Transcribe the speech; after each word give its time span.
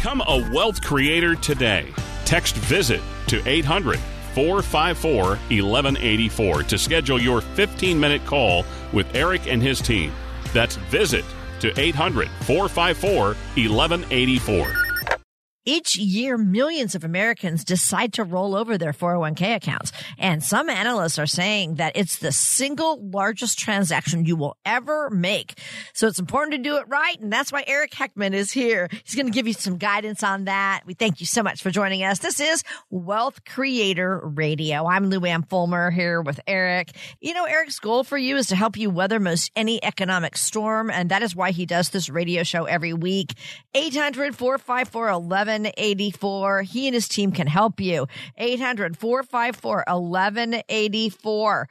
Become 0.00 0.22
a 0.26 0.50
wealth 0.50 0.80
creator 0.80 1.34
today. 1.34 1.92
Text 2.24 2.56
visit 2.56 3.02
to 3.26 3.46
800 3.46 3.98
454 4.34 5.12
1184 5.26 6.62
to 6.62 6.78
schedule 6.78 7.20
your 7.20 7.42
15 7.42 8.00
minute 8.00 8.24
call 8.24 8.64
with 8.94 9.14
Eric 9.14 9.46
and 9.46 9.62
his 9.62 9.82
team. 9.82 10.10
That's 10.54 10.76
visit 10.76 11.26
to 11.58 11.78
800 11.78 12.30
454 12.46 13.34
1184. 13.56 14.89
Each 15.66 15.94
year, 15.98 16.38
millions 16.38 16.94
of 16.94 17.04
Americans 17.04 17.64
decide 17.64 18.14
to 18.14 18.24
roll 18.24 18.56
over 18.56 18.78
their 18.78 18.94
401k 18.94 19.56
accounts. 19.56 19.92
And 20.18 20.42
some 20.42 20.70
analysts 20.70 21.18
are 21.18 21.26
saying 21.26 21.74
that 21.74 21.92
it's 21.96 22.16
the 22.16 22.32
single 22.32 22.98
largest 23.10 23.58
transaction 23.58 24.24
you 24.24 24.36
will 24.36 24.56
ever 24.64 25.10
make. 25.10 25.58
So 25.92 26.06
it's 26.06 26.18
important 26.18 26.52
to 26.52 26.62
do 26.62 26.78
it 26.78 26.88
right. 26.88 27.20
And 27.20 27.30
that's 27.30 27.52
why 27.52 27.64
Eric 27.66 27.90
Heckman 27.90 28.32
is 28.32 28.50
here. 28.50 28.88
He's 29.04 29.14
going 29.14 29.26
to 29.26 29.32
give 29.32 29.46
you 29.46 29.52
some 29.52 29.76
guidance 29.76 30.22
on 30.22 30.46
that. 30.46 30.84
We 30.86 30.94
thank 30.94 31.20
you 31.20 31.26
so 31.26 31.42
much 31.42 31.62
for 31.62 31.70
joining 31.70 32.04
us. 32.04 32.20
This 32.20 32.40
is 32.40 32.64
Wealth 32.88 33.44
Creator 33.44 34.22
Radio. 34.24 34.86
I'm 34.86 35.10
Lou 35.10 35.26
Ann 35.26 35.42
Fulmer 35.42 35.90
here 35.90 36.22
with 36.22 36.40
Eric. 36.46 36.92
You 37.20 37.34
know, 37.34 37.44
Eric's 37.44 37.78
goal 37.78 38.02
for 38.02 38.16
you 38.16 38.38
is 38.38 38.46
to 38.46 38.56
help 38.56 38.78
you 38.78 38.88
weather 38.88 39.20
most 39.20 39.50
any 39.54 39.84
economic 39.84 40.38
storm. 40.38 40.90
And 40.90 41.10
that 41.10 41.22
is 41.22 41.36
why 41.36 41.50
he 41.50 41.66
does 41.66 41.90
this 41.90 42.08
radio 42.08 42.44
show 42.44 42.64
every 42.64 42.94
week. 42.94 43.34
800 43.74 44.34
454 44.34 45.10
1184. 45.50 46.62
He 46.62 46.86
and 46.86 46.94
his 46.94 47.08
team 47.08 47.32
can 47.32 47.46
help 47.46 47.80
you. 47.80 48.06
800 48.38 48.96
454 48.96 49.84
1184. 49.86 51.68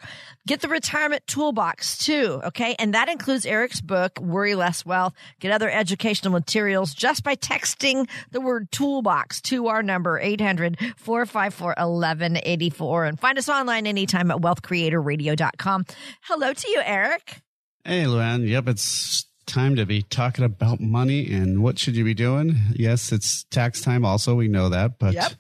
Get 0.48 0.62
the 0.62 0.68
retirement 0.68 1.26
toolbox 1.28 1.98
too. 1.98 2.42
Okay. 2.46 2.76
And 2.80 2.94
that 2.94 3.10
includes 3.10 3.46
Eric's 3.46 3.82
book, 3.82 4.20
Worry 4.20 4.56
Less 4.56 4.86
Wealth. 4.86 5.14
Get 5.40 5.52
other 5.52 5.70
educational 5.70 6.32
materials 6.32 6.94
just 6.94 7.24
by 7.24 7.36
texting 7.36 8.10
the 8.32 8.42
word 8.42 8.72
toolbox 8.72 9.42
to 9.42 9.68
our 9.68 9.84
number, 9.84 10.20
800 10.20 10.78
454 10.98 11.76
1184. 11.78 13.06
And 13.06 13.20
find 13.20 13.38
us 13.38 13.50
online 13.50 13.88
anytime 13.88 14.32
at 14.32 14.38
wealthcreatorradio.com. 14.38 15.86
Hello 16.24 16.54
to 16.54 16.70
you, 16.70 16.82
Eric. 16.84 17.42
Hey, 17.86 18.04
Luann. 18.04 18.48
Yep, 18.48 18.68
it's 18.68 19.26
time 19.50 19.76
to 19.76 19.86
be 19.86 20.02
talking 20.04 20.46
about 20.46 20.80
money 20.80 21.30
and 21.34 21.62
what 21.62 21.78
should 21.80 21.96
you 21.96 22.04
be 22.06 22.14
doing. 22.14 22.56
Yes, 22.74 23.12
it's 23.12 23.44
tax 23.46 23.82
time. 23.82 24.06
Also, 24.06 24.36
we 24.36 24.48
know 24.48 24.70
that, 24.70 25.00
but 25.00 25.14
Yep. 25.16 25.32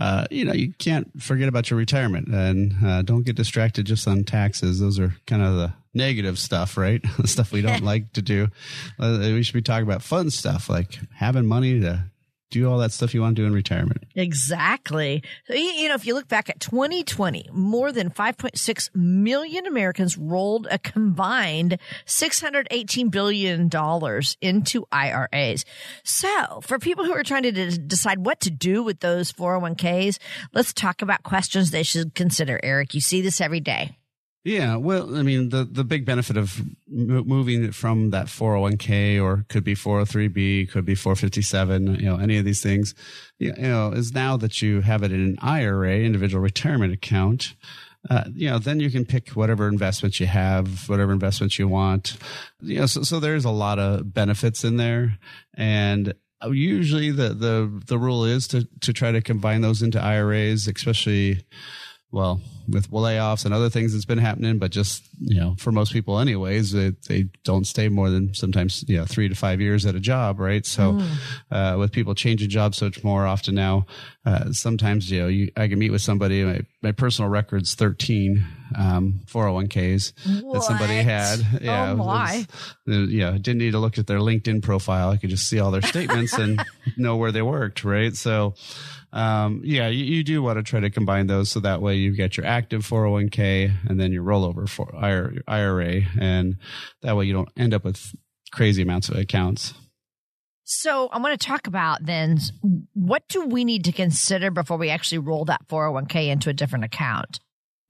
uh, 0.00 0.26
you 0.30 0.44
know 0.44 0.52
you 0.54 0.72
can't 0.78 1.20
forget 1.22 1.48
about 1.48 1.68
your 1.70 1.76
retirement 1.78 2.28
and 2.28 2.74
uh, 2.84 3.02
don't 3.02 3.24
get 3.26 3.36
distracted 3.36 3.84
just 3.86 4.06
on 4.08 4.24
taxes. 4.24 4.78
Those 4.80 4.98
are 4.98 5.14
kind 5.26 5.42
of 5.42 5.56
the 5.56 5.72
negative 5.94 6.38
stuff, 6.38 6.76
right? 6.76 7.02
the 7.18 7.28
stuff 7.28 7.52
we 7.52 7.60
don't 7.62 7.82
like 7.92 8.12
to 8.14 8.22
do. 8.22 8.48
Uh, 8.98 9.18
we 9.20 9.42
should 9.42 9.54
be 9.54 9.62
talking 9.62 9.86
about 9.86 10.02
fun 10.02 10.30
stuff 10.30 10.68
like 10.68 10.98
having 11.14 11.46
money 11.46 11.80
to 11.80 12.04
do 12.50 12.70
all 12.70 12.78
that 12.78 12.92
stuff 12.92 13.14
you 13.14 13.20
want 13.20 13.36
to 13.36 13.42
do 13.42 13.46
in 13.46 13.52
retirement. 13.52 14.04
Exactly. 14.14 15.22
You 15.48 15.88
know, 15.88 15.94
if 15.94 16.06
you 16.06 16.14
look 16.14 16.28
back 16.28 16.48
at 16.48 16.60
2020, 16.60 17.50
more 17.52 17.92
than 17.92 18.10
5.6 18.10 18.94
million 18.94 19.66
Americans 19.66 20.16
rolled 20.16 20.66
a 20.70 20.78
combined 20.78 21.78
$618 22.06 23.10
billion 23.10 23.70
into 24.40 24.86
IRAs. 24.90 25.64
So 26.04 26.60
for 26.62 26.78
people 26.78 27.04
who 27.04 27.12
are 27.12 27.22
trying 27.22 27.42
to 27.44 27.52
de- 27.52 27.78
decide 27.78 28.24
what 28.24 28.40
to 28.40 28.50
do 28.50 28.82
with 28.82 29.00
those 29.00 29.32
401ks, 29.32 30.18
let's 30.52 30.72
talk 30.72 31.02
about 31.02 31.22
questions 31.22 31.70
they 31.70 31.82
should 31.82 32.14
consider. 32.14 32.58
Eric, 32.62 32.94
you 32.94 33.00
see 33.00 33.20
this 33.20 33.40
every 33.40 33.60
day. 33.60 33.96
Yeah, 34.44 34.76
well, 34.76 35.16
I 35.16 35.22
mean, 35.22 35.50
the 35.50 35.64
the 35.64 35.84
big 35.84 36.06
benefit 36.06 36.36
of 36.36 36.62
mo- 36.88 37.24
moving 37.24 37.64
it 37.64 37.74
from 37.74 38.10
that 38.10 38.26
401k 38.26 39.22
or 39.22 39.44
could 39.48 39.64
be 39.64 39.74
403b, 39.74 40.70
could 40.70 40.84
be 40.84 40.94
457, 40.94 41.96
you 41.96 42.06
know, 42.06 42.16
any 42.16 42.38
of 42.38 42.44
these 42.44 42.62
things, 42.62 42.94
you 43.38 43.52
know, 43.52 43.92
is 43.92 44.12
now 44.12 44.36
that 44.38 44.62
you 44.62 44.80
have 44.80 45.02
it 45.02 45.12
in 45.12 45.20
an 45.20 45.38
IRA, 45.42 45.98
individual 45.98 46.42
retirement 46.42 46.94
account, 46.94 47.54
uh, 48.10 48.24
you 48.32 48.48
know, 48.48 48.58
then 48.58 48.80
you 48.80 48.90
can 48.90 49.04
pick 49.04 49.30
whatever 49.30 49.68
investments 49.68 50.20
you 50.20 50.26
have, 50.26 50.88
whatever 50.88 51.12
investments 51.12 51.58
you 51.58 51.68
want. 51.68 52.16
You 52.60 52.80
know, 52.80 52.86
so, 52.86 53.02
so 53.02 53.20
there's 53.20 53.44
a 53.44 53.50
lot 53.50 53.78
of 53.78 54.14
benefits 54.14 54.64
in 54.64 54.76
there. 54.76 55.18
And 55.54 56.14
usually 56.48 57.10
the, 57.10 57.30
the, 57.30 57.82
the 57.86 57.98
rule 57.98 58.24
is 58.24 58.48
to, 58.48 58.66
to 58.80 58.92
try 58.92 59.12
to 59.12 59.20
combine 59.20 59.60
those 59.60 59.82
into 59.82 60.00
IRAs, 60.00 60.68
especially, 60.68 61.44
well, 62.10 62.40
with 62.68 62.90
layoffs 62.90 63.44
and 63.44 63.52
other 63.52 63.68
things 63.68 63.92
that's 63.92 64.04
been 64.06 64.18
happening, 64.18 64.58
but 64.58 64.70
just, 64.70 65.04
you 65.20 65.38
know, 65.38 65.56
for 65.58 65.72
most 65.72 65.92
people 65.92 66.18
anyways, 66.18 66.72
they, 66.72 66.92
they 67.06 67.24
don't 67.44 67.66
stay 67.66 67.88
more 67.88 68.08
than 68.08 68.32
sometimes, 68.34 68.84
you 68.88 68.96
know, 68.96 69.04
three 69.04 69.28
to 69.28 69.34
five 69.34 69.60
years 69.60 69.84
at 69.84 69.94
a 69.94 70.00
job, 70.00 70.40
right? 70.40 70.64
So, 70.64 70.98
uh, 71.50 71.76
with 71.78 71.92
people 71.92 72.14
changing 72.14 72.48
jobs 72.48 72.78
so 72.78 72.86
much 72.86 73.04
more 73.04 73.26
often 73.26 73.54
now, 73.54 73.86
uh, 74.28 74.52
sometimes, 74.52 75.10
you 75.10 75.20
know, 75.20 75.28
you, 75.28 75.50
I 75.56 75.68
can 75.68 75.78
meet 75.78 75.90
with 75.90 76.02
somebody, 76.02 76.44
my, 76.44 76.60
my 76.82 76.92
personal 76.92 77.30
record's 77.30 77.74
13, 77.74 78.44
um, 78.76 79.20
401ks 79.26 80.12
that 80.52 80.62
somebody 80.62 80.96
had. 80.96 81.38
Yeah. 81.62 81.90
Oh, 81.90 81.92
it 81.92 81.96
was- 81.96 82.06
uh, 82.88 82.92
yeah, 83.08 83.30
didn't 83.32 83.58
need 83.58 83.70
to 83.72 83.78
look 83.78 83.96
at 83.98 84.06
their 84.06 84.18
LinkedIn 84.18 84.62
profile. 84.62 85.10
I 85.10 85.16
could 85.16 85.30
just 85.30 85.48
see 85.48 85.58
all 85.60 85.70
their 85.70 85.82
statements 85.82 86.34
and 86.34 86.62
know 86.96 87.16
where 87.16 87.32
they 87.32 87.42
worked, 87.42 87.84
right? 87.84 88.14
So, 88.14 88.54
um, 89.12 89.62
yeah, 89.64 89.88
you, 89.88 90.04
you 90.04 90.24
do 90.24 90.42
want 90.42 90.58
to 90.58 90.62
try 90.62 90.80
to 90.80 90.90
combine 90.90 91.26
those 91.28 91.50
so 91.50 91.60
that 91.60 91.80
way 91.80 91.96
you 91.96 92.14
get 92.14 92.36
your 92.36 92.44
active 92.46 92.82
401k 92.86 93.72
and 93.88 93.98
then 93.98 94.12
your 94.12 94.24
rollover 94.24 94.68
for 94.68 94.94
IRA, 95.48 96.02
and 96.20 96.56
that 97.02 97.16
way 97.16 97.24
you 97.24 97.32
don't 97.32 97.48
end 97.56 97.72
up 97.72 97.84
with 97.84 98.14
crazy 98.52 98.82
amounts 98.82 99.08
of 99.08 99.16
accounts. 99.16 99.72
So 100.70 101.08
I 101.08 101.18
want 101.18 101.40
to 101.40 101.46
talk 101.46 101.66
about 101.66 102.04
then 102.04 102.38
what 102.92 103.26
do 103.28 103.46
we 103.46 103.64
need 103.64 103.86
to 103.86 103.92
consider 103.92 104.50
before 104.50 104.76
we 104.76 104.90
actually 104.90 105.16
roll 105.16 105.46
that 105.46 105.66
401k 105.66 106.28
into 106.28 106.50
a 106.50 106.52
different 106.52 106.84
account? 106.84 107.40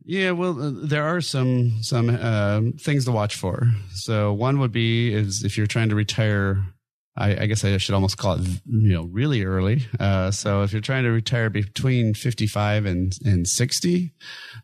Yeah, 0.05 0.31
well, 0.31 0.63
uh, 0.63 0.71
there 0.87 1.03
are 1.03 1.21
some 1.21 1.83
some 1.83 2.09
uh, 2.09 2.61
things 2.81 3.05
to 3.07 3.11
watch 3.11 3.35
for. 3.35 3.67
So 3.95 4.33
one 4.33 4.61
would 4.61 4.71
be 4.71 5.13
is 5.13 5.43
if 5.43 5.59
you're 5.59 5.67
trying 5.67 5.89
to 5.89 5.97
retire. 5.97 6.65
I, 7.17 7.31
I 7.43 7.47
guess 7.47 7.65
I 7.65 7.77
should 7.79 7.97
almost 7.97 8.17
call 8.17 8.35
it, 8.35 8.47
you 8.65 8.93
know, 8.93 9.07
really 9.07 9.43
early. 9.43 9.85
Uh, 9.99 10.31
so 10.31 10.63
if 10.63 10.73
you're 10.73 10.81
trying 10.81 11.03
to 11.03 11.11
retire 11.11 11.51
between 11.51 12.15
55 12.15 12.87
and, 12.87 13.13
and 13.25 13.45
60, 13.45 14.13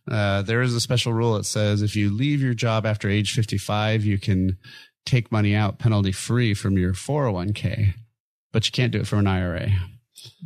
uh, 0.08 0.42
there 0.42 0.62
is 0.62 0.72
a 0.72 0.80
special 0.80 1.12
rule 1.12 1.34
that 1.34 1.46
says 1.46 1.82
if 1.82 1.96
you 1.96 2.14
leave 2.14 2.40
your 2.40 2.54
job 2.54 2.86
after 2.86 3.08
age 3.08 3.34
55, 3.34 4.04
you 4.04 4.18
can 4.18 4.56
take 5.04 5.32
money 5.32 5.54
out 5.54 5.80
penalty 5.80 6.12
free 6.12 6.54
from 6.54 6.78
your 6.78 6.92
401k, 6.92 7.94
but 8.54 8.64
you 8.66 8.70
can't 8.70 8.92
do 8.92 9.00
it 9.00 9.06
from 9.08 9.18
an 9.18 9.26
IRA. 9.26 9.62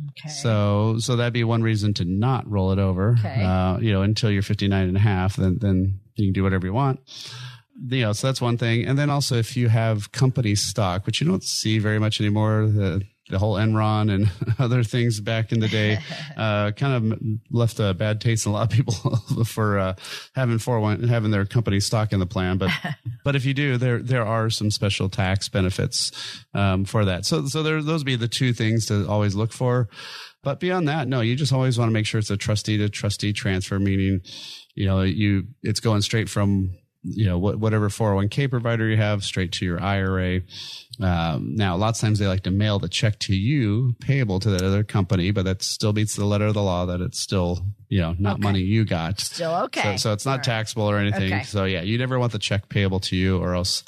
Okay. 0.09 0.29
So, 0.29 0.95
so 0.97 1.15
that'd 1.15 1.31
be 1.31 1.43
one 1.43 1.61
reason 1.61 1.93
to 1.93 2.05
not 2.05 2.49
roll 2.49 2.71
it 2.71 2.79
over. 2.79 3.15
Okay. 3.19 3.43
Uh, 3.43 3.77
you 3.77 3.93
know, 3.93 4.01
until 4.01 4.31
you're 4.31 4.41
59 4.41 4.87
and 4.87 4.97
a 4.97 4.99
half, 4.99 5.35
then, 5.35 5.59
then 5.61 5.99
you 6.15 6.27
can 6.27 6.33
do 6.33 6.41
whatever 6.41 6.65
you 6.65 6.73
want. 6.73 6.99
You 7.87 8.01
know, 8.01 8.13
so 8.13 8.27
that's 8.27 8.41
one 8.41 8.57
thing. 8.57 8.85
And 8.85 8.97
then 8.97 9.11
also 9.11 9.35
if 9.35 9.55
you 9.55 9.69
have 9.69 10.11
company 10.11 10.55
stock, 10.55 11.05
which 11.05 11.21
you 11.21 11.27
don't 11.27 11.43
see 11.43 11.77
very 11.77 11.99
much 11.99 12.19
anymore, 12.19 12.65
the, 12.65 13.03
the 13.29 13.39
whole 13.39 13.55
Enron 13.55 14.13
and 14.13 14.29
other 14.59 14.83
things 14.83 15.19
back 15.19 15.51
in 15.51 15.59
the 15.59 15.67
day, 15.67 15.99
uh, 16.37 16.71
kind 16.71 17.13
of 17.13 17.19
left 17.51 17.79
a 17.79 17.93
bad 17.93 18.19
taste 18.19 18.45
in 18.45 18.51
a 18.51 18.55
lot 18.55 18.71
of 18.71 18.77
people 18.77 19.15
for, 19.45 19.79
uh, 19.79 19.95
having 20.35 20.57
401, 20.57 21.07
having 21.07 21.31
their 21.31 21.45
company 21.45 21.79
stock 21.79 22.11
in 22.11 22.19
the 22.19 22.25
plan. 22.25 22.57
But, 22.57 22.71
but 23.23 23.35
if 23.35 23.45
you 23.45 23.53
do, 23.53 23.77
there, 23.77 23.99
there 23.99 24.25
are 24.25 24.49
some 24.49 24.71
special 24.71 25.09
tax 25.09 25.47
benefits, 25.47 26.11
um, 26.53 26.85
for 26.85 27.05
that. 27.05 27.25
So, 27.25 27.45
so 27.45 27.63
there, 27.63 27.81
those 27.81 28.01
would 28.01 28.05
be 28.05 28.15
the 28.15 28.27
two 28.27 28.53
things 28.53 28.87
to 28.87 29.07
always 29.07 29.35
look 29.35 29.53
for. 29.53 29.89
But 30.41 30.59
beyond 30.59 30.87
that, 30.87 31.07
no, 31.07 31.21
you 31.21 31.35
just 31.35 31.51
always 31.53 31.77
want 31.77 31.89
to 31.89 31.93
make 31.93 32.05
sure 32.05 32.19
it's 32.19 32.29
a 32.29 32.37
trustee 32.37 32.77
to 32.77 32.89
trustee 32.89 33.33
transfer, 33.33 33.77
meaning, 33.77 34.21
you 34.73 34.85
know, 34.85 35.01
you, 35.01 35.47
it's 35.63 35.81
going 35.81 36.01
straight 36.01 36.29
from, 36.29 36.71
you 37.03 37.25
know, 37.25 37.37
what, 37.37 37.57
whatever 37.57 37.89
401k 37.89 38.49
provider 38.49 38.87
you 38.87 38.97
have 38.97 39.23
straight 39.23 39.51
to 39.53 39.65
your 39.65 39.81
IRA. 39.81 40.41
Um, 41.01 41.55
now, 41.55 41.77
lots 41.77 41.99
of 42.01 42.07
times 42.07 42.19
they 42.19 42.27
like 42.27 42.43
to 42.43 42.51
mail 42.51 42.77
the 42.77 42.89
check 42.89 43.19
to 43.19 43.35
you 43.35 43.95
payable 44.01 44.39
to 44.41 44.49
that 44.49 44.61
other 44.61 44.83
company, 44.83 45.31
but 45.31 45.45
that 45.45 45.63
still 45.63 45.93
beats 45.93 46.15
the 46.15 46.25
letter 46.25 46.47
of 46.47 46.53
the 46.55 46.61
law 46.61 46.85
that 46.87 46.99
it's 46.99 47.19
still, 47.19 47.65
you 47.87 48.01
know, 48.01 48.15
not 48.19 48.33
Okay. 48.33 48.41
money 48.43 48.59
you 48.61 48.83
got. 48.83 49.19
Still 49.21 49.55
okay. 49.65 49.95
So, 49.95 50.09
so 50.09 50.13
it's 50.13 50.25
not 50.25 50.39
right. 50.39 50.43
taxable 50.43 50.89
or 50.89 50.97
anything. 50.97 51.31
Okay. 51.33 51.43
So 51.43 51.63
yeah, 51.63 51.81
you 51.81 51.97
never 51.97 52.19
want 52.19 52.33
the 52.33 52.39
check 52.39 52.67
payable 52.67 52.99
to 53.01 53.15
you 53.15 53.37
or 53.37 53.53
else 53.55 53.83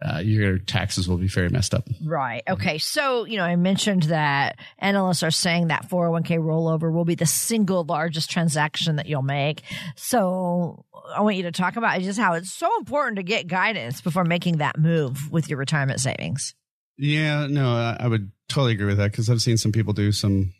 uh, 0.00 0.18
your 0.18 0.58
taxes 0.58 1.08
will 1.08 1.16
be 1.16 1.26
very 1.26 1.48
messed 1.48 1.74
up. 1.74 1.88
Right. 2.04 2.42
Okay. 2.48 2.78
So, 2.78 3.24
you 3.24 3.36
know, 3.36 3.44
I 3.44 3.56
mentioned 3.56 4.04
that 4.04 4.56
analysts 4.78 5.22
are 5.22 5.30
saying 5.30 5.68
that 5.68 5.88
401k 5.88 6.38
rollover 6.38 6.92
will 6.92 7.04
be 7.04 7.16
the 7.16 7.26
single 7.26 7.84
largest 7.84 8.30
transaction 8.30 8.96
that 8.96 9.06
you'll 9.06 9.22
make. 9.22 9.62
So, 9.96 10.84
I 11.14 11.22
want 11.22 11.36
you 11.36 11.44
to 11.44 11.52
talk 11.52 11.76
about 11.76 12.00
just 12.00 12.18
how 12.18 12.34
it's 12.34 12.52
so 12.52 12.70
important 12.78 13.16
to 13.16 13.22
get 13.22 13.46
guidance 13.46 14.00
before 14.00 14.24
making 14.24 14.58
that 14.58 14.78
move 14.78 15.32
with 15.32 15.48
your 15.48 15.58
retirement 15.58 16.00
savings. 16.00 16.54
Yeah, 16.98 17.46
no, 17.48 17.96
I 17.98 18.06
would 18.06 18.30
totally 18.48 18.72
agree 18.72 18.86
with 18.86 18.98
that 18.98 19.12
because 19.12 19.30
I've 19.30 19.40
seen 19.40 19.56
some 19.56 19.72
people 19.72 19.92
do 19.92 20.10
some, 20.12 20.52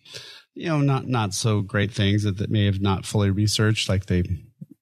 you 0.55 0.69
know, 0.69 0.81
not 0.81 1.07
not 1.07 1.35
so 1.35 1.61
great 1.61 1.93
things 1.93 2.23
that, 2.23 2.39
that 2.39 2.51
may 2.51 2.67
have 2.67 2.81
not 2.81 3.05
fully 3.05 3.31
researched, 3.31 3.89
like 3.89 4.07
they, 4.07 4.23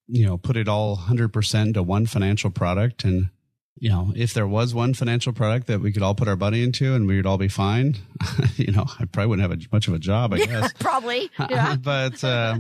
you 0.07 0.27
know, 0.27 0.37
put 0.37 0.57
it 0.57 0.69
all 0.69 0.97
hundred 0.97 1.33
percent 1.33 1.75
to 1.75 1.83
one 1.83 2.07
financial 2.07 2.51
product, 2.51 3.05
and 3.05 3.31
you 3.79 3.91
know, 3.91 4.13
if 4.17 4.33
there 4.33 4.47
was 4.47 4.75
one 4.75 4.95
financial 4.95 5.33
product 5.33 5.67
that 5.67 5.81
we 5.81 5.93
could 5.93 6.03
all 6.03 6.15
put 6.15 6.29
our 6.29 6.37
money 6.37 6.63
into 6.63 6.95
and 6.95 7.07
we 7.07 7.17
would 7.17 7.27
all 7.27 7.37
be 7.37 7.49
fine, 7.49 7.97
you 8.57 8.73
know, 8.73 8.87
I 8.99 9.05
probably 9.05 9.27
wouldn't 9.29 9.51
have 9.51 9.59
a, 9.59 9.63
much 9.71 9.87
of 9.89 9.95
a 9.95 9.99
job, 9.99 10.33
I 10.33 10.39
guess. 10.47 10.73
probably. 10.75 11.31
Yeah. 11.51 11.77
but 11.77 12.23
uh, 12.25 12.59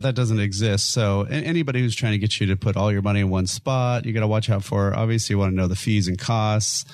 that 0.00 0.14
doesn't 0.14 0.40
exist. 0.40 0.90
So 0.90 1.22
anybody 1.22 1.80
who's 1.80 1.94
trying 1.94 2.12
to 2.12 2.18
get 2.18 2.40
you 2.40 2.48
to 2.48 2.56
put 2.56 2.76
all 2.76 2.90
your 2.92 3.02
money 3.02 3.20
in 3.20 3.30
one 3.30 3.46
spot, 3.46 4.04
you 4.04 4.12
got 4.12 4.20
to 4.20 4.26
watch 4.26 4.50
out 4.50 4.64
for. 4.64 4.94
Obviously, 4.94 5.34
you 5.34 5.38
want 5.38 5.52
to 5.52 5.56
know 5.56 5.68
the 5.68 5.76
fees 5.76 6.08
and 6.08 6.18
costs. 6.18 6.84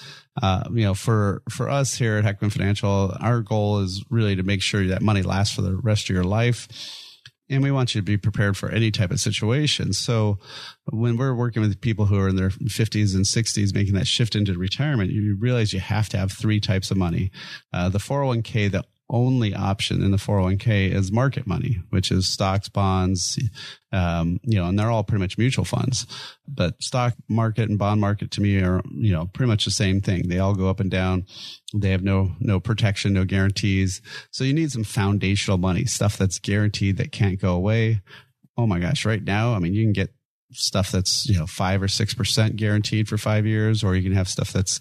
Uh, 0.40 0.64
you 0.72 0.82
know, 0.82 0.94
for 0.94 1.42
for 1.48 1.68
us 1.70 1.94
here 1.94 2.16
at 2.16 2.24
Heckman 2.24 2.52
Financial, 2.52 3.16
our 3.20 3.40
goal 3.40 3.80
is 3.80 4.04
really 4.10 4.36
to 4.36 4.42
make 4.42 4.62
sure 4.62 4.86
that 4.88 5.00
money 5.00 5.22
lasts 5.22 5.54
for 5.54 5.62
the 5.62 5.76
rest 5.76 6.10
of 6.10 6.14
your 6.14 6.24
life 6.24 6.68
and 7.50 7.62
we 7.62 7.70
want 7.70 7.94
you 7.94 8.00
to 8.00 8.04
be 8.04 8.16
prepared 8.16 8.56
for 8.56 8.70
any 8.70 8.90
type 8.90 9.10
of 9.10 9.20
situation. 9.20 9.92
So 9.92 10.38
when 10.86 11.16
we're 11.16 11.34
working 11.34 11.62
with 11.62 11.80
people 11.80 12.06
who 12.06 12.18
are 12.18 12.28
in 12.28 12.36
their 12.36 12.50
50s 12.50 13.14
and 13.14 13.24
60s 13.24 13.74
making 13.74 13.94
that 13.94 14.06
shift 14.06 14.34
into 14.34 14.58
retirement, 14.58 15.10
you 15.10 15.36
realize 15.38 15.72
you 15.72 15.80
have 15.80 16.08
to 16.10 16.18
have 16.18 16.32
three 16.32 16.60
types 16.60 16.90
of 16.90 16.96
money. 16.96 17.30
Uh, 17.72 17.88
the 17.88 17.98
401k 17.98 18.70
that 18.70 18.86
only 19.10 19.54
option 19.54 20.02
in 20.02 20.10
the 20.10 20.16
401k 20.16 20.90
is 20.90 21.12
market 21.12 21.46
money, 21.46 21.78
which 21.90 22.10
is 22.10 22.26
stocks, 22.26 22.68
bonds, 22.68 23.38
um, 23.92 24.40
you 24.42 24.58
know, 24.58 24.66
and 24.66 24.78
they're 24.78 24.90
all 24.90 25.04
pretty 25.04 25.20
much 25.20 25.36
mutual 25.36 25.64
funds. 25.64 26.06
But 26.48 26.82
stock 26.82 27.14
market 27.28 27.68
and 27.68 27.78
bond 27.78 28.00
market 28.00 28.30
to 28.32 28.40
me 28.40 28.62
are, 28.62 28.82
you 28.90 29.12
know, 29.12 29.26
pretty 29.26 29.48
much 29.48 29.66
the 29.66 29.70
same 29.70 30.00
thing. 30.00 30.28
They 30.28 30.38
all 30.38 30.54
go 30.54 30.68
up 30.68 30.80
and 30.80 30.90
down. 30.90 31.26
They 31.74 31.90
have 31.90 32.02
no, 32.02 32.32
no 32.40 32.60
protection, 32.60 33.12
no 33.12 33.24
guarantees. 33.24 34.00
So 34.30 34.42
you 34.42 34.54
need 34.54 34.72
some 34.72 34.84
foundational 34.84 35.58
money, 35.58 35.84
stuff 35.84 36.16
that's 36.16 36.38
guaranteed 36.38 36.96
that 36.96 37.12
can't 37.12 37.40
go 37.40 37.54
away. 37.54 38.00
Oh 38.56 38.66
my 38.66 38.78
gosh. 38.78 39.04
Right 39.04 39.22
now, 39.22 39.54
I 39.54 39.58
mean, 39.58 39.74
you 39.74 39.84
can 39.84 39.92
get 39.92 40.14
stuff 40.52 40.90
that's, 40.90 41.28
you 41.28 41.38
know, 41.38 41.46
five 41.46 41.82
or 41.82 41.88
6% 41.88 42.56
guaranteed 42.56 43.08
for 43.08 43.18
five 43.18 43.44
years, 43.44 43.84
or 43.84 43.96
you 43.96 44.02
can 44.02 44.12
have 44.12 44.28
stuff 44.28 44.52
that's, 44.52 44.80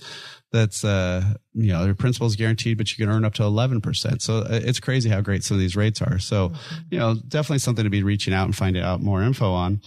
that's 0.53 0.85
uh 0.85 1.33
you 1.53 1.73
know 1.73 1.83
your 1.83 1.95
principal 1.95 2.27
is 2.27 2.35
guaranteed 2.35 2.77
but 2.77 2.89
you 2.89 3.03
can 3.03 3.13
earn 3.13 3.25
up 3.25 3.33
to 3.33 3.41
11% 3.41 4.21
so 4.21 4.37
uh, 4.37 4.45
it's 4.51 4.79
crazy 4.79 5.09
how 5.09 5.19
great 5.19 5.43
some 5.43 5.55
of 5.55 5.59
these 5.61 5.75
rates 5.75 6.01
are. 6.01 6.19
So 6.19 6.49
mm-hmm. 6.49 6.75
you 6.91 6.99
know 6.99 7.15
definitely 7.15 7.59
something 7.59 7.83
to 7.83 7.89
be 7.89 8.03
reaching 8.03 8.33
out 8.33 8.45
and 8.45 8.55
finding 8.55 8.83
out 8.83 9.01
more 9.01 9.21
info 9.23 9.51
on. 9.51 9.81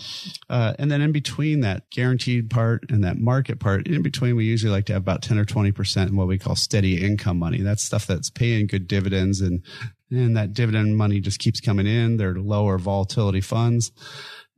Uh, 0.50 0.74
and 0.78 0.90
then 0.90 1.00
in 1.00 1.12
between 1.12 1.60
that 1.60 1.88
guaranteed 1.90 2.50
part 2.50 2.90
and 2.90 3.04
that 3.04 3.16
market 3.18 3.60
part 3.60 3.86
in 3.86 4.02
between 4.02 4.36
we 4.36 4.44
usually 4.44 4.72
like 4.72 4.84
to 4.86 4.92
have 4.92 5.02
about 5.02 5.22
10 5.22 5.38
or 5.38 5.44
20% 5.44 6.08
in 6.08 6.16
what 6.16 6.26
we 6.26 6.38
call 6.38 6.56
steady 6.56 7.02
income 7.02 7.38
money. 7.38 7.62
That's 7.62 7.82
stuff 7.82 8.06
that's 8.06 8.28
paying 8.28 8.66
good 8.66 8.88
dividends 8.88 9.40
and 9.40 9.62
and 10.10 10.36
that 10.36 10.52
dividend 10.52 10.96
money 10.96 11.20
just 11.20 11.38
keeps 11.38 11.60
coming 11.60 11.86
in. 11.86 12.16
They're 12.16 12.34
lower 12.34 12.78
volatility 12.78 13.40
funds. 13.40 13.92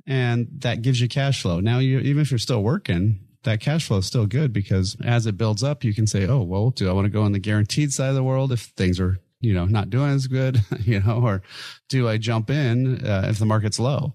And 0.07 0.49
that 0.59 0.81
gives 0.81 1.01
you 1.01 1.09
cash 1.09 1.43
flow. 1.43 1.61
Now 1.61 1.79
you 1.79 1.99
even 1.99 2.23
if 2.23 2.31
you're 2.31 2.39
still 2.39 2.63
working 2.63 3.28
that 3.45 3.61
cash 3.61 3.87
flow 3.87 3.99
is 3.99 4.07
still 4.07 4.27
good 4.27 4.53
because 4.53 4.97
as 5.05 5.27
it 5.27 5.37
builds 5.37 5.63
up, 5.63 5.85
you 5.85 5.95
can 5.95 6.07
say, 6.07 6.27
oh, 6.27 6.43
well, 6.43 6.71
do 6.71 6.89
I 6.89 6.93
want 6.93 7.07
to 7.07 7.11
go 7.11 7.23
on 7.23 7.33
the 7.33 7.39
guaranteed 7.39 7.93
side 7.93 8.11
of 8.11 8.15
the 8.15 8.23
world 8.23 8.53
if 8.53 8.63
things 8.77 8.99
are, 8.99 9.19
you 9.41 9.55
know, 9.55 9.65
not 9.65 9.91
doing 9.91 10.11
as 10.11 10.27
good, 10.27 10.61
you 10.81 11.01
know, 11.01 11.23
or 11.23 11.43
do 11.89 12.09
I 12.09 12.19
jump 12.19 12.51
in 12.51 13.05
uh, 13.07 13.27
if 13.29 13.39
the 13.39 13.47
market's 13.47 13.79
low? 13.79 14.15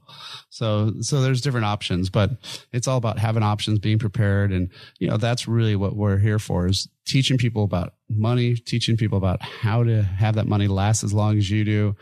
So, 0.49 0.93
so 0.99 1.21
there's 1.21 1.41
different 1.41 1.65
options, 1.65 2.09
but 2.09 2.31
it's 2.71 2.87
all 2.87 2.97
about 2.97 3.17
having 3.17 3.43
options, 3.43 3.79
being 3.79 3.99
prepared. 3.99 4.51
And, 4.51 4.69
you 4.99 5.07
know, 5.07 5.17
that's 5.17 5.47
really 5.47 5.75
what 5.75 5.95
we're 5.95 6.19
here 6.19 6.39
for 6.39 6.67
is 6.67 6.87
teaching 7.05 7.37
people 7.37 7.63
about 7.63 7.93
money, 8.09 8.55
teaching 8.55 8.97
people 8.97 9.17
about 9.17 9.41
how 9.41 9.83
to 9.83 10.03
have 10.03 10.35
that 10.35 10.47
money 10.47 10.67
last 10.67 11.03
as 11.03 11.13
long 11.13 11.37
as 11.37 11.49
you 11.49 11.63
do, 11.63 11.95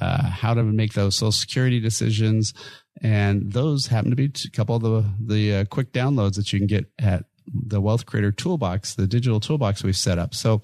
uh, 0.00 0.22
how 0.22 0.54
to 0.54 0.62
make 0.62 0.94
those 0.94 1.16
social 1.16 1.32
security 1.32 1.80
decisions, 1.80 2.54
and 3.02 3.52
those 3.52 3.86
happen 3.86 4.10
to 4.10 4.16
be 4.16 4.26
a 4.26 4.50
couple 4.50 4.76
of 4.76 4.82
the 4.82 5.04
the 5.34 5.54
uh, 5.54 5.64
quick 5.64 5.92
downloads 5.92 6.34
that 6.34 6.52
you 6.52 6.58
can 6.58 6.66
get 6.66 6.90
at 6.98 7.24
the 7.52 7.80
Wealth 7.80 8.06
Creator 8.06 8.32
Toolbox, 8.32 8.94
the 8.94 9.06
digital 9.06 9.40
toolbox 9.40 9.82
we've 9.82 9.96
set 9.96 10.18
up. 10.18 10.34
So, 10.34 10.60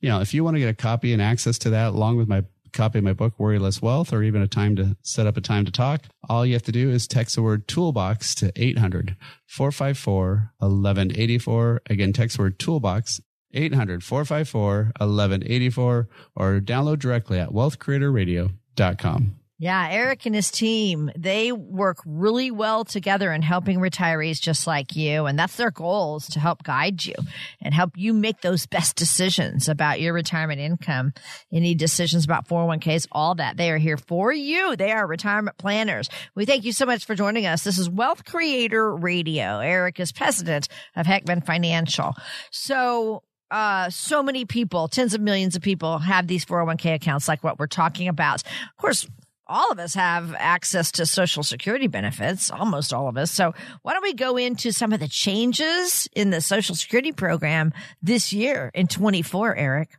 you 0.00 0.08
know, 0.08 0.20
if 0.20 0.32
you 0.32 0.42
want 0.42 0.56
to 0.56 0.60
get 0.60 0.68
a 0.68 0.74
copy 0.74 1.12
and 1.12 1.20
access 1.20 1.58
to 1.58 1.70
that 1.70 1.88
along 1.88 2.16
with 2.16 2.28
my 2.28 2.44
copy 2.72 2.98
of 2.98 3.04
my 3.04 3.12
book, 3.12 3.34
Worry 3.38 3.58
Less 3.58 3.82
Wealth, 3.82 4.12
or 4.12 4.22
even 4.22 4.42
a 4.42 4.46
time 4.46 4.76
to 4.76 4.96
set 5.02 5.26
up 5.26 5.36
a 5.36 5.40
time 5.40 5.64
to 5.64 5.72
talk, 5.72 6.04
all 6.28 6.46
you 6.46 6.52
have 6.54 6.62
to 6.62 6.72
do 6.72 6.90
is 6.90 7.06
text 7.06 7.34
the 7.34 7.42
word 7.42 7.66
toolbox 7.68 8.34
to 8.36 8.52
800 8.56 9.16
454 9.46 10.52
1184. 10.58 11.82
Again, 11.90 12.12
text 12.12 12.38
word 12.38 12.58
toolbox 12.58 13.20
800 13.52 14.04
454 14.04 14.92
1184 14.98 16.08
or 16.36 16.60
download 16.60 17.00
directly 17.00 17.38
at 17.38 17.50
wealthcreatorradio.com. 17.50 19.39
Yeah, 19.62 19.88
Eric 19.90 20.24
and 20.24 20.34
his 20.34 20.50
team, 20.50 21.10
they 21.18 21.52
work 21.52 21.98
really 22.06 22.50
well 22.50 22.82
together 22.82 23.30
in 23.30 23.42
helping 23.42 23.78
retirees 23.78 24.40
just 24.40 24.66
like 24.66 24.96
you. 24.96 25.26
And 25.26 25.38
that's 25.38 25.56
their 25.56 25.70
goals 25.70 26.28
to 26.28 26.40
help 26.40 26.62
guide 26.62 27.04
you 27.04 27.12
and 27.60 27.74
help 27.74 27.90
you 27.94 28.14
make 28.14 28.40
those 28.40 28.64
best 28.64 28.96
decisions 28.96 29.68
about 29.68 30.00
your 30.00 30.14
retirement 30.14 30.62
income. 30.62 31.12
Any 31.52 31.74
decisions 31.74 32.24
about 32.24 32.48
401ks, 32.48 33.06
all 33.12 33.34
that. 33.34 33.58
They 33.58 33.70
are 33.70 33.76
here 33.76 33.98
for 33.98 34.32
you. 34.32 34.76
They 34.76 34.92
are 34.92 35.06
retirement 35.06 35.58
planners. 35.58 36.08
We 36.34 36.46
thank 36.46 36.64
you 36.64 36.72
so 36.72 36.86
much 36.86 37.04
for 37.04 37.14
joining 37.14 37.44
us. 37.44 37.62
This 37.62 37.76
is 37.76 37.90
Wealth 37.90 38.24
Creator 38.24 38.96
Radio. 38.96 39.58
Eric 39.58 40.00
is 40.00 40.10
president 40.10 40.68
of 40.96 41.04
Heckman 41.04 41.44
Financial. 41.44 42.14
So 42.50 43.24
uh, 43.50 43.90
so 43.90 44.22
many 44.22 44.44
people, 44.44 44.88
tens 44.88 45.12
of 45.12 45.20
millions 45.20 45.56
of 45.56 45.62
people 45.62 45.98
have 45.98 46.26
these 46.26 46.44
401k 46.44 46.94
accounts 46.94 47.28
like 47.28 47.42
what 47.42 47.58
we're 47.58 47.66
talking 47.66 48.08
about. 48.08 48.42
Of 48.42 48.76
course, 48.78 49.06
all 49.50 49.72
of 49.72 49.78
us 49.78 49.94
have 49.94 50.34
access 50.38 50.92
to 50.92 51.04
social 51.04 51.42
security 51.42 51.88
benefits, 51.88 52.50
almost 52.50 52.94
all 52.94 53.08
of 53.08 53.16
us. 53.16 53.32
So 53.32 53.52
why 53.82 53.92
don't 53.92 54.02
we 54.02 54.14
go 54.14 54.36
into 54.36 54.72
some 54.72 54.92
of 54.92 55.00
the 55.00 55.08
changes 55.08 56.08
in 56.14 56.30
the 56.30 56.40
social 56.40 56.76
security 56.76 57.12
program 57.12 57.72
this 58.00 58.32
year 58.32 58.70
in 58.72 58.86
24, 58.86 59.56
Eric? 59.56 59.90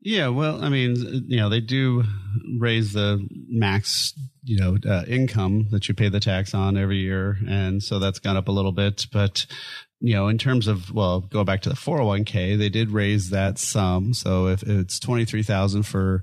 Yeah, 0.00 0.28
well, 0.28 0.62
I 0.62 0.68
mean, 0.68 1.24
you 1.26 1.36
know, 1.36 1.48
they 1.48 1.60
do 1.60 2.04
raise 2.58 2.92
the 2.92 3.26
max, 3.48 4.14
you 4.44 4.58
know, 4.58 4.78
uh, 4.88 5.04
income 5.08 5.68
that 5.72 5.88
you 5.88 5.94
pay 5.94 6.08
the 6.08 6.20
tax 6.20 6.54
on 6.54 6.76
every 6.76 6.98
year, 6.98 7.36
and 7.48 7.82
so 7.82 7.98
that's 7.98 8.20
gone 8.20 8.36
up 8.36 8.46
a 8.46 8.52
little 8.52 8.72
bit. 8.72 9.06
But 9.12 9.46
you 9.98 10.14
know, 10.14 10.28
in 10.28 10.38
terms 10.38 10.68
of 10.68 10.92
well, 10.92 11.22
go 11.22 11.42
back 11.42 11.62
to 11.62 11.70
the 11.70 11.74
401k, 11.74 12.56
they 12.56 12.68
did 12.68 12.90
raise 12.90 13.30
that 13.30 13.58
sum. 13.58 14.14
So 14.14 14.46
if 14.46 14.62
it's 14.62 15.00
twenty 15.00 15.24
three 15.24 15.42
thousand 15.42 15.84
for 15.84 16.22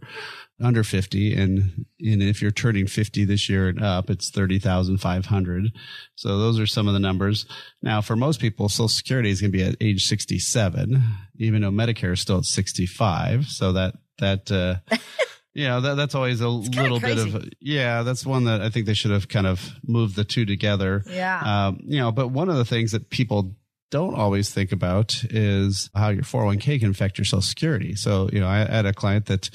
under 0.63 0.83
50 0.83 1.33
and 1.35 1.85
and 1.99 2.23
if 2.23 2.41
you're 2.41 2.51
turning 2.51 2.87
50 2.87 3.25
this 3.25 3.49
year 3.49 3.67
and 3.67 3.83
up 3.83 4.09
it's 4.09 4.29
30,500 4.29 5.71
so 6.15 6.37
those 6.37 6.59
are 6.59 6.67
some 6.67 6.87
of 6.87 6.93
the 6.93 6.99
numbers 6.99 7.45
now 7.81 8.01
for 8.01 8.15
most 8.15 8.39
people 8.39 8.69
social 8.69 8.87
security 8.87 9.29
is 9.29 9.41
going 9.41 9.51
to 9.51 9.57
be 9.57 9.63
at 9.63 9.75
age 9.81 10.05
67 10.05 11.03
even 11.37 11.61
though 11.61 11.71
medicare 11.71 12.13
is 12.13 12.21
still 12.21 12.37
at 12.37 12.45
65 12.45 13.45
so 13.47 13.73
that 13.73 13.95
that 14.19 14.51
uh 14.51 14.95
Yeah, 15.55 15.79
that, 15.81 15.95
that's 15.95 16.15
always 16.15 16.41
a 16.41 16.49
little 16.49 16.99
bit 16.99 17.19
of 17.19 17.47
yeah. 17.59 18.01
That's 18.01 18.25
one 18.25 18.45
that 18.45 18.61
I 18.61 18.69
think 18.69 18.87
they 18.87 18.95
should 18.95 19.11
have 19.11 19.27
kind 19.27 19.45
of 19.45 19.61
moved 19.85 20.15
the 20.15 20.23
two 20.23 20.45
together. 20.45 21.03
Yeah, 21.07 21.67
um, 21.67 21.79
you 21.83 21.99
know. 21.99 22.11
But 22.11 22.29
one 22.29 22.49
of 22.49 22.55
the 22.55 22.65
things 22.65 22.93
that 22.93 23.11
people 23.11 23.55
don't 23.91 24.15
always 24.15 24.49
think 24.49 24.71
about 24.71 25.23
is 25.29 25.89
how 25.95 26.09
your 26.09 26.23
401k 26.23 26.79
can 26.79 26.89
affect 26.89 27.19
your 27.19 27.25
social 27.25 27.43
security. 27.43 27.95
So, 27.95 28.27
you 28.33 28.39
know, 28.39 28.47
I 28.47 28.65
had 28.65 28.87
a 28.87 28.93
client 28.93 29.27
that, 29.27 29.51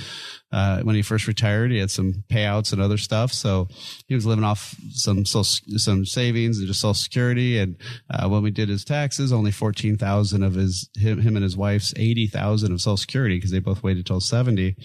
uh, 0.53 0.81
when 0.83 0.95
he 0.95 1.03
first 1.03 1.27
retired, 1.27 1.73
he 1.73 1.79
had 1.79 1.91
some 1.91 2.23
payouts 2.31 2.73
and 2.73 2.81
other 2.81 2.99
stuff. 2.99 3.33
So 3.33 3.67
he 4.07 4.15
was 4.15 4.27
living 4.27 4.45
off 4.45 4.77
some, 4.91 5.25
some 5.25 6.07
savings 6.07 6.59
and 6.59 6.69
just 6.69 6.81
social 6.81 6.95
security. 6.95 7.59
And, 7.59 7.77
uh, 8.09 8.29
when 8.29 8.43
we 8.43 8.53
did 8.53 8.69
his 8.69 8.85
taxes, 8.85 9.33
only 9.33 9.51
14,000 9.51 10.43
of 10.45 10.55
his, 10.55 10.89
him, 10.97 11.21
him 11.21 11.35
and 11.35 11.43
his 11.43 11.57
wife's 11.57 11.93
80,000 11.97 12.73
of 12.73 12.81
social 12.81 12.97
security 12.97 13.39
because 13.39 13.51
they 13.51 13.59
both 13.59 13.83
waited 13.83 14.07
till 14.07 14.21
70, 14.21 14.77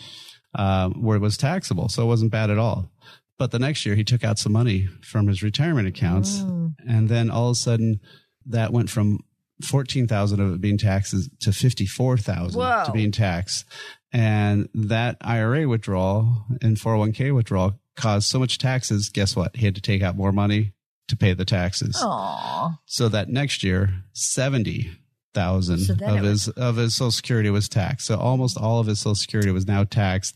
um, 0.55 0.93
where 1.03 1.17
it 1.17 1.21
was 1.21 1.37
taxable. 1.37 1.89
So 1.89 2.01
it 2.01 2.07
wasn't 2.07 2.31
bad 2.31 2.49
at 2.49 2.57
all. 2.57 2.89
But 3.37 3.51
the 3.51 3.59
next 3.59 3.85
year 3.85 3.95
he 3.95 4.03
took 4.03 4.23
out 4.23 4.39
some 4.39 4.51
money 4.51 4.87
from 5.03 5.27
his 5.27 5.43
retirement 5.43 5.87
accounts. 5.87 6.39
Mm. 6.39 6.73
And 6.87 7.09
then 7.09 7.29
all 7.29 7.49
of 7.49 7.53
a 7.53 7.55
sudden 7.55 7.99
that 8.47 8.73
went 8.73 8.89
from 8.89 9.19
fourteen 9.63 10.07
thousand 10.07 10.39
of 10.39 10.53
it 10.53 10.61
being 10.61 10.77
taxed 10.77 11.15
to 11.41 11.51
fifty 11.51 11.85
four 11.85 12.17
thousand 12.17 12.61
to 12.85 12.91
being 12.91 13.11
taxed, 13.11 13.65
and 14.11 14.69
that 14.73 15.17
IRA 15.21 15.67
withdrawal 15.67 16.45
and 16.61 16.79
four 16.79 16.93
hundred 16.93 16.99
one 16.99 17.11
k 17.13 17.31
withdrawal 17.31 17.79
caused 17.95 18.29
so 18.29 18.39
much 18.39 18.57
taxes. 18.57 19.09
Guess 19.09 19.35
what? 19.35 19.55
He 19.55 19.65
had 19.65 19.75
to 19.75 19.81
take 19.81 20.01
out 20.01 20.15
more 20.15 20.31
money 20.31 20.73
to 21.07 21.17
pay 21.17 21.33
the 21.33 21.45
taxes. 21.45 21.97
Aww. 22.01 22.77
So 22.85 23.09
that 23.09 23.29
next 23.29 23.63
year, 23.63 24.03
seventy 24.13 24.91
thousand 25.33 25.79
So 25.79 25.95
of 25.99 26.23
his 26.23 26.47
of 26.49 26.75
his 26.75 26.95
Social 26.95 27.11
Security 27.11 27.49
was 27.49 27.67
taxed. 27.67 28.07
So 28.07 28.17
almost 28.17 28.57
all 28.57 28.79
of 28.79 28.87
his 28.87 28.99
Social 28.99 29.15
Security 29.15 29.51
was 29.51 29.67
now 29.67 29.83
taxed 29.83 30.35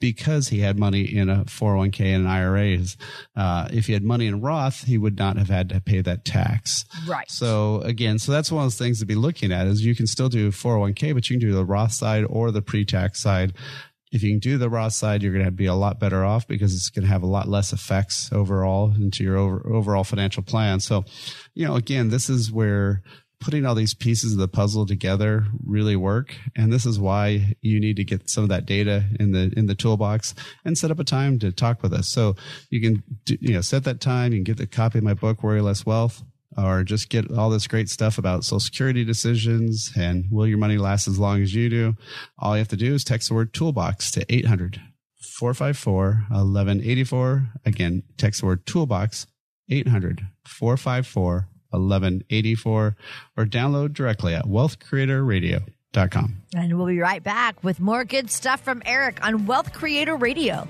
because 0.00 0.48
he 0.48 0.60
had 0.60 0.78
money 0.78 1.02
in 1.02 1.28
a 1.28 1.44
401k 1.44 2.16
and 2.16 2.26
IRAs. 2.26 2.96
Uh, 3.36 3.68
if 3.70 3.86
he 3.86 3.92
had 3.92 4.02
money 4.02 4.26
in 4.26 4.40
Roth, 4.40 4.84
he 4.84 4.98
would 4.98 5.18
not 5.18 5.36
have 5.36 5.48
had 5.48 5.68
to 5.68 5.80
pay 5.80 6.00
that 6.00 6.24
tax. 6.24 6.84
Right. 7.06 7.30
So 7.30 7.82
again, 7.82 8.18
so 8.18 8.32
that's 8.32 8.50
one 8.50 8.64
of 8.64 8.66
those 8.66 8.78
things 8.78 8.98
to 9.00 9.06
be 9.06 9.14
looking 9.14 9.52
at 9.52 9.66
is 9.66 9.84
you 9.84 9.94
can 9.94 10.06
still 10.06 10.28
do 10.28 10.50
401k, 10.50 11.14
but 11.14 11.28
you 11.28 11.38
can 11.38 11.46
do 11.46 11.54
the 11.54 11.64
Roth 11.64 11.92
side 11.92 12.24
or 12.28 12.50
the 12.50 12.62
pre-tax 12.62 13.22
side. 13.22 13.52
If 14.10 14.24
you 14.24 14.30
can 14.30 14.40
do 14.40 14.58
the 14.58 14.70
Roth 14.70 14.94
side, 14.94 15.22
you're 15.22 15.32
going 15.32 15.44
to 15.44 15.52
be 15.52 15.66
a 15.66 15.74
lot 15.74 16.00
better 16.00 16.24
off 16.24 16.48
because 16.48 16.74
it's 16.74 16.90
going 16.90 17.04
to 17.04 17.12
have 17.12 17.22
a 17.22 17.26
lot 17.26 17.48
less 17.48 17.72
effects 17.72 18.30
overall 18.32 18.92
into 18.92 19.22
your 19.22 19.36
over, 19.36 19.72
overall 19.72 20.02
financial 20.02 20.42
plan. 20.42 20.80
So, 20.80 21.04
you 21.54 21.64
know, 21.64 21.76
again, 21.76 22.08
this 22.08 22.28
is 22.28 22.50
where 22.50 23.02
putting 23.40 23.64
all 23.64 23.74
these 23.74 23.94
pieces 23.94 24.32
of 24.32 24.38
the 24.38 24.48
puzzle 24.48 24.86
together 24.86 25.46
really 25.64 25.96
work. 25.96 26.34
And 26.54 26.72
this 26.72 26.84
is 26.84 27.00
why 27.00 27.56
you 27.62 27.80
need 27.80 27.96
to 27.96 28.04
get 28.04 28.28
some 28.28 28.44
of 28.44 28.50
that 28.50 28.66
data 28.66 29.04
in 29.18 29.32
the 29.32 29.52
in 29.56 29.66
the 29.66 29.74
toolbox 29.74 30.34
and 30.64 30.76
set 30.76 30.90
up 30.90 30.98
a 30.98 31.04
time 31.04 31.38
to 31.40 31.50
talk 31.50 31.82
with 31.82 31.92
us. 31.92 32.06
So 32.06 32.36
you 32.68 32.80
can 32.80 33.02
do, 33.24 33.36
you 33.40 33.54
know 33.54 33.62
set 33.62 33.84
that 33.84 34.00
time. 34.00 34.32
You 34.32 34.38
can 34.38 34.44
get 34.44 34.58
the 34.58 34.66
copy 34.66 34.98
of 34.98 35.04
my 35.04 35.14
book 35.14 35.42
worry 35.42 35.62
less 35.62 35.86
wealth 35.86 36.22
or 36.56 36.82
just 36.84 37.08
get 37.08 37.30
all 37.30 37.50
this 37.50 37.66
great 37.66 37.88
stuff 37.88 38.18
about 38.18 38.44
social 38.44 38.60
security 38.60 39.04
decisions 39.04 39.92
and 39.96 40.26
will 40.30 40.46
your 40.46 40.58
money 40.58 40.78
last 40.78 41.08
as 41.08 41.18
long 41.18 41.42
as 41.42 41.54
you 41.54 41.68
do. 41.68 41.94
All 42.38 42.54
you 42.54 42.58
have 42.58 42.68
to 42.68 42.76
do 42.76 42.94
is 42.94 43.04
text 43.04 43.28
the 43.28 43.34
word 43.34 43.54
toolbox 43.54 44.10
to 44.12 44.26
800 44.32 44.80
454 45.38 46.26
1184 46.28 47.52
again 47.64 48.02
text 48.18 48.40
the 48.40 48.46
word 48.46 48.66
toolbox 48.66 49.26
800 49.68 50.26
454 50.46 51.49
1184 51.70 52.96
or 53.36 53.44
download 53.44 53.92
directly 53.92 54.34
at 54.34 54.44
wealthcreatorradio.com. 54.44 56.42
And 56.54 56.76
we'll 56.76 56.86
be 56.86 57.00
right 57.00 57.22
back 57.22 57.62
with 57.64 57.80
more 57.80 58.04
good 58.04 58.30
stuff 58.30 58.60
from 58.60 58.82
Eric 58.86 59.24
on 59.24 59.46
Wealth 59.46 59.72
Creator 59.72 60.16
Radio. 60.16 60.68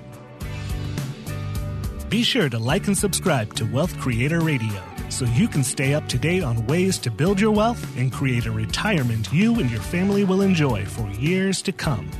Be 2.08 2.22
sure 2.24 2.48
to 2.48 2.58
like 2.58 2.86
and 2.88 2.98
subscribe 2.98 3.54
to 3.54 3.64
Wealth 3.64 3.96
Creator 3.98 4.40
Radio 4.40 4.82
so 5.10 5.24
you 5.26 5.46
can 5.48 5.62
stay 5.62 5.94
up 5.94 6.08
to 6.08 6.18
date 6.18 6.42
on 6.42 6.66
ways 6.66 6.98
to 6.98 7.10
build 7.10 7.40
your 7.40 7.50
wealth 7.50 7.84
and 7.96 8.12
create 8.12 8.46
a 8.46 8.50
retirement 8.50 9.32
you 9.32 9.58
and 9.60 9.70
your 9.70 9.80
family 9.80 10.24
will 10.24 10.42
enjoy 10.42 10.84
for 10.86 11.08
years 11.10 11.62
to 11.62 11.72
come. 11.72 12.10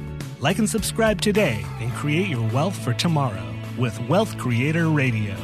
Like 0.41 0.59
and 0.59 0.69
subscribe 0.69 1.21
today 1.21 1.65
and 1.81 1.93
create 1.93 2.29
your 2.29 2.49
wealth 2.51 2.77
for 2.77 2.93
tomorrow 2.93 3.53
with 3.79 3.99
Wealth 4.09 4.37
Creator 4.39 4.89
Radio. 4.89 5.35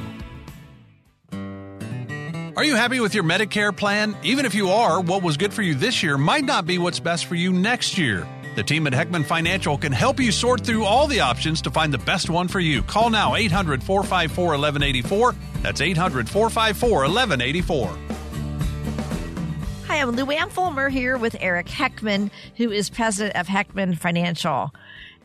Are 2.57 2.65
you 2.65 2.75
happy 2.75 3.01
with 3.01 3.15
your 3.15 3.23
Medicare 3.23 3.77
plan? 3.77 4.17
Even 4.23 4.47
if 4.47 4.55
you 4.55 4.71
are, 4.71 5.03
what 5.03 5.23
was 5.23 5.37
good 5.37 5.53
for 5.53 5.61
you 5.61 5.75
this 5.75 6.03
year 6.03 6.17
might 6.17 6.45
not 6.45 6.65
be 6.65 6.79
what's 6.79 6.99
best 6.99 7.27
for 7.27 7.35
you 7.35 7.53
next 7.53 7.99
year. 7.99 8.27
The 8.55 8.63
team 8.63 8.87
at 8.87 8.95
Heckman 8.95 9.27
Financial 9.27 9.77
can 9.77 9.93
help 9.93 10.19
you 10.19 10.33
sort 10.33 10.65
through 10.65 10.85
all 10.87 11.07
the 11.07 11.21
options 11.21 11.61
to 11.61 11.71
find 11.71 11.93
the 11.93 11.99
best 11.99 12.31
one 12.31 12.49
for 12.49 12.59
you. 12.59 12.83
Call 12.83 13.11
now 13.11 13.35
800 13.35 13.83
454 13.83 14.45
1184. 14.47 15.35
That's 15.61 15.83
800 15.83 16.31
454 16.31 16.91
1184. 17.01 17.99
Hi, 19.89 20.01
I'm 20.01 20.13
Lou 20.13 20.31
Ann 20.31 20.49
Fulmer 20.49 20.89
here 20.89 21.19
with 21.19 21.37
Eric 21.39 21.67
Heckman, 21.67 22.31
who 22.57 22.71
is 22.71 22.89
president 22.89 23.37
of 23.37 23.49
Heckman 23.49 23.99
Financial. 23.99 24.73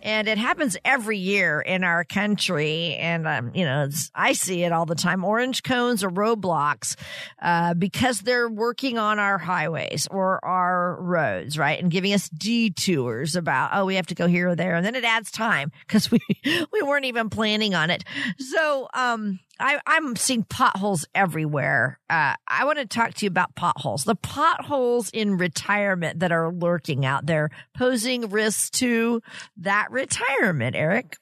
And 0.02 0.28
it 0.28 0.38
happens 0.38 0.78
every 0.84 1.18
year 1.18 1.62
in 1.62 1.84
our 1.84 2.04
country. 2.04 2.96
And, 2.96 3.28
um, 3.28 3.52
you 3.54 3.66
know, 3.66 3.90
I 4.16 4.34
see 4.34 4.64
it 4.64 4.72
all 4.72 4.86
the 4.86 4.96
time. 4.96 5.24
Orange 5.24 5.64
cones 5.64 6.04
or 6.04 6.10
roadblocks, 6.10 6.96
uh, 7.42 7.74
because 7.74 8.22
they're 8.22 8.50
working 8.50 8.98
on 8.98 9.20
our 9.20 9.38
highways 9.38 10.08
or 10.10 10.44
our 10.44 11.02
roads, 11.02 11.58
right? 11.58 11.82
And 11.82 11.92
giving 11.92 12.14
us 12.14 12.30
detours 12.30 13.36
about, 13.36 13.72
oh, 13.74 13.86
we 13.86 13.96
have 13.96 14.08
to 14.08 14.16
go 14.16 14.28
here 14.28 14.50
or 14.50 14.56
there. 14.56 14.76
And 14.76 14.86
then 14.86 14.96
it 14.96 15.04
adds 15.04 15.32
time 15.32 15.72
because 15.88 16.10
we, 16.12 16.20
we 16.46 16.82
weren't 16.82 17.06
even 17.06 17.30
planning 17.30 17.76
on 17.76 17.90
it. 17.90 18.04
So, 18.38 18.88
um, 18.94 19.40
I, 19.62 19.80
I'm 19.86 20.16
seeing 20.16 20.44
potholes 20.44 21.06
everywhere. 21.16 22.00
Uh, 22.10 22.36
I 22.48 22.66
want 22.66 22.80
to 22.80 22.86
talk 22.86 23.14
to 23.16 23.26
you 23.26 23.28
about 23.30 23.56
potholes. 23.56 24.04
The 24.04 24.16
potholes 24.16 25.10
in 25.12 25.38
retirement 25.38 26.20
that 26.20 26.32
are 26.32 26.52
lurking 26.52 27.06
out 27.06 27.26
there, 27.26 27.50
posing 27.78 28.30
risks 28.30 28.70
to 28.80 29.22
that 29.58 29.90
retirement. 29.92 30.76
Eric. 30.76 31.18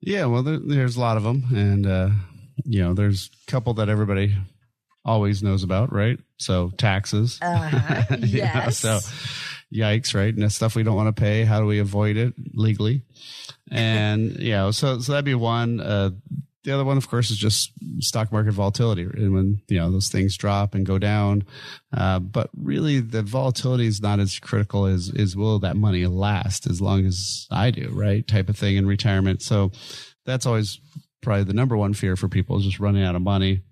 Yeah, 0.00 0.26
well, 0.26 0.42
there, 0.42 0.58
there's 0.58 0.96
a 0.96 1.00
lot 1.00 1.16
of 1.16 1.22
them, 1.22 1.44
and 1.54 1.86
uh, 1.86 2.08
you 2.64 2.82
know, 2.82 2.92
there's 2.92 3.30
a 3.46 3.50
couple 3.50 3.74
that 3.74 3.88
everybody 3.88 4.36
always 5.04 5.42
knows 5.42 5.62
about, 5.62 5.92
right? 5.92 6.18
So 6.38 6.70
taxes. 6.76 7.38
Uh-huh. 7.42 8.16
Yeah, 8.20 8.64
Yes. 8.66 8.78
so 8.78 8.98
yikes, 9.72 10.14
right? 10.14 10.32
And 10.34 10.42
that's 10.42 10.54
stuff 10.56 10.74
we 10.76 10.82
don't 10.82 10.96
want 10.96 11.14
to 11.14 11.20
pay. 11.20 11.44
How 11.44 11.60
do 11.60 11.66
we 11.66 11.78
avoid 11.78 12.16
it 12.16 12.34
legally? 12.54 13.02
And 13.70 14.36
you 14.38 14.50
know, 14.52 14.70
so 14.70 14.98
so 14.98 15.12
that'd 15.12 15.24
be 15.24 15.34
one. 15.34 15.80
Uh, 15.80 16.10
the 16.64 16.72
other 16.72 16.84
one, 16.84 16.96
of 16.96 17.08
course, 17.08 17.30
is 17.30 17.36
just 17.36 17.72
stock 17.98 18.32
market 18.32 18.52
volatility, 18.52 19.02
and 19.02 19.34
when 19.34 19.60
you 19.68 19.78
know 19.78 19.90
those 19.90 20.08
things 20.08 20.36
drop 20.36 20.74
and 20.74 20.86
go 20.86 20.98
down. 20.98 21.44
Uh, 21.96 22.20
but 22.20 22.50
really, 22.56 23.00
the 23.00 23.22
volatility 23.22 23.86
is 23.86 24.00
not 24.00 24.20
as 24.20 24.38
critical 24.38 24.86
as 24.86 25.08
is 25.08 25.36
will 25.36 25.58
that 25.60 25.76
money 25.76 26.06
last 26.06 26.68
as 26.68 26.80
long 26.80 27.04
as 27.04 27.46
I 27.50 27.70
do, 27.70 27.90
right? 27.92 28.26
Type 28.26 28.48
of 28.48 28.56
thing 28.56 28.76
in 28.76 28.86
retirement. 28.86 29.42
So 29.42 29.72
that's 30.24 30.46
always 30.46 30.78
probably 31.20 31.44
the 31.44 31.52
number 31.52 31.76
one 31.76 31.94
fear 31.94 32.16
for 32.16 32.28
people 32.28 32.58
is 32.58 32.64
just 32.64 32.80
running 32.80 33.02
out 33.02 33.16
of 33.16 33.22
money. 33.22 33.62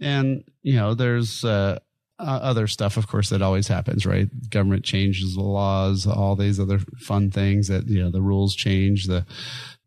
And 0.00 0.44
you 0.62 0.76
know, 0.76 0.94
there's 0.94 1.44
uh, 1.44 1.78
other 2.18 2.66
stuff, 2.66 2.96
of 2.96 3.06
course, 3.06 3.28
that 3.30 3.42
always 3.42 3.68
happens, 3.68 4.04
right? 4.04 4.28
Government 4.50 4.84
changes 4.84 5.34
the 5.34 5.42
laws, 5.42 6.06
all 6.06 6.34
these 6.34 6.58
other 6.58 6.80
fun 6.98 7.30
things 7.30 7.68
that 7.68 7.86
you 7.86 8.02
know 8.02 8.10
the 8.10 8.20
rules 8.20 8.54
change, 8.54 9.06
the 9.06 9.24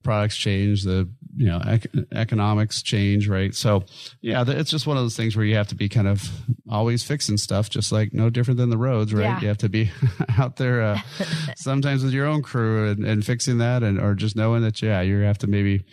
products 0.04 0.38
change, 0.38 0.84
the 0.84 1.10
you 1.36 1.46
know 1.46 1.62
ec- 1.66 1.88
economics 2.12 2.82
change, 2.82 3.28
right? 3.28 3.54
So 3.56 3.84
yeah, 4.22 4.44
th- 4.44 4.58
it's 4.58 4.70
just 4.70 4.88
one 4.88 4.98
of 4.98 5.04
those 5.04 5.16
things 5.16 5.36
where 5.36 5.46
you 5.46 5.56
have 5.56 5.68
to 5.68 5.76
be 5.76 5.90
kind 5.90 6.08
of 6.08 6.30
always 6.70 7.04
fixing 7.04 7.38
stuff, 7.38 7.70
just 7.70 7.92
like 7.92 8.14
no 8.14 8.30
different 8.30 8.58
than 8.58 8.70
the 8.70 8.78
roads, 8.78 9.14
right? 9.14 9.24
Yeah. 9.24 9.42
You 9.42 9.48
have 9.48 9.58
to 9.60 9.70
be 9.70 9.92
out 10.38 10.58
there 10.58 10.82
uh, 10.82 11.00
sometimes 11.56 12.04
with 12.04 12.14
your 12.14 12.26
own 12.26 12.42
crew 12.42 12.90
and, 12.90 13.06
and 13.06 13.26
fixing 13.26 13.60
that, 13.60 13.84
and 13.84 14.00
or 14.00 14.14
just 14.14 14.36
knowing 14.36 14.62
that 14.64 14.82
yeah, 14.82 15.02
you 15.02 15.20
have 15.20 15.38
to 15.40 15.48
maybe 15.48 15.86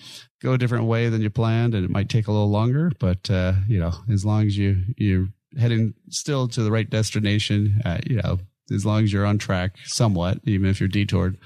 go 0.42 0.52
a 0.52 0.58
different 0.58 0.84
way 0.84 1.08
than 1.08 1.20
you 1.22 1.30
planned, 1.30 1.74
and 1.74 1.84
it 1.84 1.90
might 1.90 2.08
take 2.08 2.28
a 2.28 2.32
little 2.32 2.50
longer, 2.50 2.92
but 2.98 3.30
uh, 3.30 3.54
you 3.68 3.78
know, 3.78 3.92
as 4.10 4.24
long 4.24 4.46
as 4.46 4.56
you 4.56 4.82
you're 4.96 5.28
heading 5.58 5.94
still 6.10 6.48
to 6.48 6.62
the 6.62 6.70
right 6.70 6.88
destination, 6.88 7.80
uh, 7.84 7.98
you 8.06 8.16
know. 8.22 8.38
As 8.70 8.84
long 8.84 9.02
as 9.02 9.10
you're 9.10 9.24
on 9.24 9.38
track 9.38 9.76
somewhat, 9.84 10.40
even 10.44 10.68
if 10.68 10.78
you're 10.78 10.90
detoured, 10.90 11.38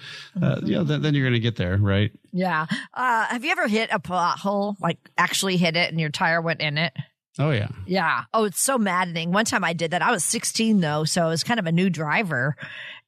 uh, 0.42 0.60
you 0.64 0.74
know, 0.74 0.82
then, 0.82 1.02
then 1.02 1.14
you're 1.14 1.22
going 1.22 1.34
to 1.34 1.38
get 1.38 1.54
there, 1.54 1.76
right? 1.76 2.10
Yeah. 2.32 2.66
Uh, 2.94 3.26
have 3.26 3.44
you 3.44 3.50
ever 3.50 3.68
hit 3.68 3.90
a 3.92 4.00
pothole, 4.00 4.76
like 4.80 4.98
actually 5.18 5.56
hit 5.56 5.76
it 5.76 5.90
and 5.90 6.00
your 6.00 6.10
tire 6.10 6.40
went 6.40 6.60
in 6.60 6.78
it? 6.78 6.92
Oh 7.38 7.50
yeah. 7.50 7.68
Yeah. 7.86 8.24
Oh, 8.34 8.44
it's 8.44 8.60
so 8.60 8.76
maddening. 8.76 9.32
One 9.32 9.44
time 9.44 9.64
I 9.64 9.72
did 9.72 9.92
that. 9.92 10.02
I 10.02 10.10
was 10.10 10.24
16 10.24 10.80
though, 10.80 11.04
so 11.04 11.22
I 11.24 11.28
was 11.28 11.44
kind 11.44 11.60
of 11.60 11.66
a 11.66 11.72
new 11.72 11.88
driver. 11.88 12.56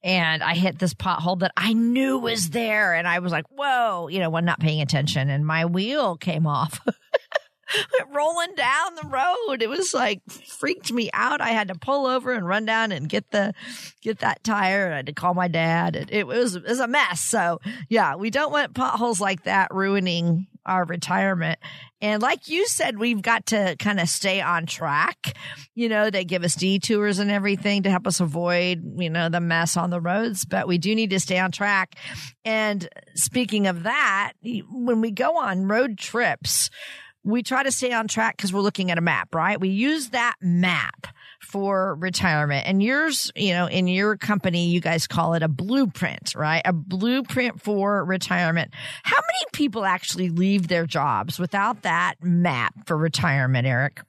And 0.03 0.43
I 0.43 0.53
hit 0.53 0.77
this 0.77 0.93
pothole 0.93 1.39
that 1.39 1.51
I 1.57 1.73
knew 1.73 2.19
was 2.19 2.51
there. 2.51 2.93
And 2.93 3.07
I 3.07 3.19
was 3.19 3.31
like, 3.31 3.45
whoa, 3.49 4.07
you 4.07 4.19
know, 4.19 4.29
when 4.29 4.45
not 4.45 4.59
paying 4.59 4.81
attention. 4.81 5.29
And 5.29 5.45
my 5.45 5.65
wheel 5.65 6.15
came 6.15 6.45
off. 6.45 6.79
Rolling 8.13 8.55
down 8.55 8.95
the 8.95 9.07
road. 9.07 9.61
It 9.61 9.69
was 9.69 9.93
like 9.93 10.21
freaked 10.29 10.91
me 10.91 11.09
out. 11.13 11.41
I 11.41 11.49
had 11.49 11.69
to 11.69 11.75
pull 11.75 12.05
over 12.05 12.31
and 12.31 12.47
run 12.47 12.65
down 12.65 12.91
and 12.91 13.09
get 13.09 13.31
the 13.31 13.53
get 14.01 14.19
that 14.19 14.43
tire. 14.43 14.91
I 14.91 14.97
had 14.97 15.05
to 15.07 15.13
call 15.13 15.33
my 15.33 15.47
dad. 15.47 15.95
It, 15.95 16.11
it 16.11 16.27
was 16.27 16.55
it 16.55 16.63
was 16.63 16.79
a 16.79 16.87
mess. 16.87 17.21
So 17.21 17.59
yeah, 17.89 18.15
we 18.15 18.29
don't 18.29 18.51
want 18.51 18.73
potholes 18.73 19.19
like 19.19 19.43
that 19.43 19.73
ruining 19.73 20.47
our 20.65 20.85
retirement. 20.85 21.59
And 22.01 22.21
like 22.21 22.49
you 22.49 22.67
said, 22.67 22.99
we've 22.99 23.21
got 23.21 23.47
to 23.47 23.75
kind 23.79 23.99
of 23.99 24.09
stay 24.09 24.41
on 24.41 24.65
track. 24.65 25.35
You 25.75 25.89
know, 25.89 26.09
they 26.09 26.25
give 26.25 26.43
us 26.43 26.55
detours 26.55 27.19
and 27.19 27.31
everything 27.31 27.83
to 27.83 27.91
help 27.91 28.07
us 28.07 28.19
avoid, 28.19 28.83
you 28.97 29.09
know, 29.09 29.29
the 29.29 29.39
mess 29.39 29.77
on 29.77 29.89
the 29.89 30.01
roads, 30.01 30.45
but 30.45 30.67
we 30.67 30.77
do 30.77 30.93
need 30.93 31.11
to 31.11 31.19
stay 31.19 31.39
on 31.39 31.51
track. 31.51 31.95
And 32.43 32.87
speaking 33.15 33.67
of 33.67 33.83
that, 33.83 34.33
when 34.69 35.01
we 35.01 35.11
go 35.11 35.37
on 35.37 35.67
road 35.67 35.97
trips, 35.97 36.69
we 37.25 37.41
try 37.41 37.63
to 37.63 37.71
stay 37.71 37.91
on 37.91 38.07
track 38.07 38.37
because 38.37 38.53
we're 38.53 38.61
looking 38.61 38.91
at 38.91 38.97
a 38.97 39.01
map, 39.01 39.33
right? 39.33 39.59
We 39.59 39.69
use 39.69 40.09
that 40.09 40.35
map 40.41 41.07
for 41.41 41.95
retirement. 41.95 42.67
And 42.67 42.81
yours, 42.81 43.31
you 43.35 43.53
know, 43.53 43.65
in 43.65 43.87
your 43.87 44.15
company, 44.15 44.67
you 44.67 44.79
guys 44.79 45.07
call 45.07 45.33
it 45.33 45.41
a 45.41 45.47
blueprint, 45.47 46.35
right? 46.35 46.61
A 46.63 46.71
blueprint 46.71 47.61
for 47.61 48.05
retirement. 48.05 48.71
How 49.03 49.17
many 49.17 49.49
people 49.53 49.85
actually 49.85 50.29
leave 50.29 50.67
their 50.67 50.85
jobs 50.85 51.39
without 51.39 51.81
that 51.81 52.15
map 52.21 52.73
for 52.85 52.95
retirement, 52.95 53.67
Eric? 53.67 54.01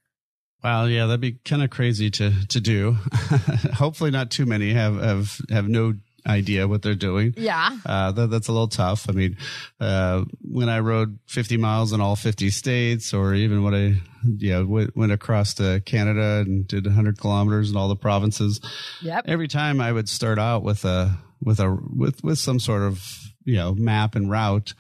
Well, 0.62 0.88
yeah, 0.88 1.06
that'd 1.06 1.20
be 1.20 1.38
kind 1.44 1.62
of 1.62 1.70
crazy 1.70 2.11
to 2.11 2.32
to 2.49 2.61
do. 2.61 2.92
Hopefully, 3.75 4.11
not 4.11 4.30
too 4.30 4.46
many 4.46 4.73
have 4.73 5.00
have 5.00 5.40
have 5.49 5.68
no 5.68 5.94
idea 6.26 6.66
what 6.66 6.83
they're 6.83 6.95
doing. 6.95 7.35
Yeah. 7.37 7.78
Uh, 7.85 8.12
that, 8.12 8.30
that's 8.30 8.49
a 8.49 8.52
little 8.52 8.68
tough. 8.68 9.09
I 9.09 9.12
mean, 9.12 9.37
uh, 9.80 10.25
when 10.42 10.68
I 10.68 10.80
rode 10.80 11.18
50 11.26 11.56
miles 11.56 11.92
in 11.92 12.00
all 12.00 12.16
50 12.16 12.50
states, 12.50 13.14
or 13.14 13.35
even 13.35 13.62
when 13.62 13.75
I, 13.75 14.00
yeah, 14.38 14.61
went, 14.61 14.97
went 14.97 15.12
across 15.12 15.54
to 15.54 15.80
Canada 15.85 16.45
and 16.47 16.66
did 16.66 16.87
100 16.87 17.18
kilometers 17.18 17.71
in 17.71 17.76
all 17.76 17.88
the 17.88 17.97
provinces. 17.97 18.61
Yep. 19.02 19.25
Every 19.28 19.49
time 19.49 19.80
I 19.80 19.92
would 19.92 20.09
start 20.09 20.38
out 20.38 20.62
with 20.62 20.85
a, 20.85 21.16
with 21.40 21.61
a, 21.61 21.78
with, 21.95 22.23
with 22.25 22.38
some 22.38 22.59
sort 22.59 22.83
of, 22.83 23.33
you 23.46 23.56
know, 23.56 23.74
map 23.74 24.14
and 24.14 24.30
route. 24.30 24.74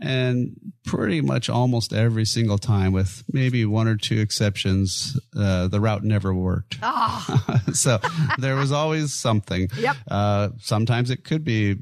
And 0.00 0.56
pretty 0.84 1.20
much 1.20 1.48
almost 1.48 1.92
every 1.92 2.24
single 2.24 2.58
time, 2.58 2.92
with 2.92 3.22
maybe 3.30 3.64
one 3.64 3.86
or 3.86 3.96
two 3.96 4.20
exceptions, 4.20 5.18
uh, 5.36 5.68
the 5.68 5.80
route 5.80 6.02
never 6.02 6.34
worked. 6.34 6.78
Oh. 6.82 7.60
so 7.72 7.98
there 8.38 8.56
was 8.56 8.72
always 8.72 9.12
something. 9.12 9.68
Yep. 9.76 9.96
Uh, 10.10 10.48
sometimes 10.58 11.10
it 11.10 11.24
could 11.24 11.44
be, 11.44 11.76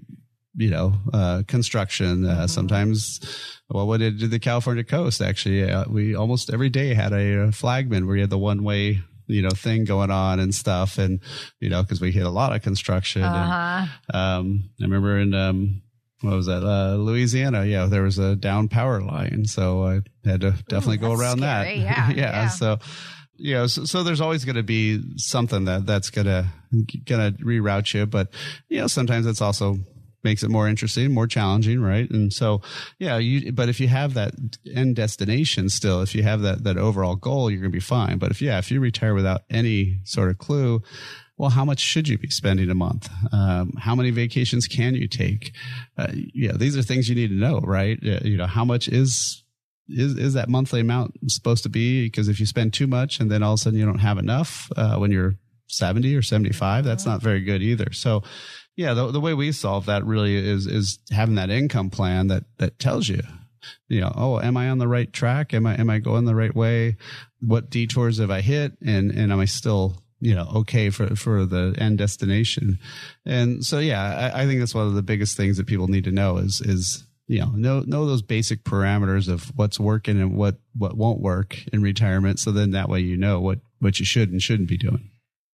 you 0.56 0.70
know, 0.70 0.94
uh, 1.12 1.42
construction. 1.46 2.26
Uh, 2.26 2.46
Sometimes, 2.46 3.20
well, 3.70 3.86
what 3.86 4.00
did 4.00 4.18
the 4.20 4.38
California 4.38 4.84
coast 4.84 5.22
actually? 5.22 5.70
Uh, 5.70 5.84
we 5.88 6.14
almost 6.14 6.52
every 6.52 6.68
day 6.68 6.92
had 6.94 7.12
a, 7.12 7.44
uh 7.44 7.50
flagman 7.50 8.06
where 8.06 8.16
you 8.16 8.22
had 8.22 8.30
the 8.30 8.38
one 8.38 8.62
way. 8.62 9.00
You 9.28 9.40
know, 9.40 9.50
thing 9.50 9.84
going 9.84 10.10
on 10.10 10.40
and 10.40 10.54
stuff, 10.54 10.98
and 10.98 11.20
you 11.60 11.70
know, 11.70 11.82
because 11.82 12.02
we 12.02 12.10
hit 12.10 12.26
a 12.26 12.30
lot 12.30 12.54
of 12.54 12.60
construction. 12.60 13.22
Uh-huh. 13.22 13.86
And, 14.12 14.16
um, 14.16 14.70
I 14.78 14.84
remember 14.84 15.16
in 15.16 15.32
um, 15.32 15.82
what 16.22 16.34
was 16.34 16.46
that? 16.46 16.62
Uh, 16.64 16.96
Louisiana. 16.96 17.64
Yeah, 17.64 17.86
there 17.86 18.02
was 18.02 18.18
a 18.18 18.36
down 18.36 18.68
power 18.68 19.00
line, 19.00 19.44
so 19.46 19.84
I 19.84 20.00
had 20.24 20.40
to 20.42 20.52
definitely 20.68 20.98
go 20.98 21.12
around 21.12 21.38
scary. 21.38 21.80
that. 21.82 22.16
Yeah, 22.16 22.42
yeah. 22.42 22.48
So, 22.48 22.78
you 23.36 23.54
know, 23.54 23.66
so, 23.66 23.84
so 23.84 24.02
there's 24.02 24.20
always 24.20 24.44
going 24.44 24.56
to 24.56 24.62
be 24.62 25.02
something 25.16 25.64
that 25.64 25.84
that's 25.84 26.10
gonna 26.10 26.52
gonna 27.04 27.32
reroute 27.32 27.92
you, 27.94 28.06
but 28.06 28.28
you 28.68 28.80
know, 28.80 28.86
sometimes 28.86 29.26
it's 29.26 29.42
also 29.42 29.78
makes 30.24 30.42
it 30.42 30.50
more 30.50 30.68
interesting, 30.68 31.12
more 31.12 31.26
challenging, 31.26 31.80
right? 31.80 32.08
And 32.10 32.32
so, 32.32 32.62
yeah, 32.98 33.18
you. 33.18 33.52
But 33.52 33.68
if 33.68 33.80
you 33.80 33.88
have 33.88 34.14
that 34.14 34.34
end 34.72 34.96
destination 34.96 35.68
still, 35.68 36.02
if 36.02 36.14
you 36.14 36.22
have 36.22 36.42
that 36.42 36.64
that 36.64 36.76
overall 36.76 37.16
goal, 37.16 37.50
you're 37.50 37.60
gonna 37.60 37.70
be 37.70 37.80
fine. 37.80 38.18
But 38.18 38.30
if 38.30 38.42
yeah, 38.42 38.58
if 38.58 38.70
you 38.70 38.80
retire 38.80 39.14
without 39.14 39.42
any 39.50 40.00
sort 40.04 40.30
of 40.30 40.38
clue, 40.38 40.82
well, 41.36 41.50
how 41.50 41.64
much 41.64 41.80
should 41.80 42.08
you 42.08 42.18
be 42.18 42.30
spending 42.30 42.70
a 42.70 42.74
month? 42.74 43.08
Um, 43.32 43.72
how 43.78 43.94
many 43.94 44.10
vacations 44.10 44.68
can 44.68 44.94
you 44.94 45.08
take? 45.08 45.52
Uh, 45.96 46.12
yeah, 46.12 46.52
these 46.52 46.76
are 46.76 46.82
things 46.82 47.08
you 47.08 47.14
need 47.14 47.28
to 47.28 47.34
know, 47.34 47.58
right? 47.60 47.98
Uh, 48.02 48.20
you 48.22 48.36
know, 48.36 48.46
how 48.46 48.64
much 48.64 48.88
is 48.88 49.42
is 49.88 50.16
is 50.16 50.34
that 50.34 50.48
monthly 50.48 50.80
amount 50.80 51.14
supposed 51.30 51.62
to 51.64 51.68
be? 51.68 52.06
Because 52.06 52.28
if 52.28 52.38
you 52.38 52.46
spend 52.46 52.72
too 52.72 52.86
much 52.86 53.20
and 53.20 53.30
then 53.30 53.42
all 53.42 53.54
of 53.54 53.60
a 53.60 53.62
sudden 53.62 53.78
you 53.78 53.84
don't 53.84 53.98
have 53.98 54.18
enough 54.18 54.70
uh, 54.76 54.96
when 54.96 55.10
you're 55.10 55.34
70 55.72 56.14
or 56.14 56.22
75, 56.22 56.84
that's 56.84 57.06
not 57.06 57.22
very 57.22 57.40
good 57.40 57.62
either. 57.62 57.92
So, 57.92 58.22
yeah, 58.76 58.94
the, 58.94 59.10
the 59.10 59.20
way 59.20 59.34
we 59.34 59.52
solve 59.52 59.86
that 59.86 60.04
really 60.04 60.34
is 60.34 60.66
is 60.66 60.98
having 61.10 61.34
that 61.36 61.50
income 61.50 61.90
plan 61.90 62.28
that 62.28 62.44
that 62.58 62.78
tells 62.78 63.08
you 63.08 63.22
you 63.88 64.00
know, 64.00 64.12
oh, 64.16 64.40
am 64.40 64.56
I 64.56 64.70
on 64.70 64.78
the 64.78 64.88
right 64.88 65.12
track? 65.12 65.54
Am 65.54 65.66
I 65.66 65.74
am 65.74 65.90
I 65.90 65.98
going 65.98 66.24
the 66.24 66.34
right 66.34 66.54
way? 66.54 66.96
What 67.40 67.70
detours 67.70 68.18
have 68.18 68.30
I 68.30 68.40
hit? 68.40 68.72
And 68.84 69.10
and 69.10 69.32
am 69.32 69.40
I 69.40 69.44
still 69.44 70.02
you 70.20 70.34
know 70.34 70.48
okay 70.56 70.90
for 70.90 71.14
for 71.16 71.44
the 71.44 71.74
end 71.78 71.98
destination? 71.98 72.78
And 73.24 73.64
so 73.64 73.78
yeah, 73.78 74.32
I, 74.34 74.42
I 74.42 74.46
think 74.46 74.60
that's 74.60 74.74
one 74.74 74.86
of 74.86 74.94
the 74.94 75.02
biggest 75.02 75.36
things 75.36 75.56
that 75.56 75.66
people 75.66 75.88
need 75.88 76.04
to 76.04 76.12
know 76.12 76.38
is 76.38 76.60
is 76.60 77.04
you 77.28 77.40
know 77.40 77.50
know 77.50 77.80
know 77.80 78.06
those 78.06 78.22
basic 78.22 78.64
parameters 78.64 79.28
of 79.28 79.52
what's 79.56 79.78
working 79.78 80.20
and 80.20 80.36
what 80.36 80.56
what 80.76 80.96
won't 80.96 81.20
work 81.20 81.56
in 81.72 81.82
retirement. 81.82 82.38
So 82.38 82.52
then 82.52 82.72
that 82.72 82.88
way 82.88 83.00
you 83.00 83.16
know 83.16 83.40
what 83.40 83.60
what 83.80 83.98
you 84.00 84.06
should 84.06 84.30
and 84.30 84.42
shouldn't 84.42 84.68
be 84.68 84.78
doing. 84.78 85.10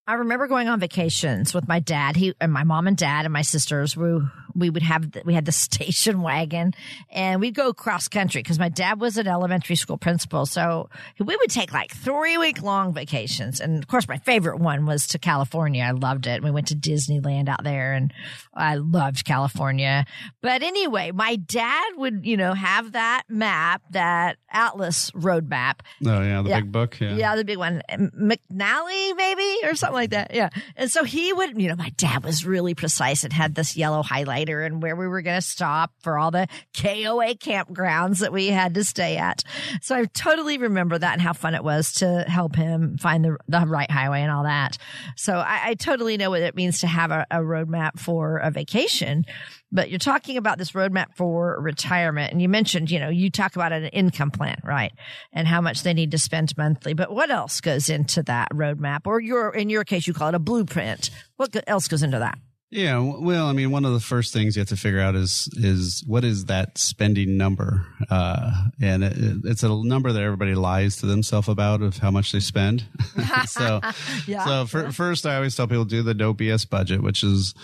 I 0.09 0.15
remember 0.15 0.47
going 0.47 0.69
on 0.69 0.81
vacations 0.81 1.53
with 1.53 1.69
my 1.69 1.81
dad. 1.81 2.17
He 2.17 2.33
and 2.41 2.51
my 2.51 2.65
mom 2.65 2.87
and 2.87 2.97
dad 2.97 3.27
and 3.27 3.33
my 3.33 3.43
sisters. 3.43 3.95
We 3.95 4.19
we 4.55 4.71
would 4.71 4.83
have 4.83 5.07
we 5.27 5.35
had 5.35 5.45
the 5.45 5.53
station 5.69 6.23
wagon, 6.23 6.73
and 7.11 7.43
we'd 7.43 7.55
go 7.55 7.75
cross 7.75 8.09
country 8.09 8.43
because 8.43 8.59
my 8.59 8.71
dad 8.71 9.03
was 9.03 9.19
an 9.19 9.27
elementary 9.29 9.77
school 9.77 9.99
principal. 9.99 10.47
So 10.47 10.89
we 11.19 11.37
would 11.37 11.51
take 11.51 11.75
like 11.75 11.93
three 11.93 12.39
week 12.39 12.63
long 12.63 12.95
vacations, 12.95 13.61
and 13.61 13.77
of 13.83 13.87
course, 13.87 14.09
my 14.09 14.17
favorite 14.17 14.61
one 14.61 14.87
was 14.87 15.09
to 15.09 15.19
California. 15.19 15.85
I 15.85 15.91
loved 15.91 16.27
it. 16.27 16.43
We 16.43 16.51
went 16.51 16.69
to 16.69 16.75
Disneyland 16.75 17.51
out 17.51 17.63
there, 17.63 17.93
and 17.93 18.11
I 18.55 18.77
loved 18.77 19.27
California. 19.27 20.07
But 20.41 20.63
anyway, 20.63 21.11
my 21.13 21.37
dad 21.37 21.85
would 21.97 22.25
you 22.25 22.39
know 22.39 22.55
have 22.55 22.93
that 22.93 23.25
map, 23.29 23.83
that 23.91 24.39
Atlas 24.51 25.11
road 25.15 25.51
map, 25.51 25.83
Oh 26.07 26.23
yeah, 26.23 26.41
the 26.41 26.49
Yeah. 26.49 26.61
big 26.61 26.73
book. 26.73 26.99
Yeah. 26.99 27.15
yeah, 27.15 27.37
the 27.37 27.45
big 27.45 27.59
one. 27.59 27.83
McNally, 27.93 29.15
maybe, 29.15 29.59
or 29.65 29.75
something 29.75 29.98
like 29.99 30.11
that. 30.11 30.35
Yeah. 30.35 30.51
And 30.77 30.91
so 30.91 31.05
he 31.05 31.33
would, 31.33 31.61
you 31.61 31.69
know, 31.69 31.77
my 31.77 31.91
dad 31.97 32.25
was 32.25 32.47
really 32.47 32.75
precise 32.75 33.25
and 33.25 33.33
had 33.33 33.55
this 33.55 33.77
yellow 33.77 34.03
highlighter 34.03 34.65
and 34.65 34.83
where 34.83 34.97
we 34.97 35.07
were 35.07 35.23
going 35.23 35.39
to 35.39 35.47
stop 35.47 35.93
for 36.01 36.19
all 36.19 36.31
the 36.31 36.47
KOA 36.77 37.35
campgrounds 37.35 38.21
that 38.21 38.33
we 38.33 38.49
had 38.49 38.75
to 38.75 38.85
stay 38.85 39.17
at. 39.17 39.43
So 39.83 39.97
I 39.97 40.05
totally 40.07 40.59
remember 40.59 40.99
that 40.99 41.13
and 41.13 41.23
how 41.23 41.33
fun 41.33 41.55
it 41.55 41.65
was 41.65 41.93
to 41.95 42.25
help 42.29 42.57
him 42.57 42.99
find 42.99 43.25
the, 43.25 43.37
the 43.49 43.67
right 43.67 43.91
highway 43.91 44.23
and 44.23 44.31
all 44.31 44.45
that. 44.45 44.79
So 45.17 45.35
I, 45.35 45.69
I 45.69 45.75
totally 45.75 46.17
know 46.17 46.31
what 46.31 46.43
it 46.43 46.55
means 46.55 46.81
to 46.81 46.87
have 46.87 47.11
a, 47.11 47.27
a 47.31 47.39
roadmap 47.39 47.99
for 47.99 48.39
a 48.39 48.51
vacation. 48.51 49.25
But 49.71 49.91
you're 49.91 49.99
talking 49.99 50.37
about 50.37 50.57
this 50.59 50.73
roadmap 50.73 51.15
for 51.15 51.61
retirement. 51.61 52.33
And 52.33 52.41
you 52.41 52.49
mentioned, 52.49 52.91
you 52.91 52.99
know, 52.99 53.11
you 53.11 53.31
talk 53.31 53.55
about 53.55 53.73
an 53.73 53.85
income 53.87 54.31
plan, 54.31 54.61
right? 54.65 54.93
And 55.33 55.47
how 55.47 55.61
much 55.61 55.83
they 55.83 55.93
need 55.93 56.11
to 56.13 56.19
spend 56.19 56.57
monthly. 56.57 56.95
But 56.95 57.13
what 57.13 57.31
else 57.31 57.61
goes 57.61 57.91
into 57.91 58.23
that 58.25 58.49
roadmap? 58.53 59.01
Or 59.07 59.21
your, 59.21 59.55
in 59.55 59.69
your 59.69 59.85
case, 59.85 60.07
you 60.07 60.15
call 60.15 60.29
it 60.29 60.35
a 60.35 60.39
blueprint. 60.39 61.11
What 61.37 61.55
else 61.67 61.87
goes 61.87 62.03
into 62.03 62.19
that? 62.21 62.39
Yeah, 62.71 62.99
well, 62.99 63.47
I 63.47 63.53
mean, 63.53 63.71
one 63.71 63.87
of 63.87 63.95
the 63.95 64.01
first 64.01 64.31
things 64.35 64.55
you 64.55 64.61
have 64.61 64.69
to 64.69 64.77
figure 64.77 65.01
out 65.01 65.15
is 65.15 65.49
is 65.55 66.05
what 66.07 66.23
is 66.23 66.47
that 66.47 66.77
spending 66.77 67.39
number, 67.39 67.87
uh, 68.11 68.67
and 68.79 69.03
it, 69.03 69.15
it's 69.45 69.63
a 69.63 69.69
number 69.71 70.13
that 70.13 70.23
everybody 70.23 70.55
lies 70.55 70.97
to 70.97 71.07
themselves 71.07 71.49
about 71.49 71.81
of 71.81 71.97
how 71.97 72.11
much 72.11 72.31
they 72.31 72.41
spend. 72.41 72.85
so, 73.47 73.81
Yeah. 74.27 74.45
so 74.45 74.67
for, 74.67 74.93
first, 74.93 75.25
I 75.25 75.37
always 75.37 75.57
tell 75.57 75.67
people 75.67 75.87
do 75.87 76.03
the 76.03 76.13
no 76.13 76.35
BS 76.35 76.69
budget, 76.69 77.03
which 77.03 77.25
is 77.25 77.55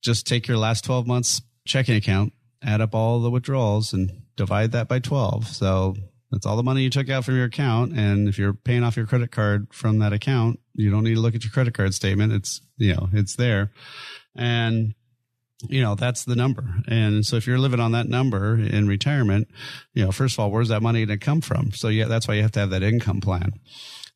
just 0.00 0.28
take 0.28 0.46
your 0.46 0.58
last 0.58 0.84
twelve 0.84 1.08
months 1.08 1.42
checking 1.64 1.96
account, 1.96 2.32
add 2.62 2.80
up 2.80 2.94
all 2.94 3.20
the 3.20 3.30
withdrawals, 3.30 3.92
and 3.92 4.22
divide 4.36 4.72
that 4.72 4.88
by 4.88 4.98
twelve. 4.98 5.46
So 5.48 5.96
that's 6.30 6.46
all 6.46 6.56
the 6.56 6.62
money 6.62 6.82
you 6.82 6.90
took 6.90 7.10
out 7.10 7.24
from 7.24 7.36
your 7.36 7.44
account. 7.44 7.92
And 7.92 8.28
if 8.28 8.38
you're 8.38 8.54
paying 8.54 8.82
off 8.82 8.96
your 8.96 9.06
credit 9.06 9.30
card 9.30 9.68
from 9.72 9.98
that 9.98 10.12
account, 10.12 10.60
you 10.74 10.90
don't 10.90 11.04
need 11.04 11.14
to 11.14 11.20
look 11.20 11.34
at 11.34 11.44
your 11.44 11.52
credit 11.52 11.74
card 11.74 11.94
statement. 11.94 12.32
It's 12.32 12.60
you 12.78 12.94
know 12.94 13.08
it's 13.12 13.36
there 13.36 13.70
and 14.34 14.94
you 15.68 15.80
know 15.80 15.94
that's 15.94 16.24
the 16.24 16.34
number 16.34 16.64
and 16.88 17.24
so 17.24 17.36
if 17.36 17.46
you're 17.46 17.58
living 17.58 17.80
on 17.80 17.92
that 17.92 18.08
number 18.08 18.58
in 18.58 18.88
retirement 18.88 19.48
you 19.94 20.04
know 20.04 20.10
first 20.10 20.34
of 20.34 20.40
all 20.40 20.50
where's 20.50 20.68
that 20.68 20.82
money 20.82 21.04
going 21.04 21.18
to 21.18 21.24
come 21.24 21.40
from 21.40 21.70
so 21.72 21.88
yeah 21.88 22.06
that's 22.06 22.26
why 22.26 22.34
you 22.34 22.42
have 22.42 22.52
to 22.52 22.60
have 22.60 22.70
that 22.70 22.82
income 22.82 23.20
plan 23.20 23.52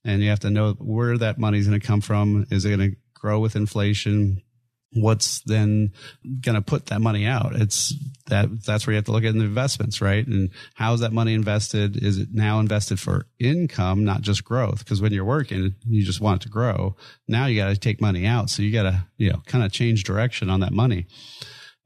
and 0.05 0.23
you 0.23 0.29
have 0.29 0.41
to 0.41 0.51
know 0.51 0.73
where 0.81 1.17
that 1.17 1.39
money's 1.39 1.69
going 1.69 1.79
to 1.79 1.87
come 1.87 2.01
from 2.01 2.47
is 2.51 2.65
it 2.65 2.77
going 2.77 2.91
to 2.91 2.97
grow 3.15 3.39
with 3.39 3.57
inflation 3.57 4.43
what's 4.92 5.40
then 5.42 5.92
going 6.40 6.55
to 6.55 6.62
put 6.62 6.87
that 6.87 7.01
money 7.01 7.27
out? 7.27 7.53
It's 7.55 7.94
that 8.27 8.64
that's 8.64 8.87
where 8.87 8.92
you 8.92 8.96
have 8.96 9.05
to 9.07 9.12
look 9.12 9.25
at 9.25 9.35
the 9.35 9.40
investments 9.40 10.01
right? 10.01 10.27
And 10.27 10.51
how's 10.75 11.01
that 11.01 11.12
money 11.12 11.35
invested? 11.35 12.03
Is 12.03 12.18
it 12.18 12.29
now 12.33 12.61
invested 12.61 12.99
for 12.99 13.27
income 13.38 14.05
not 14.05 14.22
just 14.22 14.44
growth? 14.44 14.81
Because 14.81 15.01
when 15.01 15.12
you're 15.12 15.25
working 15.25 15.75
you 15.87 16.05
just 16.05 16.20
want 16.20 16.42
it 16.42 16.46
to 16.46 16.51
grow. 16.51 16.96
Now 17.29 17.46
you 17.46 17.61
got 17.61 17.68
to 17.68 17.77
take 17.77 18.01
money 18.01 18.27
out. 18.27 18.51
So 18.51 18.62
you 18.62 18.72
got 18.72 18.85
to 18.85 19.07
you 19.16 19.31
know 19.31 19.42
kind 19.46 19.64
of 19.64 19.72
change 19.72 20.05
direction 20.05 20.51
on 20.51 20.61
that 20.61 20.72
money. 20.72 21.07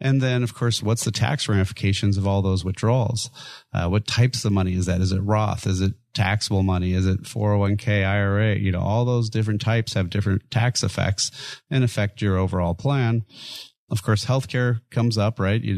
And 0.01 0.23
then, 0.23 0.43
of 0.43 0.55
course, 0.55 0.83
what's 0.83 1.05
the 1.05 1.11
tax 1.11 1.49
ramifications 1.49 2.17
of 2.17 2.27
all 2.27 2.41
those 2.41 2.65
withdrawals? 2.65 3.31
Uh, 3.73 3.89
what 3.89 4.07
types 4.07 4.45
of 4.45 4.53
money 4.53 4.75
is 4.75 4.87
that? 4.87 5.01
Is 5.01 5.13
it 5.13 5.21
Roth? 5.21 5.67
Is 5.67 5.83
it 5.83 5.93
taxable 6.15 6.63
money? 6.63 6.93
Is 6.93 7.07
it 7.07 7.23
401k, 7.23 8.05
IRA? 8.05 8.57
You 8.57 8.73
know, 8.73 8.81
all 8.81 9.05
those 9.05 9.31
different 9.31 9.61
types 9.61 9.95
have 9.95 10.11
different 10.11 10.51
tax 10.51 10.83
effects 10.83 11.61
and 11.71 11.85
affect 11.85 12.23
your 12.23 12.37
overall 12.37 12.75
plan. 12.75 13.25
Of 13.91 14.05
course, 14.05 14.25
healthcare 14.25 14.81
comes 14.93 15.19
up, 15.19 15.41
right? 15.41 15.61
You, 15.61 15.75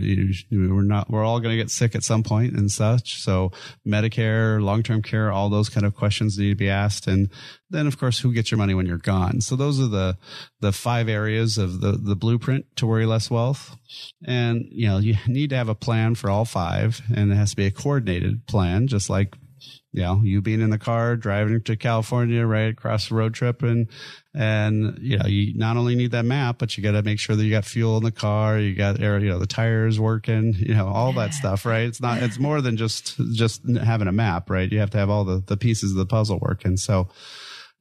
you, 0.50 0.74
we're 0.74 0.82
not, 0.82 1.08
we're 1.08 1.24
all 1.24 1.40
going 1.40 1.56
to 1.56 1.62
get 1.62 1.70
sick 1.70 1.94
at 1.94 2.04
some 2.04 2.22
point 2.22 2.52
and 2.52 2.70
such. 2.70 3.22
So 3.22 3.52
Medicare, 3.88 4.62
long-term 4.62 5.00
care, 5.00 5.32
all 5.32 5.48
those 5.48 5.70
kind 5.70 5.86
of 5.86 5.94
questions 5.94 6.36
need 6.36 6.50
to 6.50 6.54
be 6.54 6.68
asked. 6.68 7.06
And 7.06 7.30
then, 7.70 7.86
of 7.86 7.98
course, 7.98 8.20
who 8.20 8.34
gets 8.34 8.50
your 8.50 8.58
money 8.58 8.74
when 8.74 8.84
you're 8.84 8.98
gone? 8.98 9.40
So 9.40 9.56
those 9.56 9.80
are 9.80 9.86
the, 9.86 10.18
the 10.60 10.72
five 10.72 11.08
areas 11.08 11.56
of 11.56 11.80
the, 11.80 11.92
the 11.92 12.14
blueprint 12.14 12.66
to 12.76 12.86
worry 12.86 13.06
less 13.06 13.30
wealth. 13.30 13.78
And, 14.26 14.66
you 14.70 14.88
know, 14.88 14.98
you 14.98 15.16
need 15.26 15.48
to 15.50 15.56
have 15.56 15.70
a 15.70 15.74
plan 15.74 16.14
for 16.14 16.28
all 16.28 16.44
five 16.44 17.00
and 17.16 17.32
it 17.32 17.36
has 17.36 17.50
to 17.50 17.56
be 17.56 17.66
a 17.66 17.70
coordinated 17.70 18.46
plan, 18.46 18.88
just 18.88 19.08
like 19.08 19.36
you 19.92 20.02
know, 20.02 20.20
you 20.22 20.40
being 20.40 20.62
in 20.62 20.70
the 20.70 20.78
car 20.78 21.16
driving 21.16 21.60
to 21.62 21.76
California, 21.76 22.46
right 22.46 22.70
across 22.70 23.08
the 23.08 23.14
road 23.14 23.34
trip, 23.34 23.62
and 23.62 23.88
and 24.34 24.98
you 25.00 25.18
know, 25.18 25.26
you 25.26 25.54
not 25.54 25.76
only 25.76 25.94
need 25.94 26.12
that 26.12 26.24
map, 26.24 26.56
but 26.58 26.76
you 26.76 26.82
got 26.82 26.92
to 26.92 27.02
make 27.02 27.18
sure 27.18 27.36
that 27.36 27.44
you 27.44 27.50
got 27.50 27.66
fuel 27.66 27.98
in 27.98 28.02
the 28.02 28.10
car, 28.10 28.58
you 28.58 28.74
got 28.74 29.00
air, 29.00 29.18
you 29.18 29.28
know, 29.28 29.38
the 29.38 29.46
tires 29.46 30.00
working, 30.00 30.54
you 30.54 30.74
know, 30.74 30.88
all 30.88 31.12
that 31.12 31.34
stuff, 31.34 31.66
right? 31.66 31.82
It's 31.82 32.00
not, 32.00 32.22
it's 32.22 32.38
more 32.38 32.62
than 32.62 32.78
just 32.78 33.20
just 33.32 33.62
having 33.68 34.08
a 34.08 34.12
map, 34.12 34.48
right? 34.48 34.70
You 34.70 34.78
have 34.80 34.90
to 34.90 34.98
have 34.98 35.10
all 35.10 35.24
the 35.24 35.42
the 35.44 35.58
pieces 35.58 35.92
of 35.92 35.98
the 35.98 36.06
puzzle 36.06 36.38
working. 36.40 36.78
So, 36.78 37.08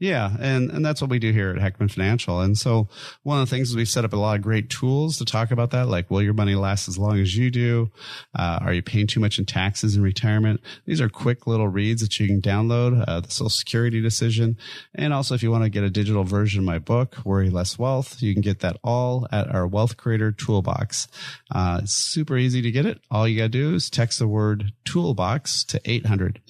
Yeah, 0.01 0.35
and 0.39 0.71
and 0.71 0.83
that's 0.83 0.99
what 0.99 1.11
we 1.11 1.19
do 1.19 1.31
here 1.31 1.51
at 1.51 1.57
Heckman 1.57 1.91
Financial. 1.91 2.41
And 2.41 2.57
so 2.57 2.89
one 3.21 3.39
of 3.39 3.47
the 3.47 3.55
things 3.55 3.69
is 3.69 3.75
we've 3.75 3.87
set 3.87 4.03
up 4.03 4.13
a 4.13 4.17
lot 4.17 4.35
of 4.35 4.41
great 4.41 4.67
tools 4.67 5.19
to 5.19 5.25
talk 5.25 5.51
about 5.51 5.69
that, 5.71 5.89
like 5.89 6.09
will 6.09 6.23
your 6.23 6.33
money 6.33 6.55
last 6.55 6.87
as 6.87 6.97
long 6.97 7.19
as 7.19 7.37
you 7.37 7.51
do? 7.51 7.91
Uh, 8.33 8.57
are 8.63 8.73
you 8.73 8.81
paying 8.81 9.05
too 9.05 9.19
much 9.19 9.37
in 9.37 9.45
taxes 9.45 9.95
in 9.95 10.01
retirement? 10.01 10.59
These 10.87 11.01
are 11.01 11.07
quick 11.07 11.45
little 11.45 11.67
reads 11.67 12.01
that 12.01 12.19
you 12.19 12.25
can 12.25 12.41
download. 12.41 13.05
Uh, 13.07 13.19
the 13.19 13.29
Social 13.29 13.51
Security 13.51 14.01
decision, 14.01 14.57
and 14.95 15.13
also 15.13 15.35
if 15.35 15.43
you 15.43 15.51
want 15.51 15.65
to 15.65 15.69
get 15.69 15.83
a 15.83 15.89
digital 15.91 16.23
version 16.23 16.61
of 16.61 16.65
my 16.65 16.79
book, 16.79 17.17
Worry 17.23 17.51
Less 17.51 17.77
Wealth, 17.77 18.23
you 18.23 18.33
can 18.33 18.41
get 18.41 18.61
that 18.61 18.77
all 18.83 19.27
at 19.31 19.53
our 19.53 19.67
Wealth 19.67 19.97
Creator 19.97 20.31
Toolbox. 20.31 21.09
Uh, 21.53 21.81
it's 21.83 21.93
super 21.93 22.37
easy 22.37 22.63
to 22.63 22.71
get 22.71 22.87
it. 22.87 22.99
All 23.11 23.27
you 23.27 23.37
got 23.37 23.43
to 23.43 23.49
do 23.49 23.75
is 23.75 23.87
text 23.87 24.17
the 24.17 24.27
word 24.27 24.73
Toolbox 24.83 25.63
to 25.65 25.79
800 25.85 26.41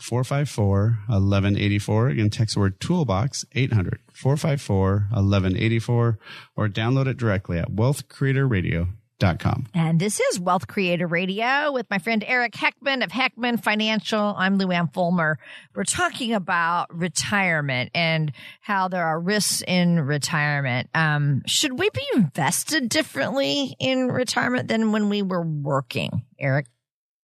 454 0.00 0.98
1184. 1.08 2.08
Again, 2.08 2.30
text 2.30 2.56
word 2.56 2.80
Toolbox 2.80 3.44
800 3.52 4.00
454 4.12 5.08
1184 5.10 6.18
or 6.56 6.68
download 6.68 7.06
it 7.06 7.16
directly 7.16 7.58
at 7.58 7.70
wealthcreatorradio.com. 7.70 9.66
And 9.74 9.98
this 9.98 10.20
is 10.20 10.38
Wealth 10.38 10.66
Creator 10.66 11.06
Radio 11.06 11.72
with 11.72 11.86
my 11.90 11.98
friend 11.98 12.22
Eric 12.26 12.52
Heckman 12.52 13.02
of 13.02 13.10
Heckman 13.10 13.62
Financial. 13.62 14.34
I'm 14.36 14.58
Lou 14.58 14.70
Ann 14.70 14.88
Fulmer. 14.88 15.38
We're 15.74 15.84
talking 15.84 16.34
about 16.34 16.94
retirement 16.94 17.92
and 17.94 18.32
how 18.60 18.88
there 18.88 19.06
are 19.06 19.18
risks 19.18 19.62
in 19.66 20.00
retirement. 20.00 20.90
Um, 20.94 21.42
should 21.46 21.78
we 21.78 21.88
be 21.90 22.06
invested 22.14 22.90
differently 22.90 23.74
in 23.78 24.08
retirement 24.08 24.68
than 24.68 24.92
when 24.92 25.08
we 25.08 25.22
were 25.22 25.42
working, 25.42 26.26
Eric? 26.38 26.66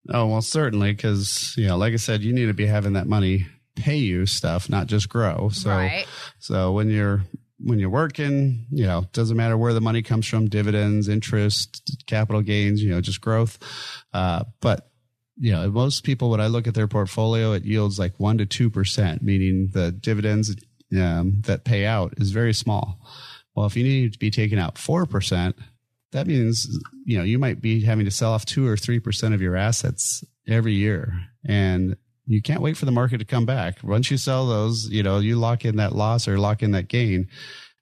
Oh, 0.08 0.26
well, 0.26 0.42
certainly, 0.42 0.92
because, 0.92 1.54
you 1.56 1.66
know, 1.66 1.76
like 1.76 1.92
I 1.92 1.96
said, 1.96 2.22
you 2.22 2.32
need 2.32 2.46
to 2.46 2.54
be 2.54 2.66
having 2.66 2.94
that 2.94 3.06
money 3.06 3.46
pay 3.76 3.96
you 3.96 4.26
stuff, 4.26 4.68
not 4.68 4.86
just 4.86 5.08
grow. 5.08 5.48
So, 5.50 5.70
Right. 5.70 6.06
so 6.38 6.72
when 6.72 6.90
you're, 6.90 7.22
when 7.60 7.78
you're 7.78 7.88
working, 7.90 8.66
you 8.72 8.84
know, 8.84 9.06
doesn't 9.12 9.36
matter 9.36 9.56
where 9.56 9.72
the 9.72 9.80
money 9.80 10.02
comes 10.02 10.26
from, 10.26 10.48
dividends, 10.48 11.08
interest, 11.08 12.04
capital 12.06 12.42
gains, 12.42 12.82
you 12.82 12.90
know, 12.90 13.00
just 13.00 13.20
growth. 13.20 13.58
Uh, 14.12 14.44
but, 14.60 14.90
you 15.38 15.52
know, 15.52 15.70
most 15.70 16.02
people, 16.04 16.28
when 16.30 16.40
I 16.40 16.48
look 16.48 16.66
at 16.66 16.74
their 16.74 16.88
portfolio, 16.88 17.52
it 17.52 17.64
yields 17.64 17.98
like 17.98 18.18
one 18.18 18.38
to 18.38 18.46
2%, 18.70 19.22
meaning 19.22 19.70
the 19.72 19.92
dividends 19.92 20.54
um, 21.00 21.40
that 21.46 21.64
pay 21.64 21.86
out 21.86 22.14
is 22.16 22.32
very 22.32 22.52
small. 22.52 22.98
Well, 23.54 23.66
if 23.66 23.76
you 23.76 23.84
need 23.84 24.12
to 24.12 24.18
be 24.18 24.30
taking 24.30 24.58
out 24.58 24.74
4%, 24.74 25.54
that 26.12 26.26
means 26.26 26.78
you 27.04 27.18
know 27.18 27.24
you 27.24 27.38
might 27.38 27.60
be 27.60 27.82
having 27.82 28.04
to 28.04 28.10
sell 28.10 28.32
off 28.32 28.44
two 28.44 28.66
or 28.66 28.76
three 28.76 29.00
percent 29.00 29.34
of 29.34 29.42
your 29.42 29.56
assets 29.56 30.24
every 30.46 30.74
year. 30.74 31.12
And 31.44 31.96
you 32.26 32.40
can't 32.40 32.62
wait 32.62 32.76
for 32.76 32.84
the 32.84 32.92
market 32.92 33.18
to 33.18 33.24
come 33.24 33.44
back. 33.44 33.82
Once 33.82 34.10
you 34.10 34.16
sell 34.16 34.46
those 34.46 34.88
you 34.90 35.02
know 35.02 35.18
you 35.18 35.36
lock 35.36 35.64
in 35.64 35.76
that 35.76 35.94
loss 35.94 36.28
or 36.28 36.38
lock 36.38 36.62
in 36.62 36.70
that 36.72 36.88
gain. 36.88 37.28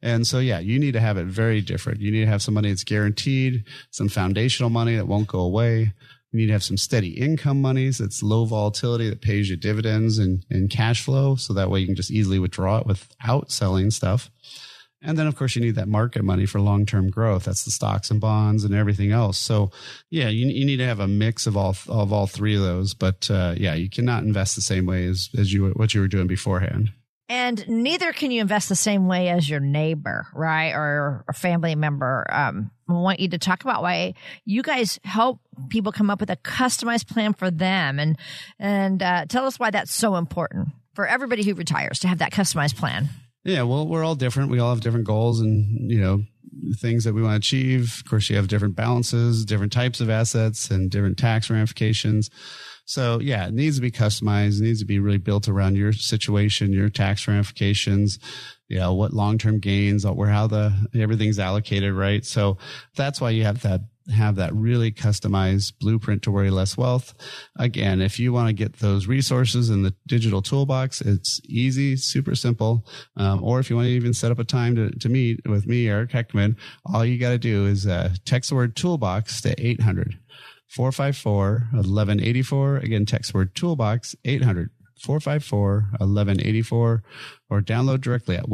And 0.02 0.26
so 0.26 0.38
yeah 0.38 0.60
you 0.60 0.78
need 0.78 0.92
to 0.92 1.00
have 1.00 1.18
it 1.18 1.26
very 1.26 1.60
different. 1.60 2.00
You 2.00 2.10
need 2.10 2.24
to 2.24 2.30
have 2.30 2.42
some 2.42 2.54
money 2.54 2.70
that's 2.70 2.84
guaranteed 2.84 3.64
some 3.90 4.08
foundational 4.08 4.70
money 4.70 4.96
that 4.96 5.08
won't 5.08 5.28
go 5.28 5.40
away. 5.40 5.92
You 6.32 6.38
need 6.38 6.46
to 6.46 6.52
have 6.52 6.62
some 6.62 6.76
steady 6.76 7.10
income 7.20 7.60
monies 7.60 7.98
that's 7.98 8.22
low 8.22 8.44
volatility 8.44 9.10
that 9.10 9.20
pays 9.20 9.50
you 9.50 9.56
dividends 9.56 10.18
and, 10.18 10.46
and 10.48 10.70
cash 10.70 11.04
flow. 11.04 11.34
So 11.34 11.52
that 11.54 11.70
way 11.70 11.80
you 11.80 11.86
can 11.86 11.96
just 11.96 12.12
easily 12.12 12.38
withdraw 12.38 12.78
it 12.78 12.86
without 12.86 13.50
selling 13.50 13.90
stuff 13.90 14.30
and 15.02 15.18
then, 15.18 15.26
of 15.26 15.36
course, 15.36 15.56
you 15.56 15.62
need 15.62 15.76
that 15.76 15.88
market 15.88 16.22
money 16.22 16.46
for 16.46 16.60
long 16.60 16.84
term 16.84 17.10
growth. 17.10 17.44
That's 17.44 17.64
the 17.64 17.70
stocks 17.70 18.10
and 18.10 18.20
bonds 18.20 18.64
and 18.64 18.74
everything 18.74 19.12
else. 19.12 19.38
So, 19.38 19.70
yeah, 20.10 20.28
you, 20.28 20.46
you 20.46 20.66
need 20.66 20.76
to 20.76 20.86
have 20.86 21.00
a 21.00 21.08
mix 21.08 21.46
of 21.46 21.56
all 21.56 21.76
of 21.88 22.12
all 22.12 22.26
three 22.26 22.54
of 22.54 22.62
those. 22.62 22.92
But 22.92 23.30
uh, 23.30 23.54
yeah, 23.56 23.74
you 23.74 23.88
cannot 23.88 24.24
invest 24.24 24.56
the 24.56 24.62
same 24.62 24.86
way 24.86 25.06
as 25.06 25.30
as 25.38 25.52
you 25.52 25.70
what 25.70 25.94
you 25.94 26.00
were 26.00 26.08
doing 26.08 26.26
beforehand. 26.26 26.92
And 27.30 27.66
neither 27.68 28.12
can 28.12 28.32
you 28.32 28.40
invest 28.40 28.68
the 28.68 28.74
same 28.74 29.06
way 29.06 29.28
as 29.28 29.48
your 29.48 29.60
neighbor, 29.60 30.26
right? 30.34 30.72
Or 30.72 31.24
a 31.28 31.32
family 31.32 31.76
member. 31.76 32.26
Um, 32.28 32.72
I 32.88 32.92
want 32.92 33.20
you 33.20 33.28
to 33.28 33.38
talk 33.38 33.62
about 33.62 33.82
why 33.82 34.14
you 34.44 34.62
guys 34.62 34.98
help 35.04 35.38
people 35.68 35.92
come 35.92 36.10
up 36.10 36.18
with 36.18 36.30
a 36.30 36.36
customized 36.36 37.06
plan 37.06 37.32
for 37.32 37.48
them 37.48 38.00
and, 38.00 38.18
and, 38.58 39.00
uh, 39.00 39.26
tell 39.26 39.46
us 39.46 39.60
why 39.60 39.70
that's 39.70 39.94
so 39.94 40.16
important 40.16 40.70
for 40.94 41.06
everybody 41.06 41.44
who 41.44 41.54
retires 41.54 42.00
to 42.00 42.08
have 42.08 42.18
that 42.18 42.32
customized 42.32 42.74
plan. 42.76 43.08
Yeah, 43.50 43.62
well, 43.62 43.86
we're 43.86 44.04
all 44.04 44.14
different. 44.14 44.50
We 44.50 44.60
all 44.60 44.70
have 44.70 44.80
different 44.80 45.06
goals 45.06 45.40
and, 45.40 45.90
you 45.90 46.00
know, 46.00 46.22
things 46.76 47.02
that 47.04 47.14
we 47.14 47.22
want 47.22 47.32
to 47.32 47.46
achieve. 47.46 48.00
Of 48.04 48.08
course, 48.08 48.30
you 48.30 48.36
have 48.36 48.46
different 48.46 48.76
balances, 48.76 49.44
different 49.44 49.72
types 49.72 50.00
of 50.00 50.08
assets, 50.08 50.70
and 50.70 50.88
different 50.88 51.18
tax 51.18 51.50
ramifications. 51.50 52.30
So, 52.84 53.18
yeah, 53.20 53.48
it 53.48 53.54
needs 53.54 53.76
to 53.76 53.82
be 53.82 53.90
customized. 53.90 54.60
It 54.60 54.64
needs 54.64 54.80
to 54.80 54.84
be 54.84 55.00
really 55.00 55.18
built 55.18 55.48
around 55.48 55.76
your 55.76 55.92
situation, 55.92 56.72
your 56.72 56.90
tax 56.90 57.26
ramifications, 57.26 58.18
you 58.68 58.78
know, 58.78 58.94
what 58.94 59.12
long 59.12 59.36
term 59.36 59.58
gains, 59.58 60.06
where 60.06 60.28
how 60.28 60.46
the 60.46 60.72
everything's 60.94 61.38
allocated, 61.38 61.92
right? 61.92 62.24
So 62.24 62.56
that's 62.94 63.20
why 63.20 63.30
you 63.30 63.44
have 63.44 63.62
that 63.62 63.80
have 64.10 64.36
that 64.36 64.54
really 64.54 64.90
customized 64.92 65.72
blueprint 65.80 66.22
to 66.22 66.30
worry 66.30 66.50
less 66.50 66.76
wealth. 66.76 67.14
Again, 67.58 68.00
if 68.00 68.18
you 68.18 68.32
want 68.32 68.48
to 68.48 68.52
get 68.52 68.74
those 68.74 69.06
resources 69.06 69.70
in 69.70 69.82
the 69.82 69.94
digital 70.06 70.42
toolbox, 70.42 71.00
it's 71.00 71.40
easy, 71.44 71.96
super 71.96 72.34
simple. 72.34 72.86
Um, 73.16 73.42
or 73.42 73.60
if 73.60 73.70
you 73.70 73.76
want 73.76 73.86
to 73.86 73.92
even 73.92 74.14
set 74.14 74.30
up 74.30 74.38
a 74.38 74.44
time 74.44 74.74
to, 74.76 74.90
to 74.90 75.08
meet 75.08 75.40
with 75.46 75.66
me, 75.66 75.88
Eric 75.88 76.10
Heckman, 76.10 76.56
all 76.84 77.04
you 77.04 77.18
got 77.18 77.30
to 77.30 77.38
do 77.38 77.66
is 77.66 77.86
uh, 77.86 78.10
text 78.24 78.50
the 78.50 78.56
word 78.56 78.76
toolbox 78.76 79.40
to 79.42 79.54
800 79.60 80.18
454 80.68 81.68
1184. 81.72 82.76
Again, 82.78 83.06
text 83.06 83.34
word 83.34 83.54
toolbox 83.54 84.14
800 84.24 84.70
454 85.00 85.72
1184 85.98 87.02
or 87.48 87.60
download 87.60 88.00
directly 88.00 88.36
at 88.36 88.48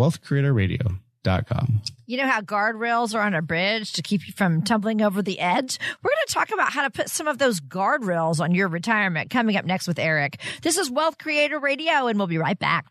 wealthcreatorradio.com. 1.26 1.82
You 2.06 2.18
know 2.18 2.26
how 2.26 2.40
guardrails 2.40 3.14
are 3.14 3.20
on 3.20 3.34
a 3.34 3.42
bridge 3.42 3.92
to 3.94 4.02
keep 4.02 4.26
you 4.26 4.32
from 4.32 4.62
tumbling 4.62 5.02
over 5.02 5.22
the 5.22 5.40
edge? 5.40 5.78
We're 6.02 6.10
going 6.10 6.26
to 6.26 6.32
talk 6.32 6.52
about 6.52 6.72
how 6.72 6.82
to 6.82 6.90
put 6.90 7.10
some 7.10 7.26
of 7.26 7.38
those 7.38 7.60
guardrails 7.60 8.40
on 8.40 8.54
your 8.54 8.68
retirement 8.68 9.30
coming 9.30 9.56
up 9.56 9.64
next 9.64 9.88
with 9.88 9.98
Eric. 9.98 10.40
This 10.62 10.78
is 10.78 10.90
Wealth 10.90 11.18
Creator 11.18 11.58
Radio, 11.58 12.06
and 12.06 12.18
we'll 12.18 12.28
be 12.28 12.38
right 12.38 12.58
back. 12.58 12.86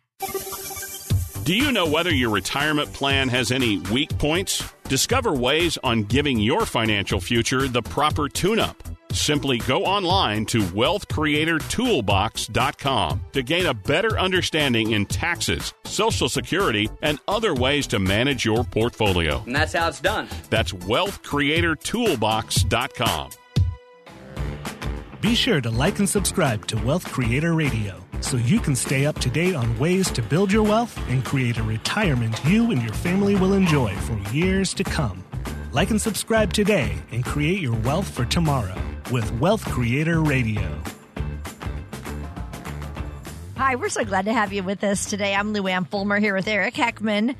Do 1.45 1.53
you 1.53 1.71
know 1.71 1.87
whether 1.87 2.11
your 2.11 2.31
retirement 2.31 2.91
plan 2.91 3.29
has 3.29 3.51
any 3.51 3.77
weak 3.77 4.17
points? 4.17 4.67
Discover 4.85 5.33
ways 5.33 5.77
on 5.83 6.01
giving 6.05 6.39
your 6.39 6.65
financial 6.65 7.19
future 7.19 7.67
the 7.67 7.83
proper 7.83 8.27
tune 8.27 8.59
up. 8.59 8.81
Simply 9.11 9.59
go 9.59 9.85
online 9.85 10.47
to 10.47 10.61
wealthcreatortoolbox.com 10.61 13.21
to 13.33 13.43
gain 13.43 13.67
a 13.67 13.75
better 13.75 14.19
understanding 14.19 14.93
in 14.93 15.05
taxes, 15.05 15.75
Social 15.83 16.29
Security, 16.29 16.89
and 17.03 17.19
other 17.27 17.53
ways 17.53 17.85
to 17.87 17.99
manage 17.99 18.43
your 18.43 18.63
portfolio. 18.63 19.43
And 19.45 19.55
that's 19.55 19.73
how 19.73 19.87
it's 19.87 20.01
done. 20.01 20.27
That's 20.49 20.71
wealthcreatortoolbox.com. 20.71 23.29
Be 25.21 25.35
sure 25.35 25.61
to 25.61 25.69
like 25.69 25.99
and 25.99 26.09
subscribe 26.09 26.65
to 26.65 26.75
Wealth 26.83 27.05
Creator 27.05 27.53
Radio 27.53 28.04
so 28.25 28.37
you 28.37 28.59
can 28.59 28.75
stay 28.75 29.05
up 29.05 29.19
to 29.19 29.29
date 29.29 29.53
on 29.53 29.77
ways 29.77 30.09
to 30.09 30.21
build 30.23 30.51
your 30.51 30.63
wealth 30.63 30.97
and 31.09 31.23
create 31.23 31.57
a 31.57 31.63
retirement 31.63 32.43
you 32.45 32.71
and 32.71 32.81
your 32.81 32.93
family 32.93 33.35
will 33.35 33.53
enjoy 33.53 33.95
for 33.97 34.17
years 34.33 34.73
to 34.73 34.83
come. 34.83 35.23
Like 35.71 35.91
and 35.91 36.01
subscribe 36.01 36.51
today 36.51 36.97
and 37.11 37.23
create 37.23 37.59
your 37.59 37.75
wealth 37.81 38.09
for 38.09 38.25
tomorrow 38.25 38.75
with 39.11 39.31
Wealth 39.39 39.63
Creator 39.65 40.21
Radio. 40.21 40.81
Hi, 43.57 43.75
we're 43.75 43.89
so 43.89 44.03
glad 44.03 44.25
to 44.25 44.33
have 44.33 44.51
you 44.51 44.63
with 44.63 44.83
us 44.83 45.05
today. 45.05 45.35
I'm 45.35 45.53
Lou 45.53 45.67
Ann 45.67 45.85
Fulmer 45.85 46.19
here 46.19 46.33
with 46.33 46.47
Eric 46.47 46.73
Heckman. 46.73 47.35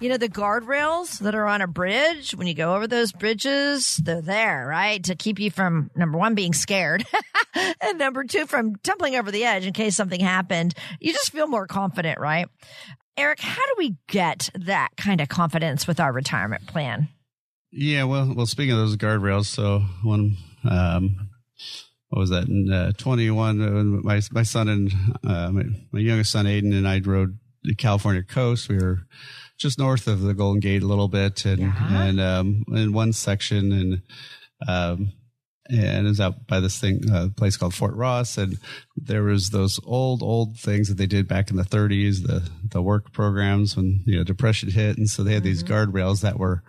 You 0.00 0.08
know, 0.08 0.16
the 0.16 0.28
guardrails 0.28 1.18
that 1.20 1.34
are 1.34 1.46
on 1.46 1.60
a 1.60 1.66
bridge, 1.66 2.34
when 2.34 2.46
you 2.46 2.54
go 2.54 2.74
over 2.74 2.86
those 2.86 3.12
bridges, 3.12 3.96
they're 3.98 4.22
there, 4.22 4.66
right? 4.66 5.02
To 5.04 5.14
keep 5.14 5.38
you 5.38 5.50
from 5.50 5.90
number 5.94 6.16
one, 6.16 6.34
being 6.34 6.54
scared, 6.54 7.04
and 7.80 7.98
number 7.98 8.24
two, 8.24 8.46
from 8.46 8.76
tumbling 8.76 9.16
over 9.16 9.30
the 9.30 9.44
edge 9.44 9.66
in 9.66 9.72
case 9.72 9.96
something 9.96 10.20
happened. 10.20 10.74
You 11.00 11.12
just 11.12 11.32
feel 11.32 11.46
more 11.46 11.66
confident, 11.66 12.18
right? 12.18 12.46
Eric, 13.16 13.40
how 13.40 13.64
do 13.66 13.74
we 13.76 13.96
get 14.08 14.48
that 14.54 14.88
kind 14.96 15.20
of 15.20 15.28
confidence 15.28 15.86
with 15.86 16.00
our 16.00 16.12
retirement 16.12 16.66
plan? 16.66 17.08
Yeah, 17.72 18.04
well, 18.04 18.32
well, 18.34 18.46
speaking 18.46 18.72
of 18.72 18.78
those 18.78 18.96
guardrails, 18.96 19.44
so 19.46 19.80
when, 20.02 20.36
um, 20.68 21.28
what 22.08 22.20
was 22.20 22.30
that 22.30 22.48
in 22.48 22.72
uh, 22.72 22.92
21, 22.98 23.60
uh, 23.60 23.82
my, 24.02 24.20
my 24.32 24.42
son 24.42 24.68
and, 24.68 24.92
uh, 25.24 25.50
my, 25.50 25.62
my 25.92 26.00
youngest 26.00 26.32
son, 26.32 26.46
Aiden, 26.46 26.72
and 26.76 26.88
I 26.88 27.00
rode 27.04 27.38
the 27.62 27.74
California 27.74 28.22
coast. 28.22 28.68
We 28.68 28.76
were 28.78 29.00
just 29.58 29.78
north 29.78 30.08
of 30.08 30.20
the 30.22 30.34
Golden 30.34 30.58
Gate 30.60 30.82
a 30.82 30.86
little 30.86 31.08
bit 31.08 31.44
and, 31.44 31.60
Yeah. 31.60 32.02
and, 32.02 32.20
um, 32.20 32.64
in 32.68 32.92
one 32.92 33.12
section 33.12 33.70
and, 33.72 34.02
um, 34.66 35.12
and 35.70 36.06
it 36.06 36.08
was 36.10 36.20
out 36.20 36.46
by 36.46 36.60
this 36.60 36.78
thing, 36.78 37.00
uh, 37.10 37.28
place 37.36 37.56
called 37.56 37.74
Fort 37.74 37.94
Ross. 37.94 38.36
And 38.38 38.58
there 38.96 39.22
was 39.22 39.50
those 39.50 39.78
old, 39.84 40.22
old 40.22 40.58
things 40.58 40.88
that 40.88 40.96
they 40.96 41.06
did 41.06 41.28
back 41.28 41.50
in 41.50 41.56
the 41.56 41.62
30s, 41.62 42.26
the, 42.26 42.48
the 42.68 42.82
work 42.82 43.12
programs 43.12 43.76
when, 43.76 44.02
you 44.06 44.16
know, 44.16 44.24
depression 44.24 44.70
hit. 44.70 44.98
And 44.98 45.08
so 45.08 45.22
they 45.22 45.34
had 45.34 45.42
these 45.44 45.62
guardrails 45.62 46.20
that 46.22 46.38
were, 46.38 46.62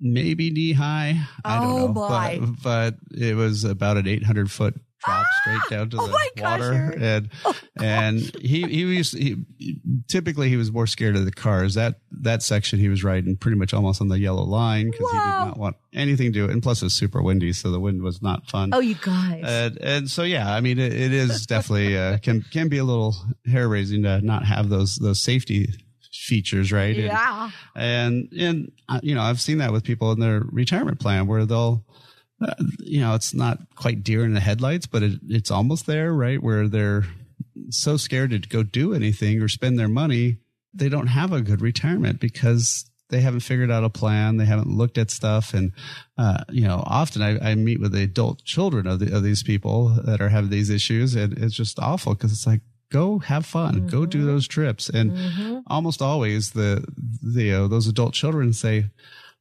maybe 0.00 0.50
knee 0.50 0.72
high. 0.72 1.20
I 1.44 1.60
don't 1.60 1.72
Oh, 1.72 1.86
know, 1.86 1.92
my. 1.92 2.38
but 2.40 2.62
but 2.62 2.94
it 3.16 3.36
was 3.36 3.64
about 3.64 3.96
an 3.96 4.06
800 4.08 4.50
foot 4.50 4.74
drop 5.04 5.24
straight 5.42 5.60
down 5.70 5.90
to 5.90 5.96
Oh 6.00 6.06
the 6.06 6.12
my 6.12 6.28
gosh, 6.36 6.60
water, 6.60 6.72
Eric. 6.72 6.98
and 7.00 7.28
and 7.80 8.20
he 8.42 8.62
he 8.64 8.84
was 8.96 9.12
he, 9.12 9.36
typically 10.08 10.48
he 10.48 10.56
was 10.56 10.72
more 10.72 10.86
scared 10.86 11.16
of 11.16 11.24
the 11.24 11.32
cars. 11.32 11.74
That 11.74 12.00
that 12.22 12.42
section 12.42 12.78
he 12.78 12.88
was 12.88 13.04
riding 13.04 13.36
pretty 13.36 13.56
much 13.56 13.74
almost 13.74 14.00
on 14.00 14.08
the 14.08 14.18
yellow 14.18 14.44
line 14.44 14.90
because 14.90 15.10
he 15.10 15.18
did 15.18 15.24
not 15.24 15.56
want 15.58 15.76
anything 15.92 16.32
to 16.32 16.46
do. 16.46 16.50
And 16.50 16.62
plus, 16.62 16.82
it 16.82 16.86
was 16.86 16.94
super 16.94 17.22
windy, 17.22 17.52
so 17.52 17.70
the 17.70 17.80
wind 17.80 18.02
was 18.02 18.22
not 18.22 18.48
fun. 18.48 18.70
Oh, 18.72 18.80
you 18.80 18.94
guys. 18.94 19.42
And, 19.46 19.78
and 19.82 20.10
so 20.10 20.22
yeah, 20.22 20.52
I 20.54 20.60
mean, 20.60 20.78
it, 20.78 20.92
it 20.92 21.12
is 21.12 21.46
definitely 21.46 21.96
uh, 21.98 22.18
can 22.18 22.42
can 22.50 22.68
be 22.68 22.78
a 22.78 22.84
little 22.84 23.14
hair 23.46 23.68
raising 23.68 24.02
to 24.04 24.20
not 24.20 24.44
have 24.44 24.68
those 24.68 24.96
those 24.96 25.22
safety 25.22 25.68
features, 26.12 26.72
right? 26.72 26.94
And- 26.96 27.04
yeah. 27.06 27.50
and 27.76 28.32
and 28.38 28.72
uh, 28.88 29.00
you 29.02 29.14
know 29.14 29.22
i've 29.22 29.40
seen 29.40 29.58
that 29.58 29.72
with 29.72 29.82
people 29.82 30.12
in 30.12 30.20
their 30.20 30.40
retirement 30.52 31.00
plan 31.00 31.26
where 31.26 31.44
they'll 31.44 31.84
uh, 32.40 32.54
you 32.80 33.00
know 33.00 33.14
it's 33.14 33.34
not 33.34 33.58
quite 33.76 34.02
deer 34.02 34.24
in 34.24 34.34
the 34.34 34.40
headlights 34.40 34.86
but 34.86 35.02
it, 35.02 35.20
it's 35.28 35.50
almost 35.50 35.86
there 35.86 36.12
right 36.12 36.42
where 36.42 36.68
they're 36.68 37.04
so 37.70 37.96
scared 37.96 38.30
to 38.30 38.38
go 38.38 38.62
do 38.62 38.94
anything 38.94 39.40
or 39.40 39.48
spend 39.48 39.78
their 39.78 39.88
money 39.88 40.38
they 40.72 40.88
don't 40.88 41.06
have 41.06 41.32
a 41.32 41.40
good 41.40 41.60
retirement 41.60 42.18
because 42.20 42.90
they 43.10 43.20
haven't 43.20 43.40
figured 43.40 43.70
out 43.70 43.84
a 43.84 43.90
plan 43.90 44.36
they 44.36 44.44
haven't 44.44 44.68
looked 44.68 44.98
at 44.98 45.10
stuff 45.10 45.54
and 45.54 45.72
uh, 46.18 46.42
you 46.50 46.66
know 46.66 46.82
often 46.86 47.22
I, 47.22 47.50
I 47.50 47.54
meet 47.54 47.80
with 47.80 47.92
the 47.92 48.02
adult 48.02 48.44
children 48.44 48.86
of, 48.86 48.98
the, 48.98 49.14
of 49.14 49.22
these 49.22 49.42
people 49.42 49.88
that 50.04 50.20
are 50.20 50.30
having 50.30 50.50
these 50.50 50.70
issues 50.70 51.14
and 51.14 51.36
it's 51.38 51.54
just 51.54 51.78
awful 51.78 52.14
because 52.14 52.32
it's 52.32 52.46
like 52.46 52.60
go 52.90 53.18
have 53.20 53.46
fun 53.46 53.86
go 53.86 54.06
do 54.06 54.24
those 54.24 54.46
trips 54.48 54.88
and 54.88 55.62
almost 55.68 56.02
always 56.02 56.50
the 56.52 56.84
the 57.22 57.52
uh, 57.52 57.68
those 57.68 57.86
adult 57.86 58.14
children 58.14 58.52
say 58.52 58.86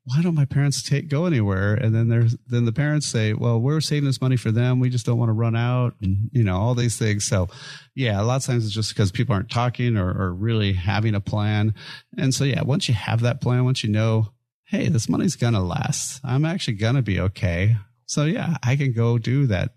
why 0.05 0.21
don't 0.21 0.35
my 0.35 0.45
parents 0.45 0.83
take 0.83 1.07
go 1.07 1.25
anywhere? 1.25 1.75
And 1.75 1.95
then 1.95 2.09
there's 2.09 2.35
then 2.47 2.65
the 2.65 2.73
parents 2.73 3.07
say 3.07 3.33
well 3.33 3.59
we're 3.59 3.81
saving 3.81 4.05
this 4.05 4.21
money 4.21 4.35
for 4.35 4.51
them. 4.51 4.79
We 4.79 4.89
just 4.89 5.05
don't 5.05 5.17
want 5.17 5.29
to 5.29 5.33
run 5.33 5.55
out 5.55 5.95
and 6.01 6.29
you 6.33 6.43
know 6.43 6.57
all 6.57 6.75
these 6.75 6.97
things. 6.97 7.23
So 7.23 7.47
yeah 7.95 8.19
a 8.19 8.23
lot 8.23 8.37
of 8.37 8.45
times 8.45 8.65
it's 8.65 8.73
just 8.73 8.93
because 8.93 9.11
people 9.11 9.33
aren't 9.33 9.49
talking 9.49 9.97
or, 9.97 10.09
or 10.09 10.33
really 10.33 10.73
having 10.73 11.15
a 11.15 11.21
plan. 11.21 11.73
And 12.17 12.33
so 12.33 12.43
yeah 12.43 12.63
once 12.63 12.87
you 12.87 12.95
have 12.95 13.21
that 13.21 13.41
plan 13.41 13.63
once 13.63 13.83
you 13.83 13.89
know 13.89 14.33
hey 14.65 14.89
this 14.89 15.07
money's 15.07 15.35
gonna 15.35 15.63
last. 15.63 16.19
I'm 16.23 16.45
actually 16.45 16.75
gonna 16.75 17.01
be 17.01 17.19
okay. 17.19 17.77
So 18.05 18.25
yeah 18.25 18.57
i 18.63 18.75
can 18.75 18.91
go 18.91 19.17
do 19.17 19.47
that 19.47 19.71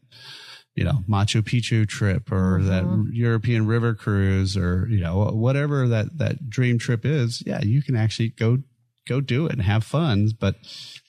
you 0.75 0.85
know 0.85 1.05
Machu 1.09 1.41
Picchu 1.41 1.89
trip 1.89 2.31
or 2.31 2.59
mm-hmm. 2.59 2.69
that 2.69 3.15
European 3.15 3.67
river 3.67 3.95
cruise 3.95 4.57
or 4.57 4.87
you 4.91 5.01
know 5.01 5.25
whatever 5.33 5.89
that 5.89 6.19
that 6.19 6.51
dream 6.51 6.79
trip 6.79 7.07
is. 7.07 7.43
Yeah 7.47 7.63
you 7.63 7.83
can 7.83 7.97
actually 7.97 8.31
go 8.31 8.59
go 9.07 9.21
do 9.21 9.47
it 9.47 9.53
and 9.53 9.63
have 9.63 9.85
fun 9.85 10.29
but 10.39 10.57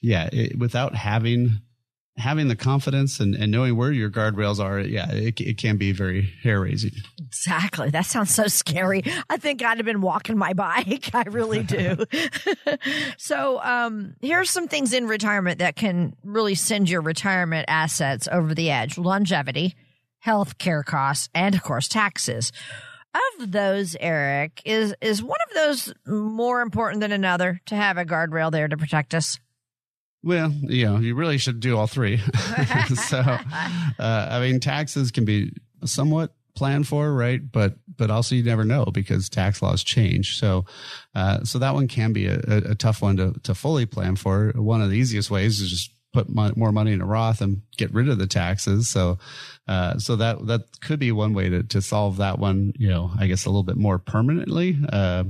yeah 0.01 0.29
it, 0.31 0.57
without 0.57 0.95
having 0.95 1.60
having 2.17 2.47
the 2.47 2.55
confidence 2.55 3.19
and, 3.19 3.36
and 3.36 3.51
knowing 3.51 3.75
where 3.75 3.91
your 3.91 4.10
guardrails 4.10 4.60
are 4.60 4.79
yeah 4.79 5.12
it, 5.12 5.39
it 5.39 5.57
can 5.57 5.77
be 5.77 5.91
very 5.91 6.33
hair 6.43 6.62
raising 6.62 6.91
Exactly. 7.27 7.89
That 7.89 8.05
sounds 8.05 8.33
so 8.33 8.47
scary. 8.47 9.03
I 9.29 9.38
think 9.38 9.63
I'd 9.63 9.77
have 9.77 9.86
been 9.86 10.01
walking 10.01 10.38
my 10.38 10.53
bike. 10.55 11.13
I 11.13 11.23
really 11.23 11.63
do. 11.63 12.05
so, 13.17 13.62
um, 13.62 14.15
here 14.21 14.39
are 14.39 14.45
some 14.45 14.67
things 14.67 14.93
in 14.93 15.07
retirement 15.07 15.60
that 15.60 15.75
can 15.75 16.15
really 16.23 16.55
send 16.55 16.89
your 16.89 17.01
retirement 17.01 17.65
assets 17.67 18.27
over 18.31 18.55
the 18.55 18.71
edge. 18.71 18.97
Longevity, 18.97 19.75
health 20.19 20.57
care 20.57 20.83
costs, 20.83 21.29
and 21.36 21.53
of 21.53 21.63
course 21.63 21.88
taxes. 21.88 22.51
Of 23.39 23.51
those, 23.51 23.95
Eric, 23.99 24.62
is 24.65 24.95
is 25.01 25.21
one 25.21 25.39
of 25.49 25.56
those 25.56 25.93
more 26.06 26.62
important 26.62 27.01
than 27.01 27.12
another 27.12 27.62
to 27.67 27.75
have 27.75 27.97
a 27.97 28.06
guardrail 28.06 28.51
there 28.51 28.67
to 28.67 28.77
protect 28.77 29.13
us? 29.13 29.39
Well, 30.23 30.51
you 30.51 30.86
know, 30.86 30.97
you 30.97 31.15
really 31.15 31.38
should 31.38 31.60
do 31.60 31.77
all 31.77 31.88
three. 31.88 32.17
so, 32.95 33.17
uh, 33.19 33.39
I 33.99 34.39
mean, 34.39 34.60
taxes 34.60 35.12
can 35.12 35.25
be 35.25 35.53
somewhat 35.86 36.34
planned 36.56 36.88
for, 36.88 37.13
right? 37.13 37.39
But 37.51 37.75
but 37.95 38.12
also 38.12 38.36
you 38.36 38.43
never 38.43 38.65
know 38.65 38.86
because 38.86 39.30
tax 39.30 39.62
laws 39.62 39.84
change. 39.84 40.38
So, 40.38 40.65
uh, 41.15 41.43
so 41.43 41.60
that 41.60 41.73
one 41.73 41.88
can 41.88 42.13
be 42.13 42.27
a, 42.27 42.39
a, 42.47 42.75
tough 42.75 43.01
one 43.01 43.17
to 43.17 43.36
to 43.43 43.56
fully 43.56 43.86
plan 43.86 44.15
for. 44.15 44.51
One 44.56 44.82
of 44.82 44.89
the 44.89 44.97
easiest 44.97 45.32
ways 45.32 45.62
is 45.62 45.69
just 45.69 45.91
put 46.13 46.27
more 46.30 46.71
money 46.71 46.93
in 46.93 47.01
a 47.01 47.06
Roth 47.06 47.41
and 47.41 47.62
get 47.77 47.93
rid 47.93 48.10
of 48.10 48.17
the 48.17 48.27
taxes. 48.27 48.89
So, 48.89 49.19
uh, 49.67 49.97
so 49.97 50.15
that 50.15 50.45
that 50.47 50.62
could 50.82 50.99
be 50.99 51.12
one 51.12 51.34
way 51.34 51.49
to 51.49 51.63
to 51.63 51.82
solve 51.82 52.17
that 52.17 52.39
one. 52.39 52.73
You 52.77 52.89
know, 52.89 53.12
I 53.19 53.27
guess 53.27 53.45
a 53.45 53.49
little 53.49 53.63
bit 53.63 53.77
more 53.77 53.99
permanently. 53.99 54.77
Uh, 54.91 55.25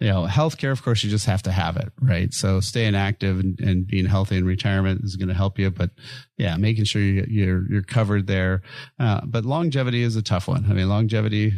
you 0.00 0.06
know, 0.06 0.26
healthcare, 0.26 0.70
of 0.70 0.82
course, 0.82 1.02
you 1.02 1.10
just 1.10 1.26
have 1.26 1.42
to 1.42 1.50
have 1.50 1.76
it, 1.76 1.92
right? 2.00 2.32
So 2.32 2.60
staying 2.60 2.94
active 2.94 3.40
and, 3.40 3.58
and 3.58 3.86
being 3.86 4.06
healthy 4.06 4.36
in 4.36 4.44
retirement 4.44 5.02
is 5.02 5.16
going 5.16 5.28
to 5.28 5.34
help 5.34 5.58
you. 5.58 5.70
But 5.70 5.90
yeah, 6.36 6.56
making 6.56 6.84
sure 6.84 7.02
you, 7.02 7.26
you're, 7.28 7.68
you're 7.68 7.82
covered 7.82 8.28
there. 8.28 8.62
Uh, 9.00 9.22
but 9.24 9.44
longevity 9.44 10.02
is 10.02 10.14
a 10.14 10.22
tough 10.22 10.46
one. 10.46 10.66
I 10.70 10.72
mean, 10.72 10.88
longevity, 10.88 11.52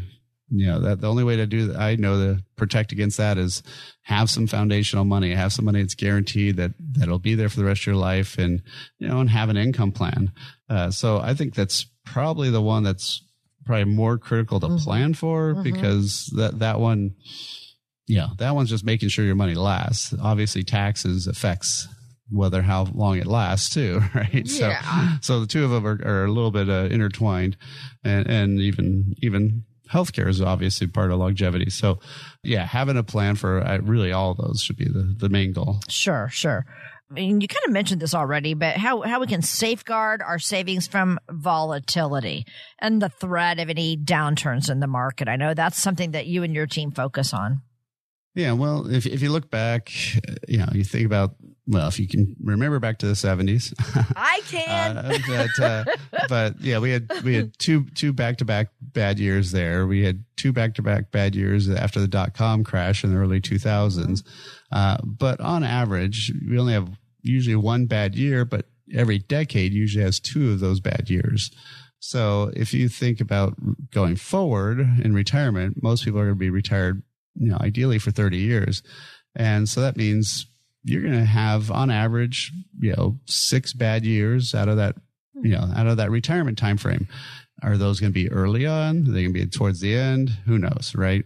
you 0.49 0.67
know, 0.67 0.81
that 0.81 1.03
the 1.03 1.11
only 1.11 1.23
way 1.23 1.37
to 1.37 1.47
do 1.47 1.67
that, 1.67 1.79
I 1.79 1.97
know 1.97 2.17
to 2.17 2.43
protect 2.57 2.93
against 2.93 3.19
that 3.19 3.37
is 3.37 3.63
have 4.03 4.31
some 4.31 4.47
foundational 4.47 5.05
money, 5.05 5.35
have 5.35 5.53
some 5.53 5.67
money 5.67 5.83
that's 5.83 5.95
guaranteed 5.95 6.57
that, 6.57 6.73
that'll 6.79 7.19
be 7.19 7.35
there 7.35 7.51
for 7.51 7.59
the 7.59 7.67
rest 7.67 7.83
of 7.83 7.89
your 7.89 7.97
life 7.97 8.39
and, 8.39 8.63
you 8.99 9.07
know, 9.07 9.21
and 9.21 9.29
have 9.29 9.51
an 9.51 9.59
income 9.59 9.93
plan. 9.93 10.33
Uh, 10.71 10.91
so 10.91 11.19
I 11.19 11.35
think 11.35 11.55
that's 11.55 11.85
probably 12.05 12.51
the 12.51 12.63
one 12.63 12.83
that's 12.83 13.23
probably 13.65 13.85
more 13.85 14.19
critical 14.19 14.61
to 14.61 14.77
plan 14.79 15.15
for 15.15 15.55
because 15.63 16.31
that, 16.37 16.59
that 16.59 16.81
one, 16.81 17.15
yeah, 18.07 18.29
that 18.39 18.55
one's 18.55 18.71
just 18.71 18.85
making 18.85 19.09
sure 19.09 19.25
your 19.25 19.37
money 19.37 19.55
lasts. 19.55 20.15
Obviously, 20.21 20.65
taxes 20.65 21.27
affects 21.27 21.87
whether 22.31 22.63
how 22.63 22.85
long 22.95 23.19
it 23.19 23.27
lasts 23.27 23.73
too, 23.73 24.01
right? 24.15 24.47
Yeah. 24.47 25.19
So, 25.19 25.19
so 25.21 25.41
the 25.41 25.47
two 25.47 25.65
of 25.65 25.71
them 25.71 25.87
are, 25.87 26.01
are 26.05 26.25
a 26.25 26.31
little 26.31 26.51
bit 26.51 26.69
uh, 26.69 26.89
intertwined, 26.91 27.57
and 28.05 28.27
and 28.27 28.61
even 28.61 29.15
even 29.19 29.65
healthcare 29.93 30.29
is 30.29 30.41
obviously 30.41 30.87
part 30.87 31.11
of 31.11 31.19
longevity. 31.19 31.71
So, 31.71 31.99
yeah, 32.43 32.65
having 32.65 32.97
a 32.97 33.03
plan 33.03 33.35
for 33.35 33.61
uh, 33.61 33.79
really 33.79 34.13
all 34.13 34.33
of 34.33 34.39
those 34.39 34.63
should 34.63 34.77
be 34.77 34.87
the 34.87 35.15
the 35.19 35.29
main 35.29 35.53
goal. 35.53 35.81
Sure, 35.89 36.29
sure. 36.31 36.65
I 37.11 37.15
mean, 37.15 37.41
you 37.41 37.49
kind 37.49 37.65
of 37.67 37.73
mentioned 37.73 38.01
this 38.01 38.15
already, 38.15 38.55
but 38.55 38.77
how, 38.77 39.01
how 39.01 39.19
we 39.19 39.27
can 39.27 39.43
safeguard 39.43 40.23
our 40.23 40.39
savings 40.39 40.87
from 40.87 41.19
volatility 41.29 42.47
and 42.79 43.03
the 43.03 43.09
threat 43.09 43.59
of 43.59 43.69
any 43.69 43.97
downturns 43.97 44.71
in 44.71 44.79
the 44.79 44.87
market. 44.87 45.29
I 45.29 45.35
know 45.35 45.53
that's 45.53 45.83
something 45.83 46.13
that 46.13 46.27
you 46.27 46.45
and 46.45 46.55
your 46.55 46.69
team 46.69 46.93
focus 46.93 47.35
on. 47.35 47.63
Yeah, 48.37 48.53
well, 48.53 48.87
if 48.89 49.07
if 49.07 49.23
you 49.23 49.31
look 49.31 49.51
back, 49.51 49.91
uh, 50.29 50.35
you 50.47 50.59
know, 50.59 50.69
you 50.73 50.85
think 50.85 51.05
about 51.05 51.35
well, 51.71 51.87
if 51.87 52.01
you 52.01 52.09
can 52.09 52.35
remember 52.43 52.81
back 52.81 52.99
to 52.99 53.07
the 53.07 53.15
seventies, 53.15 53.73
I 54.17 54.41
can. 54.49 54.97
uh, 54.97 55.19
but, 55.29 55.65
uh, 55.65 55.85
but 56.29 56.61
yeah, 56.61 56.81
we 56.81 56.91
had 56.91 57.11
we 57.23 57.35
had 57.35 57.57
two 57.59 57.85
two 57.95 58.13
back 58.13 58.39
to 58.39 58.45
back 58.45 58.69
bad 58.81 59.21
years 59.21 59.53
there. 59.53 59.87
We 59.87 60.05
had 60.05 60.25
two 60.37 60.53
back 60.53 60.75
to 60.75 60.83
back 60.83 61.13
bad 61.13 61.37
years 61.37 61.71
after 61.71 62.01
the 62.01 62.09
dot 62.09 62.35
com 62.35 62.65
crash 62.65 63.05
in 63.05 63.13
the 63.13 63.19
early 63.19 63.41
two 63.41 63.59
thousands. 63.59 64.25
Uh, 64.73 64.99
but 65.05 65.41
on 65.41 65.63
average, 65.63 66.33
we 66.49 66.59
only 66.59 66.73
have 66.73 66.89
usually 67.23 67.57
one 67.57 67.87
bad 67.87 68.17
year, 68.17 68.45
but 68.45 68.67
every 68.93 69.19
decade 69.19 69.73
usually 69.73 70.05
has 70.05 70.19
two 70.19 70.51
of 70.51 70.59
those 70.59 70.81
bad 70.81 71.09
years. 71.09 71.53
So 72.01 72.51
if 72.57 72.75
you 72.75 72.89
think 72.89 73.21
about 73.21 73.55
going 73.93 74.17
forward 74.17 74.81
in 74.81 75.15
retirement, 75.15 75.83
most 75.83 76.05
people 76.05 76.19
are 76.19 76.25
going 76.25 76.35
to 76.35 76.39
be 76.39 76.51
retired, 76.51 77.03
you 77.37 77.51
know, 77.51 77.59
ideally 77.61 77.99
for 77.99 78.11
30 78.11 78.39
years. 78.39 78.83
And 79.37 79.69
so 79.69 79.83
that 79.83 79.97
means 79.97 80.47
you're 80.85 81.03
going 81.03 81.13
to 81.19 81.25
have 81.25 81.71
on 81.71 81.91
average, 81.91 82.53
you 82.79 82.95
know, 82.95 83.19
six 83.27 83.73
bad 83.73 84.05
years 84.05 84.55
out 84.55 84.69
of 84.69 84.77
that, 84.79 84.97
you 85.35 85.51
know, 85.51 85.69
out 85.77 85.87
of 85.87 85.99
that 85.99 86.11
retirement 86.11 86.59
time 86.59 86.77
frame. 86.77 87.09
Are 87.63 87.77
those 87.77 88.01
going 88.01 88.11
to 88.11 88.15
be 88.15 88.31
early 88.31 88.65
on? 88.65 89.07
Are 89.07 89.13
they 89.13 89.23
going 89.23 89.35
to 89.35 89.41
be 89.41 89.47
towards 89.47 89.81
the 89.81 89.95
end? 89.95 90.31
Who 90.47 90.59
knows, 90.59 90.95
right? 90.95 91.23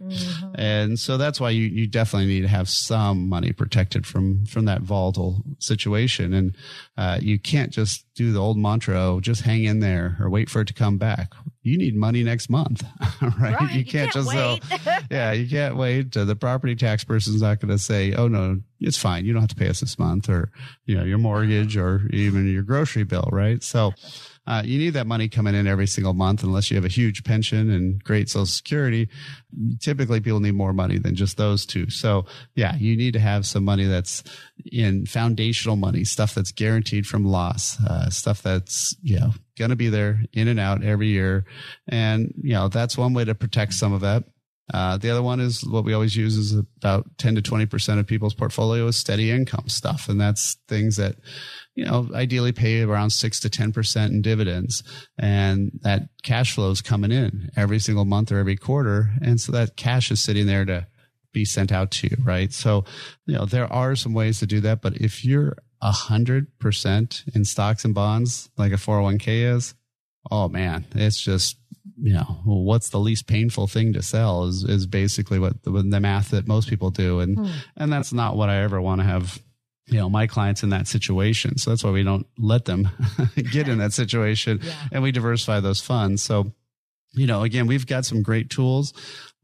And 0.56 0.98
so 0.98 1.16
that's 1.16 1.40
why 1.40 1.50
you, 1.50 1.62
you 1.62 1.86
definitely 1.86 2.26
need 2.26 2.40
to 2.40 2.48
have 2.48 2.68
some 2.68 3.28
money 3.28 3.52
protected 3.52 4.04
from 4.04 4.44
from 4.44 4.64
that 4.64 4.82
volatile 4.82 5.44
situation. 5.60 6.34
And 6.34 6.56
uh, 6.98 7.18
you 7.22 7.38
can't 7.38 7.72
just 7.72 8.04
do 8.16 8.32
the 8.32 8.40
old 8.40 8.58
mantra, 8.58 8.98
oh, 9.00 9.20
just 9.20 9.42
hang 9.42 9.62
in 9.62 9.78
there 9.78 10.16
or 10.20 10.28
wait 10.28 10.50
for 10.50 10.60
it 10.60 10.66
to 10.66 10.74
come 10.74 10.98
back. 10.98 11.32
You 11.64 11.76
need 11.78 11.96
money 11.96 12.22
next 12.22 12.50
month, 12.50 12.84
right? 13.22 13.38
Right, 13.40 13.72
You 13.72 13.78
you 13.78 13.84
can't, 13.84 14.12
can't 14.12 14.12
just 14.12 14.28
wait. 14.28 14.62
go, 14.68 14.76
yeah, 15.10 15.32
you 15.32 15.48
can't 15.48 15.76
wait. 15.76 16.16
Uh, 16.16 16.24
the 16.24 16.36
property 16.36 16.76
tax 16.76 17.02
person's 17.04 17.40
not 17.42 17.58
going 17.58 17.70
to 17.70 17.78
say, 17.78 18.12
oh 18.12 18.28
no, 18.28 18.60
it's 18.80 18.98
fine. 18.98 19.24
You 19.24 19.32
don't 19.32 19.40
have 19.42 19.48
to 19.48 19.56
pay 19.56 19.68
us 19.68 19.80
this 19.80 19.98
month 19.98 20.28
or, 20.28 20.52
you 20.84 20.94
know, 20.96 21.04
your 21.04 21.16
mortgage 21.18 21.76
or 21.76 22.06
even 22.10 22.46
your 22.52 22.62
grocery 22.62 23.04
bill, 23.04 23.28
right? 23.32 23.62
So, 23.62 23.92
uh, 24.46 24.62
you 24.64 24.78
need 24.78 24.90
that 24.90 25.06
money 25.06 25.28
coming 25.28 25.54
in 25.54 25.66
every 25.66 25.86
single 25.86 26.12
month 26.12 26.42
unless 26.42 26.70
you 26.70 26.76
have 26.76 26.84
a 26.84 26.88
huge 26.88 27.24
pension 27.24 27.70
and 27.70 28.02
great 28.04 28.28
social 28.28 28.46
security. 28.46 29.08
Typically 29.80 30.20
people 30.20 30.40
need 30.40 30.54
more 30.54 30.72
money 30.72 30.98
than 30.98 31.14
just 31.14 31.36
those 31.36 31.64
two. 31.64 31.88
So 31.88 32.26
yeah, 32.54 32.76
you 32.76 32.96
need 32.96 33.14
to 33.14 33.20
have 33.20 33.46
some 33.46 33.64
money 33.64 33.84
that's 33.86 34.22
in 34.70 35.06
foundational 35.06 35.76
money, 35.76 36.04
stuff 36.04 36.34
that's 36.34 36.52
guaranteed 36.52 37.06
from 37.06 37.24
loss, 37.24 37.82
uh, 37.84 38.10
stuff 38.10 38.42
that's, 38.42 38.94
you 39.02 39.18
know, 39.18 39.30
going 39.56 39.70
to 39.70 39.76
be 39.76 39.88
there 39.88 40.20
in 40.32 40.48
and 40.48 40.60
out 40.60 40.82
every 40.82 41.08
year. 41.08 41.44
And, 41.88 42.34
you 42.42 42.52
know, 42.52 42.68
that's 42.68 42.98
one 42.98 43.14
way 43.14 43.24
to 43.24 43.34
protect 43.34 43.74
some 43.74 43.92
of 43.92 44.02
that. 44.02 44.24
Uh, 44.72 44.96
the 44.96 45.10
other 45.10 45.22
one 45.22 45.40
is 45.40 45.64
what 45.66 45.84
we 45.84 45.92
always 45.92 46.16
use 46.16 46.36
is 46.36 46.54
about 46.54 47.06
10 47.18 47.34
to 47.34 47.42
20% 47.42 47.98
of 47.98 48.06
people's 48.06 48.34
portfolio 48.34 48.86
is 48.86 48.96
steady 48.96 49.30
income 49.30 49.68
stuff. 49.68 50.08
And 50.08 50.18
that's 50.18 50.56
things 50.68 50.96
that, 50.96 51.16
you 51.74 51.84
know, 51.84 52.08
ideally 52.14 52.52
pay 52.52 52.82
around 52.82 53.10
six 53.10 53.40
to 53.40 53.50
10% 53.50 54.08
in 54.08 54.22
dividends. 54.22 54.82
And 55.18 55.72
that 55.82 56.08
cash 56.22 56.54
flow 56.54 56.70
is 56.70 56.80
coming 56.80 57.12
in 57.12 57.50
every 57.56 57.78
single 57.78 58.06
month 58.06 58.32
or 58.32 58.38
every 58.38 58.56
quarter. 58.56 59.10
And 59.20 59.38
so 59.38 59.52
that 59.52 59.76
cash 59.76 60.10
is 60.10 60.22
sitting 60.22 60.46
there 60.46 60.64
to 60.64 60.86
be 61.32 61.44
sent 61.44 61.70
out 61.70 61.90
to 61.90 62.08
you, 62.08 62.16
right? 62.22 62.52
So, 62.52 62.84
you 63.26 63.34
know, 63.34 63.44
there 63.44 63.70
are 63.70 63.94
some 63.96 64.14
ways 64.14 64.38
to 64.38 64.46
do 64.46 64.60
that. 64.60 64.80
But 64.80 64.96
if 64.96 65.24
you're 65.26 65.56
a 65.82 65.90
hundred 65.90 66.58
percent 66.58 67.24
in 67.34 67.44
stocks 67.44 67.84
and 67.84 67.94
bonds, 67.94 68.48
like 68.56 68.72
a 68.72 68.76
401k 68.76 69.54
is, 69.54 69.74
oh 70.30 70.48
man, 70.48 70.86
it's 70.94 71.20
just 71.20 71.58
you 71.96 72.14
know, 72.14 72.40
what's 72.44 72.88
the 72.90 72.98
least 72.98 73.26
painful 73.26 73.66
thing 73.66 73.92
to 73.92 74.02
sell 74.02 74.44
is, 74.44 74.64
is 74.64 74.86
basically 74.86 75.38
what 75.38 75.62
the, 75.62 75.70
the 75.70 76.00
math 76.00 76.30
that 76.30 76.48
most 76.48 76.68
people 76.68 76.90
do. 76.90 77.20
And, 77.20 77.38
hmm. 77.38 77.46
and 77.76 77.92
that's 77.92 78.12
not 78.12 78.36
what 78.36 78.48
I 78.48 78.62
ever 78.62 78.80
want 78.80 79.00
to 79.00 79.06
have, 79.06 79.38
you 79.86 79.98
know, 79.98 80.08
my 80.08 80.26
clients 80.26 80.62
in 80.62 80.70
that 80.70 80.88
situation. 80.88 81.58
So 81.58 81.70
that's 81.70 81.84
why 81.84 81.90
we 81.90 82.02
don't 82.02 82.26
let 82.38 82.64
them 82.64 82.88
get 83.52 83.68
in 83.68 83.78
that 83.78 83.92
situation 83.92 84.60
yeah. 84.62 84.74
and 84.92 85.02
we 85.02 85.12
diversify 85.12 85.60
those 85.60 85.80
funds. 85.80 86.22
So, 86.22 86.52
you 87.12 87.26
know, 87.26 87.42
again, 87.42 87.66
we've 87.66 87.86
got 87.86 88.04
some 88.04 88.22
great 88.22 88.50
tools, 88.50 88.92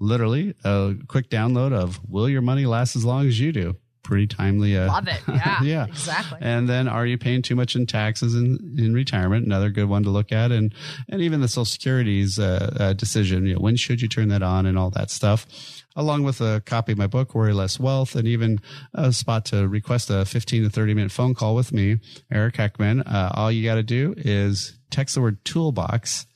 literally 0.00 0.54
a 0.64 0.94
quick 1.08 1.28
download 1.28 1.72
of 1.72 2.00
will 2.08 2.28
your 2.28 2.42
money 2.42 2.66
last 2.66 2.96
as 2.96 3.04
long 3.04 3.26
as 3.26 3.38
you 3.38 3.52
do? 3.52 3.76
Pretty 4.02 4.26
timely. 4.26 4.76
Uh, 4.76 4.88
Love 4.88 5.08
it. 5.08 5.20
Yeah, 5.28 5.58
yeah, 5.62 5.86
exactly. 5.86 6.38
And 6.40 6.68
then, 6.68 6.88
are 6.88 7.06
you 7.06 7.18
paying 7.18 7.42
too 7.42 7.56
much 7.56 7.76
in 7.76 7.86
taxes 7.86 8.34
in, 8.34 8.76
in 8.78 8.94
retirement? 8.94 9.46
Another 9.46 9.70
good 9.70 9.88
one 9.88 10.02
to 10.04 10.10
look 10.10 10.32
at, 10.32 10.52
and 10.52 10.74
and 11.08 11.20
even 11.20 11.40
the 11.40 11.48
Social 11.48 11.64
Security's 11.64 12.38
uh, 12.38 12.76
uh, 12.78 12.92
decision. 12.94 13.46
You 13.46 13.54
know, 13.54 13.60
when 13.60 13.76
should 13.76 14.00
you 14.00 14.08
turn 14.08 14.28
that 14.28 14.42
on, 14.42 14.66
and 14.66 14.78
all 14.78 14.90
that 14.90 15.10
stuff. 15.10 15.46
Along 15.96 16.22
with 16.22 16.40
a 16.40 16.62
copy 16.64 16.92
of 16.92 16.98
my 16.98 17.08
book, 17.08 17.34
Worry 17.34 17.52
Less 17.52 17.80
Wealth, 17.80 18.14
and 18.14 18.26
even 18.26 18.60
a 18.94 19.12
spot 19.12 19.44
to 19.46 19.66
request 19.66 20.08
a 20.08 20.24
15 20.24 20.62
to 20.62 20.70
30 20.70 20.94
minute 20.94 21.12
phone 21.12 21.34
call 21.34 21.54
with 21.54 21.72
me, 21.72 21.98
Eric 22.30 22.54
Heckman. 22.54 23.02
Uh, 23.06 23.30
all 23.34 23.50
you 23.50 23.64
got 23.64 23.74
to 23.74 23.82
do 23.82 24.14
is 24.16 24.78
text 24.90 25.16
the 25.16 25.20
word 25.20 25.44
toolbox 25.44 26.26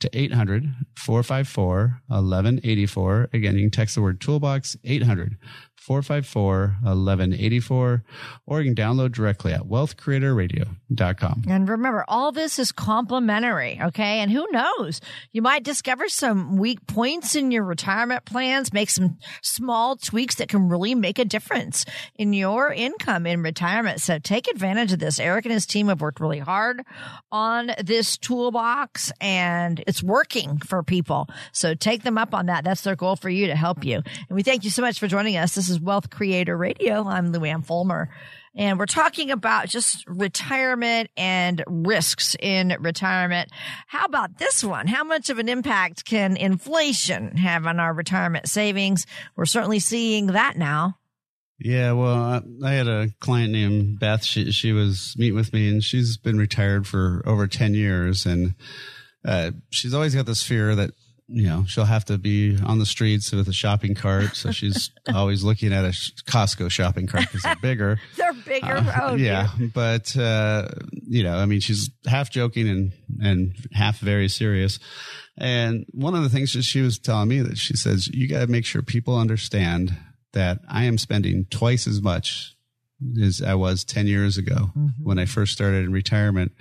to 0.00 0.10
800 0.16 0.64
454 0.96 2.00
1184. 2.08 3.28
Again, 3.32 3.56
you 3.56 3.62
can 3.62 3.70
text 3.70 3.94
the 3.94 4.02
word 4.02 4.20
toolbox 4.20 4.76
800 4.84 5.36
454 5.90 6.76
1184, 6.84 8.04
or 8.46 8.62
you 8.62 8.72
can 8.72 8.80
download 8.80 9.10
directly 9.10 9.52
at 9.52 9.62
wealthcreatorradio.com. 9.62 11.42
And 11.48 11.68
remember, 11.68 12.04
all 12.06 12.30
this 12.30 12.60
is 12.60 12.70
complimentary, 12.70 13.80
okay? 13.82 14.20
And 14.20 14.30
who 14.30 14.46
knows? 14.52 15.00
You 15.32 15.42
might 15.42 15.64
discover 15.64 16.08
some 16.08 16.58
weak 16.58 16.86
points 16.86 17.34
in 17.34 17.50
your 17.50 17.64
retirement 17.64 18.24
plans, 18.24 18.72
make 18.72 18.88
some 18.88 19.18
small 19.42 19.96
tweaks 19.96 20.36
that 20.36 20.48
can 20.48 20.68
really 20.68 20.94
make 20.94 21.18
a 21.18 21.24
difference 21.24 21.84
in 22.14 22.34
your 22.34 22.72
income 22.72 23.26
in 23.26 23.42
retirement. 23.42 24.00
So 24.00 24.20
take 24.20 24.46
advantage 24.46 24.92
of 24.92 25.00
this. 25.00 25.18
Eric 25.18 25.44
and 25.44 25.52
his 25.52 25.66
team 25.66 25.88
have 25.88 26.00
worked 26.00 26.20
really 26.20 26.38
hard 26.38 26.84
on 27.32 27.72
this 27.82 28.16
toolbox 28.16 29.10
and 29.20 29.82
it's 29.88 30.04
working 30.04 30.58
for 30.58 30.84
people. 30.84 31.28
So 31.50 31.74
take 31.74 32.04
them 32.04 32.16
up 32.16 32.32
on 32.32 32.46
that. 32.46 32.62
That's 32.62 32.82
their 32.82 32.94
goal 32.94 33.16
for 33.16 33.28
you 33.28 33.48
to 33.48 33.56
help 33.56 33.84
you. 33.84 33.96
And 33.96 34.36
we 34.36 34.44
thank 34.44 34.62
you 34.62 34.70
so 34.70 34.82
much 34.82 35.00
for 35.00 35.08
joining 35.08 35.36
us. 35.36 35.56
This 35.56 35.68
is 35.68 35.79
Wealth 35.80 36.10
Creator 36.10 36.56
Radio. 36.56 37.06
I'm 37.06 37.32
Lou 37.32 37.40
Luann 37.40 37.64
Fulmer. 37.64 38.10
And 38.54 38.78
we're 38.78 38.86
talking 38.86 39.30
about 39.30 39.68
just 39.68 40.06
retirement 40.08 41.10
and 41.16 41.62
risks 41.66 42.36
in 42.40 42.76
retirement. 42.80 43.50
How 43.86 44.04
about 44.04 44.38
this 44.38 44.64
one? 44.64 44.88
How 44.88 45.04
much 45.04 45.30
of 45.30 45.38
an 45.38 45.48
impact 45.48 46.04
can 46.04 46.36
inflation 46.36 47.36
have 47.36 47.66
on 47.66 47.78
our 47.78 47.92
retirement 47.92 48.48
savings? 48.48 49.06
We're 49.36 49.46
certainly 49.46 49.78
seeing 49.78 50.28
that 50.28 50.56
now. 50.56 50.96
Yeah, 51.60 51.92
well, 51.92 52.14
I, 52.14 52.42
I, 52.64 52.72
had 52.72 52.88
a 52.88 53.08
client 53.20 53.52
named 53.52 54.00
Beth. 54.00 54.24
She 54.24 54.50
she 54.50 54.72
was 54.72 55.14
meeting 55.18 55.34
with 55.34 55.52
me, 55.52 55.68
and 55.68 55.84
she's 55.84 56.16
been 56.16 56.38
retired 56.38 56.86
for 56.86 57.22
over 57.26 57.46
ten 57.46 57.74
years, 57.74 58.24
and 58.24 58.54
uh, 59.26 59.50
she's 59.68 59.92
always 59.92 60.14
got 60.14 60.24
this 60.24 60.42
fear 60.42 60.74
that 60.74 60.92
you 61.32 61.46
know, 61.46 61.64
she'll 61.66 61.84
have 61.84 62.04
to 62.06 62.18
be 62.18 62.58
on 62.64 62.78
the 62.78 62.86
streets 62.86 63.30
with 63.32 63.48
a 63.48 63.52
shopping 63.52 63.94
cart. 63.94 64.34
So 64.34 64.50
she's 64.50 64.90
always 65.14 65.44
looking 65.44 65.72
at 65.72 65.84
a 65.84 65.88
Costco 65.88 66.70
shopping 66.70 67.06
cart 67.06 67.24
because 67.26 67.42
they're 67.42 67.56
bigger. 67.56 68.00
they're 68.16 68.32
bigger. 68.32 68.76
Uh, 68.76 68.98
oh, 69.02 69.14
yeah. 69.14 69.48
Dear. 69.56 69.70
But, 69.72 70.16
uh, 70.16 70.68
you 71.06 71.22
know, 71.22 71.36
I 71.36 71.46
mean, 71.46 71.60
she's 71.60 71.90
half 72.06 72.30
joking 72.30 72.68
and, 72.68 72.92
and 73.22 73.54
half 73.72 73.98
very 74.00 74.28
serious. 74.28 74.80
And 75.38 75.86
one 75.92 76.14
of 76.14 76.22
the 76.22 76.28
things 76.28 76.52
that 76.54 76.62
she 76.62 76.80
was 76.80 76.98
telling 76.98 77.28
me 77.28 77.40
that 77.40 77.58
she 77.58 77.76
says, 77.76 78.08
you 78.08 78.28
got 78.28 78.40
to 78.40 78.46
make 78.48 78.64
sure 78.64 78.82
people 78.82 79.16
understand 79.16 79.96
that 80.32 80.58
I 80.68 80.84
am 80.84 80.98
spending 80.98 81.46
twice 81.50 81.86
as 81.86 82.02
much 82.02 82.56
as 83.22 83.40
I 83.40 83.54
was 83.54 83.84
10 83.84 84.06
years 84.06 84.36
ago 84.36 84.70
mm-hmm. 84.76 84.88
when 85.02 85.18
I 85.18 85.26
first 85.26 85.52
started 85.52 85.84
in 85.84 85.92
retirement 85.92 86.52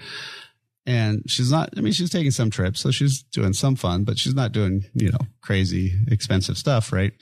and 0.90 1.24
she's 1.28 1.52
not 1.52 1.70
i 1.78 1.82
mean 1.82 1.94
she's 1.94 2.10
taking 2.10 2.32
some 2.32 2.50
trips 2.50 2.80
so 2.80 2.92
she's 2.92 3.24
doing 3.24 3.54
some 3.54 3.76
fun 3.76 4.04
but 4.04 4.18
she's 4.18 4.36
not 4.36 4.52
doing 4.52 4.84
you 4.94 5.12
know 5.12 5.20
crazy 5.50 5.94
expensive 6.12 6.58
stuff 6.58 6.92
right? 6.92 7.14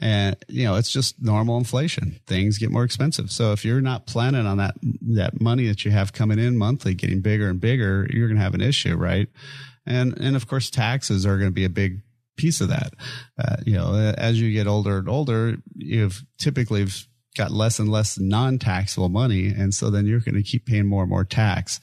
And 0.00 0.36
you 0.48 0.64
know 0.64 0.74
it's 0.74 0.90
just 0.90 1.22
normal 1.22 1.56
inflation. 1.56 2.18
Things 2.26 2.58
get 2.58 2.70
more 2.70 2.82
expensive. 2.84 3.30
So 3.30 3.52
if 3.52 3.64
you're 3.64 3.80
not 3.80 4.06
planning 4.06 4.46
on 4.46 4.56
that 4.58 4.74
that 5.14 5.40
money 5.40 5.66
that 5.68 5.84
you 5.84 5.90
have 5.90 6.12
coming 6.12 6.38
in 6.38 6.56
monthly 6.56 6.94
getting 6.94 7.20
bigger 7.20 7.48
and 7.48 7.60
bigger 7.60 8.08
you're 8.10 8.28
going 8.28 8.38
to 8.38 8.42
have 8.42 8.54
an 8.54 8.60
issue 8.60 8.96
right? 8.96 9.28
And 9.86 10.18
and 10.20 10.36
of 10.36 10.46
course 10.48 10.70
taxes 10.70 11.24
are 11.26 11.36
going 11.38 11.50
to 11.50 11.54
be 11.54 11.64
a 11.64 11.70
big 11.70 12.00
piece 12.36 12.60
of 12.60 12.68
that. 12.68 12.94
Uh, 13.38 13.56
you 13.64 13.74
know 13.74 13.94
as 14.18 14.40
you 14.40 14.52
get 14.52 14.66
older 14.66 14.98
and 14.98 15.08
older 15.08 15.56
you've 15.76 16.24
typically 16.38 16.86
got 17.36 17.52
less 17.52 17.78
and 17.78 17.88
less 17.88 18.18
non-taxable 18.18 19.08
money 19.08 19.46
and 19.46 19.72
so 19.72 19.88
then 19.90 20.06
you're 20.06 20.18
going 20.18 20.34
to 20.34 20.42
keep 20.42 20.66
paying 20.66 20.86
more 20.86 21.02
and 21.02 21.10
more 21.10 21.24
tax 21.24 21.78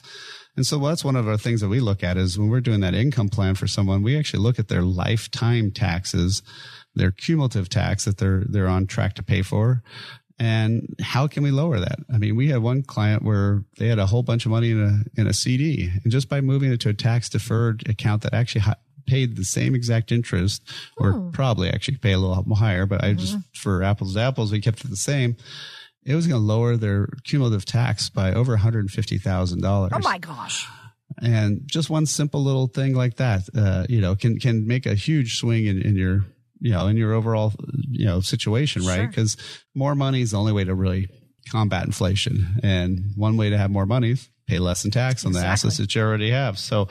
and 0.58 0.66
so 0.66 0.76
that's 0.80 1.04
one 1.04 1.14
of 1.14 1.24
the 1.24 1.38
things 1.38 1.60
that 1.60 1.68
we 1.68 1.78
look 1.78 2.02
at 2.02 2.16
is 2.16 2.36
when 2.36 2.48
we're 2.48 2.60
doing 2.60 2.80
that 2.80 2.92
income 2.92 3.28
plan 3.28 3.54
for 3.54 3.68
someone, 3.68 4.02
we 4.02 4.18
actually 4.18 4.42
look 4.42 4.58
at 4.58 4.66
their 4.66 4.82
lifetime 4.82 5.70
taxes, 5.70 6.42
their 6.96 7.12
cumulative 7.12 7.68
tax 7.68 8.04
that 8.06 8.18
they're 8.18 8.42
they're 8.44 8.66
on 8.66 8.88
track 8.88 9.14
to 9.14 9.22
pay 9.22 9.42
for. 9.42 9.84
And 10.36 10.96
how 11.00 11.28
can 11.28 11.44
we 11.44 11.52
lower 11.52 11.78
that? 11.78 12.00
I 12.12 12.18
mean, 12.18 12.34
we 12.34 12.48
had 12.48 12.60
one 12.60 12.82
client 12.82 13.22
where 13.22 13.62
they 13.78 13.86
had 13.86 14.00
a 14.00 14.06
whole 14.06 14.24
bunch 14.24 14.46
of 14.46 14.50
money 14.50 14.72
in 14.72 14.82
a 14.82 15.20
in 15.20 15.28
a 15.28 15.32
CD, 15.32 15.92
and 16.02 16.10
just 16.10 16.28
by 16.28 16.40
moving 16.40 16.72
it 16.72 16.80
to 16.80 16.88
a 16.88 16.94
tax 16.94 17.28
deferred 17.28 17.88
account 17.88 18.22
that 18.22 18.34
actually 18.34 18.64
paid 19.06 19.36
the 19.36 19.44
same 19.44 19.76
exact 19.76 20.10
interest, 20.10 20.60
or 20.96 21.12
hmm. 21.12 21.30
probably 21.30 21.70
actually 21.70 21.98
pay 21.98 22.14
a 22.14 22.18
little 22.18 22.54
higher, 22.56 22.84
but 22.84 23.04
I 23.04 23.12
just 23.12 23.34
mm-hmm. 23.34 23.42
for 23.54 23.84
apples 23.84 24.14
to 24.14 24.20
apples, 24.22 24.50
we 24.50 24.60
kept 24.60 24.84
it 24.84 24.90
the 24.90 24.96
same 24.96 25.36
it 26.04 26.14
was 26.14 26.26
going 26.26 26.40
to 26.40 26.46
lower 26.46 26.76
their 26.76 27.08
cumulative 27.24 27.64
tax 27.64 28.08
by 28.08 28.32
over 28.32 28.56
$150,000. 28.56 29.88
Oh 29.92 29.98
my 30.00 30.18
gosh. 30.18 30.66
And 31.20 31.62
just 31.66 31.90
one 31.90 32.06
simple 32.06 32.42
little 32.42 32.66
thing 32.66 32.94
like 32.94 33.16
that, 33.16 33.48
uh, 33.56 33.86
you 33.88 34.00
know, 34.00 34.14
can, 34.14 34.38
can 34.38 34.66
make 34.66 34.86
a 34.86 34.94
huge 34.94 35.36
swing 35.36 35.66
in, 35.66 35.82
in 35.82 35.96
your, 35.96 36.24
you 36.60 36.72
know, 36.72 36.86
in 36.86 36.96
your 36.96 37.12
overall, 37.12 37.52
you 37.90 38.06
know, 38.06 38.20
situation, 38.20 38.84
right? 38.84 39.08
Because 39.08 39.36
sure. 39.38 39.60
more 39.74 39.94
money 39.94 40.22
is 40.22 40.30
the 40.30 40.38
only 40.38 40.52
way 40.52 40.64
to 40.64 40.74
really 40.74 41.08
combat 41.50 41.86
inflation. 41.86 42.58
And 42.62 43.12
one 43.16 43.36
way 43.36 43.50
to 43.50 43.58
have 43.58 43.70
more 43.70 43.86
money, 43.86 44.16
pay 44.48 44.58
less 44.58 44.84
in 44.84 44.90
tax 44.90 45.24
on 45.24 45.30
exactly. 45.30 45.42
the 45.42 45.52
assets 45.52 45.76
that 45.76 45.94
you 45.94 46.02
already 46.02 46.30
have. 46.30 46.58
So, 46.58 46.88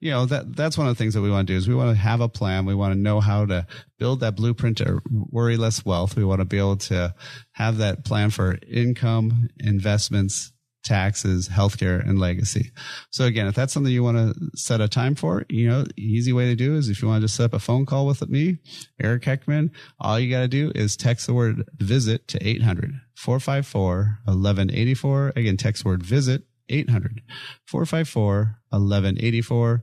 you 0.00 0.10
know 0.10 0.26
that 0.26 0.56
that's 0.56 0.76
one 0.76 0.88
of 0.88 0.96
the 0.96 0.98
things 0.98 1.14
that 1.14 1.20
we 1.20 1.30
want 1.30 1.46
to 1.46 1.52
do 1.52 1.56
is 1.58 1.68
we 1.68 1.74
want 1.74 1.94
to 1.94 2.02
have 2.02 2.20
a 2.20 2.28
plan 2.28 2.64
we 2.64 2.74
want 2.74 2.94
to 2.94 2.98
know 2.98 3.20
how 3.20 3.44
to 3.44 3.66
build 3.98 4.20
that 4.20 4.34
blueprint 4.34 4.78
to 4.78 5.00
worry 5.10 5.56
less 5.56 5.84
wealth 5.84 6.16
we 6.16 6.24
want 6.24 6.40
to 6.40 6.46
be 6.46 6.58
able 6.58 6.76
to 6.76 7.14
have 7.52 7.76
that 7.76 8.04
plan 8.04 8.30
for 8.30 8.58
income 8.66 9.48
investments 9.58 10.52
taxes 10.82 11.50
healthcare 11.50 12.00
and 12.08 12.18
legacy 12.18 12.72
so 13.10 13.26
again 13.26 13.46
if 13.46 13.54
that's 13.54 13.70
something 13.74 13.92
you 13.92 14.02
want 14.02 14.16
to 14.16 14.50
set 14.54 14.80
a 14.80 14.88
time 14.88 15.14
for 15.14 15.44
you 15.50 15.68
know 15.68 15.84
easy 15.98 16.32
way 16.32 16.46
to 16.46 16.56
do 16.56 16.74
is 16.76 16.88
if 16.88 17.02
you 17.02 17.08
want 17.08 17.20
to 17.20 17.24
just 17.26 17.36
set 17.36 17.44
up 17.44 17.52
a 17.52 17.58
phone 17.58 17.84
call 17.84 18.06
with 18.06 18.26
me 18.30 18.56
eric 19.02 19.22
heckman 19.22 19.70
all 19.98 20.18
you 20.18 20.30
got 20.30 20.40
to 20.40 20.48
do 20.48 20.72
is 20.74 20.96
text 20.96 21.26
the 21.26 21.34
word 21.34 21.68
visit 21.76 22.26
to 22.28 22.38
800 22.46 22.94
454 23.14 24.20
1184 24.24 25.32
again 25.36 25.58
text 25.58 25.84
word 25.84 26.02
visit 26.02 26.44
800 26.70 27.22
454 27.66 28.56
1184 28.70 29.82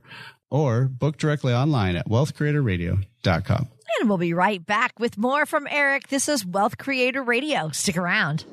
or 0.50 0.88
book 0.88 1.18
directly 1.18 1.52
online 1.52 1.96
at 1.96 2.08
wealthcreatorradio.com. 2.08 3.68
And 4.00 4.08
we'll 4.08 4.18
be 4.18 4.34
right 4.34 4.64
back 4.64 4.92
with 4.98 5.18
more 5.18 5.46
from 5.46 5.66
Eric. 5.70 6.08
This 6.08 6.28
is 6.28 6.44
Wealth 6.46 6.78
Creator 6.78 7.22
Radio. 7.22 7.70
Stick 7.70 7.96
around. 7.96 8.44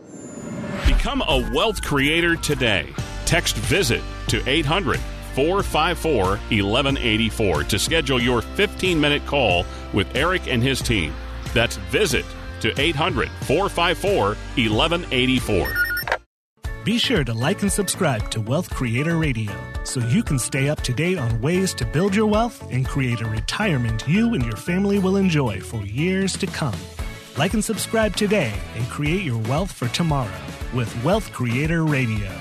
Become 0.88 1.22
a 1.22 1.50
wealth 1.54 1.82
creator 1.82 2.36
today. 2.36 2.88
Text 3.26 3.56
visit 3.56 4.02
to 4.28 4.42
800 4.48 5.00
454 5.36 6.26
1184 6.26 7.64
to 7.64 7.80
schedule 7.80 8.22
your 8.22 8.42
15 8.42 9.00
minute 9.00 9.26
call 9.26 9.66
with 9.94 10.14
Eric 10.16 10.48
and 10.48 10.64
his 10.64 10.82
team. 10.82 11.14
That's 11.54 11.78
visit 11.78 12.26
to 12.62 12.80
800 12.80 13.30
454 13.30 14.36
1184. 14.36 15.85
Be 16.86 17.00
sure 17.00 17.24
to 17.24 17.34
like 17.34 17.64
and 17.64 17.72
subscribe 17.72 18.30
to 18.30 18.40
Wealth 18.40 18.70
Creator 18.70 19.18
Radio. 19.18 19.52
so 19.86 20.02
you 20.02 20.22
can 20.22 20.38
stay 20.38 20.70
up 20.70 20.82
to 20.82 20.94
date 20.94 21.18
on 21.18 21.42
ways 21.42 21.74
to 21.74 21.84
build 21.84 22.14
your 22.14 22.28
wealth 22.28 22.62
and 22.72 22.86
create 22.86 23.22
a 23.22 23.26
retirement 23.26 24.08
you 24.08 24.36
and 24.36 24.46
your 24.46 24.56
family 24.56 25.00
will 25.00 25.18
enjoy 25.18 25.60
for 25.60 25.82
years 25.82 26.38
to 26.38 26.46
come. 26.46 26.78
Like 27.40 27.56
and 27.56 27.64
subscribe 27.66 28.16
today 28.16 28.54
and 28.76 28.88
create 28.88 29.24
your 29.24 29.40
wealth 29.50 29.72
for 29.72 29.88
tomorrow 29.88 30.40
with 30.76 31.04
Wealth 31.04 31.32
Creator 31.34 31.84
Radio. 31.86 32.32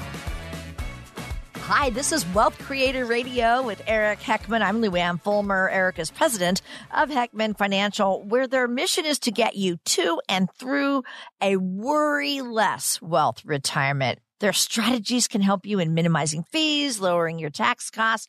Hi, 1.60 1.88
this 1.88 2.12
is 2.12 2.26
Wealth 2.34 2.58
Creator 2.58 3.06
Radio 3.06 3.62
with 3.62 3.80
Eric 3.86 4.20
Heckman. 4.20 4.60
I'm 4.60 4.82
Luann 4.82 5.22
Fulmer. 5.22 5.70
Eric 5.70 5.98
is 5.98 6.10
president 6.10 6.60
of 6.94 7.08
Heckman 7.08 7.56
Financial, 7.56 8.22
where 8.22 8.46
their 8.46 8.68
mission 8.68 9.06
is 9.06 9.18
to 9.20 9.30
get 9.30 9.56
you 9.56 9.78
to 9.86 10.20
and 10.28 10.50
through 10.58 11.02
a 11.40 11.56
worry 11.56 12.42
less 12.42 13.00
wealth 13.00 13.42
retirement. 13.46 14.18
Their 14.40 14.52
strategies 14.52 15.28
can 15.28 15.40
help 15.40 15.66
you 15.66 15.78
in 15.78 15.94
minimizing 15.94 16.44
fees, 16.50 17.00
lowering 17.00 17.38
your 17.38 17.50
tax 17.50 17.90
costs. 17.90 18.28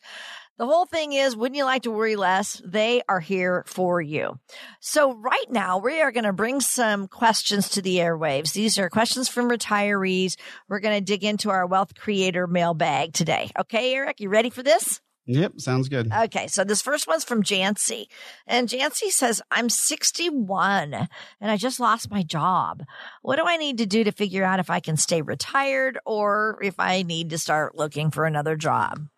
The 0.58 0.66
whole 0.66 0.86
thing 0.86 1.12
is, 1.12 1.36
wouldn't 1.36 1.58
you 1.58 1.64
like 1.64 1.82
to 1.82 1.90
worry 1.90 2.16
less? 2.16 2.62
They 2.64 3.02
are 3.08 3.20
here 3.20 3.62
for 3.66 4.00
you. 4.00 4.38
So 4.80 5.14
right 5.14 5.50
now 5.50 5.78
we 5.78 6.00
are 6.00 6.12
going 6.12 6.24
to 6.24 6.32
bring 6.32 6.60
some 6.60 7.08
questions 7.08 7.68
to 7.70 7.82
the 7.82 7.96
airwaves. 7.96 8.54
These 8.54 8.78
are 8.78 8.88
questions 8.88 9.28
from 9.28 9.50
retirees. 9.50 10.36
We're 10.68 10.80
going 10.80 10.98
to 10.98 11.04
dig 11.04 11.24
into 11.24 11.50
our 11.50 11.66
wealth 11.66 11.94
creator 11.94 12.46
mailbag 12.46 13.12
today. 13.12 13.50
Okay, 13.58 13.94
Eric, 13.94 14.20
you 14.20 14.30
ready 14.30 14.48
for 14.48 14.62
this? 14.62 15.02
Yep, 15.26 15.60
sounds 15.60 15.88
good. 15.88 16.10
Okay, 16.12 16.46
so 16.46 16.62
this 16.62 16.82
first 16.82 17.08
one's 17.08 17.24
from 17.24 17.42
Jancy. 17.42 18.06
And 18.46 18.68
Jancy 18.68 19.10
says, 19.10 19.42
I'm 19.50 19.68
61 19.68 20.94
and 20.94 21.50
I 21.50 21.56
just 21.56 21.80
lost 21.80 22.10
my 22.10 22.22
job. 22.22 22.84
What 23.22 23.36
do 23.36 23.44
I 23.44 23.56
need 23.56 23.78
to 23.78 23.86
do 23.86 24.04
to 24.04 24.12
figure 24.12 24.44
out 24.44 24.60
if 24.60 24.70
I 24.70 24.78
can 24.78 24.96
stay 24.96 25.22
retired 25.22 25.98
or 26.06 26.58
if 26.62 26.78
I 26.78 27.02
need 27.02 27.30
to 27.30 27.38
start 27.38 27.76
looking 27.76 28.10
for 28.12 28.24
another 28.24 28.56
job? 28.56 29.08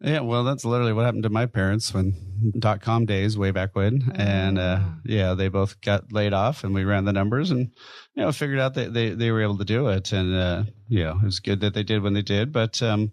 Yeah, 0.00 0.20
well, 0.20 0.44
that's 0.44 0.64
literally 0.64 0.92
what 0.92 1.04
happened 1.04 1.24
to 1.24 1.28
my 1.28 1.46
parents 1.46 1.92
when 1.92 2.14
dot 2.56 2.80
com 2.80 3.04
days 3.04 3.36
way 3.36 3.50
back 3.50 3.74
when, 3.74 4.12
and 4.14 4.56
uh, 4.56 4.78
yeah, 5.04 5.34
they 5.34 5.48
both 5.48 5.80
got 5.80 6.12
laid 6.12 6.32
off, 6.32 6.62
and 6.62 6.72
we 6.72 6.84
ran 6.84 7.04
the 7.04 7.12
numbers, 7.12 7.50
and 7.50 7.72
you 8.14 8.22
know, 8.22 8.30
figured 8.30 8.60
out 8.60 8.74
that 8.74 8.94
they 8.94 9.10
they 9.10 9.32
were 9.32 9.42
able 9.42 9.58
to 9.58 9.64
do 9.64 9.88
it, 9.88 10.12
and 10.12 10.36
uh, 10.36 10.62
you 10.86 11.02
know, 11.02 11.18
it 11.20 11.24
was 11.24 11.40
good 11.40 11.62
that 11.62 11.74
they 11.74 11.82
did 11.82 12.00
when 12.00 12.12
they 12.12 12.22
did, 12.22 12.52
but 12.52 12.80
um, 12.80 13.10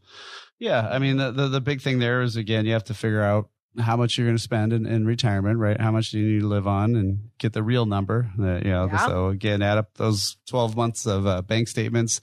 yeah, 0.59 0.87
I 0.89 0.99
mean, 0.99 1.17
the, 1.17 1.31
the 1.31 1.47
the 1.47 1.61
big 1.61 1.81
thing 1.81 1.99
there 1.99 2.21
is 2.21 2.35
again, 2.35 2.65
you 2.65 2.73
have 2.73 2.85
to 2.85 2.93
figure 2.93 3.21
out 3.21 3.49
how 3.79 3.97
much 3.97 4.17
you're 4.17 4.25
going 4.25 4.37
to 4.37 4.41
spend 4.41 4.71
in, 4.71 4.85
in 4.85 5.05
retirement, 5.05 5.59
right? 5.59 5.79
How 5.79 5.91
much 5.91 6.11
do 6.11 6.19
you 6.19 6.33
need 6.33 6.41
to 6.41 6.47
live 6.47 6.67
on, 6.67 6.95
and 6.95 7.29
get 7.39 7.53
the 7.53 7.63
real 7.63 7.85
number, 7.85 8.29
uh, 8.39 8.57
you 8.57 8.71
know. 8.71 8.87
Yeah. 8.91 9.07
So 9.07 9.27
again, 9.29 9.61
add 9.61 9.77
up 9.77 9.95
those 9.95 10.37
12 10.47 10.75
months 10.75 11.05
of 11.05 11.27
uh, 11.27 11.41
bank 11.41 11.67
statements 11.67 12.21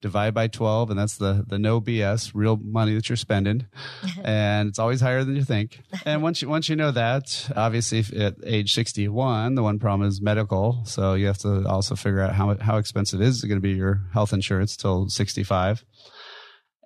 divide 0.00 0.32
by 0.32 0.48
12 0.48 0.90
and 0.90 0.98
that's 0.98 1.18
the 1.18 1.44
the 1.46 1.58
no 1.58 1.80
bs 1.80 2.30
real 2.34 2.56
money 2.56 2.94
that 2.94 3.08
you're 3.08 3.16
spending 3.16 3.66
and 4.24 4.68
it's 4.68 4.78
always 4.78 5.00
higher 5.00 5.24
than 5.24 5.36
you 5.36 5.44
think 5.44 5.80
and 6.06 6.22
once 6.22 6.40
you 6.40 6.48
once 6.48 6.68
you 6.68 6.76
know 6.76 6.90
that 6.90 7.50
obviously 7.54 7.98
if 7.98 8.12
at 8.14 8.34
age 8.44 8.72
61 8.72 9.54
the 9.54 9.62
one 9.62 9.78
problem 9.78 10.08
is 10.08 10.20
medical 10.20 10.82
so 10.84 11.14
you 11.14 11.26
have 11.26 11.38
to 11.38 11.66
also 11.68 11.94
figure 11.94 12.20
out 12.20 12.32
how 12.32 12.56
how 12.60 12.78
expensive 12.78 13.20
is 13.20 13.44
it 13.44 13.48
going 13.48 13.58
to 13.58 13.62
be 13.62 13.72
your 13.72 14.00
health 14.12 14.32
insurance 14.32 14.76
till 14.76 15.08
65 15.08 15.84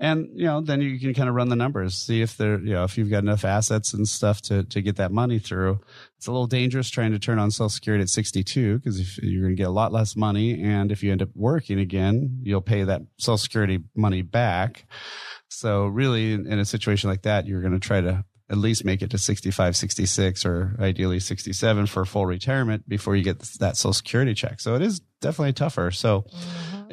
and 0.05 0.29
you 0.35 0.45
know 0.45 0.61
then 0.61 0.83
you 0.83 1.01
can 1.01 1.15
kind 1.15 1.31
of 1.31 1.35
run 1.35 1.49
the 1.49 1.57
numbers 1.57 1.95
see 1.95 2.21
if 2.21 2.37
they're 2.37 2.61
you 2.61 2.75
know 2.75 2.85
if 2.85 2.99
you've 2.99 3.09
got 3.09 3.23
enough 3.23 3.43
assets 3.43 3.95
and 3.95 4.07
stuff 4.07 4.43
to 4.43 4.63
to 4.65 4.83
get 4.83 4.97
that 4.97 5.11
money 5.11 5.39
through. 5.39 5.81
It's 6.19 6.27
a 6.27 6.33
little 6.33 6.47
dangerous 6.47 6.91
trying 6.91 7.13
to 7.13 7.19
turn 7.19 7.39
on 7.39 7.51
social 7.51 7.71
security 7.71 8.03
at 8.03 8.11
62 8.11 8.79
because 8.79 9.01
if 9.01 9.19
you're 9.19 9.43
going 9.43 9.57
to 9.57 9.61
get 9.61 9.69
a 9.69 9.71
lot 9.71 9.93
less 9.93 10.15
money 10.15 10.63
and 10.63 10.93
if 10.93 11.03
you 11.03 11.11
end 11.11 11.23
up 11.23 11.31
working 11.35 11.79
again 11.79 12.41
you'll 12.43 12.61
pay 12.61 12.85
that 12.85 13.01
social 13.19 13.39
security 13.39 13.81
money 13.95 14.21
back. 14.21 14.87
So 15.49 15.87
really 15.87 16.35
in, 16.35 16.47
in 16.47 16.59
a 16.59 16.67
situation 16.67 17.09
like 17.09 17.23
that 17.23 17.47
you're 17.47 17.63
going 17.63 17.73
to 17.73 17.81
try 17.81 18.03
to 18.03 18.25
at 18.51 18.59
least 18.59 18.85
make 18.85 19.01
it 19.01 19.11
to 19.11 19.19
65 19.19 19.75
66 19.75 20.45
or 20.45 20.77
ideally 20.81 21.19
67 21.19 21.87
for 21.87 22.05
full 22.05 22.27
retirement 22.27 22.87
before 22.87 23.17
you 23.17 23.25
get 23.25 23.41
that 23.59 23.79
social 23.79 23.95
security 23.95 24.35
check. 24.35 24.61
So 24.61 24.75
it 24.75 24.83
is 24.83 25.01
definitely 25.23 25.55
tougher. 25.55 25.91
So 25.91 26.27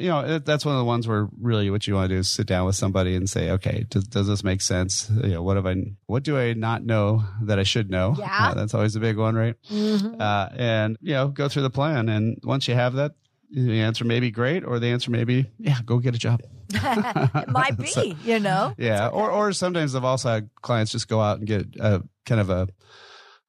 you 0.02 0.08
know 0.08 0.38
that's 0.38 0.64
one 0.66 0.74
of 0.74 0.78
the 0.78 0.84
ones 0.84 1.06
where 1.06 1.28
really 1.40 1.70
what 1.70 1.86
you 1.86 1.94
want 1.94 2.08
to 2.10 2.14
do 2.16 2.18
is 2.18 2.28
sit 2.28 2.46
down 2.46 2.66
with 2.66 2.74
somebody 2.76 3.14
and 3.14 3.30
say 3.30 3.50
okay 3.50 3.86
does, 3.88 4.04
does 4.08 4.26
this 4.26 4.42
make 4.44 4.60
sense 4.60 5.08
you 5.22 5.28
know 5.34 5.42
what 5.42 5.56
have 5.56 5.66
i 5.66 5.76
what 6.06 6.22
do 6.22 6.36
i 6.38 6.52
not 6.54 6.84
know 6.84 7.24
that 7.42 7.58
i 7.58 7.62
should 7.62 7.88
know 7.90 8.14
Yeah. 8.18 8.48
Uh, 8.50 8.54
that's 8.54 8.74
always 8.74 8.96
a 8.96 9.00
big 9.00 9.16
one 9.16 9.34
right 9.34 9.54
Mhm. 9.70 10.20
uh, 10.20 10.48
and 10.56 10.96
you 11.00 11.14
know 11.14 11.28
go 11.28 11.48
through 11.48 11.62
the 11.62 11.70
plan 11.70 12.08
and 12.08 12.38
once 12.44 12.66
you 12.68 12.74
have 12.74 12.94
that 12.94 13.12
the 13.50 13.80
answer 13.80 14.04
may 14.04 14.18
be 14.20 14.30
great 14.30 14.64
or 14.64 14.78
the 14.78 14.88
answer 14.88 15.10
may 15.10 15.24
be 15.24 15.50
yeah 15.58 15.78
go 15.86 15.98
get 15.98 16.14
a 16.14 16.18
job 16.18 16.40
it 16.74 17.48
might 17.48 17.76
be, 17.78 17.86
So- 17.98 18.02
you 18.24 18.40
know? 18.40 18.74
yeah 18.78 19.08
or 19.08 19.30
or 19.30 19.52
sometimes 19.52 19.94
i've 19.94 20.04
also 20.04 20.28
had 20.30 20.50
clients 20.62 20.92
just 20.92 21.06
go 21.08 21.20
out 21.20 21.38
and 21.38 21.46
get 21.46 21.66
a 21.78 22.02
kind 22.26 22.40
of 22.40 22.50
a 22.50 22.68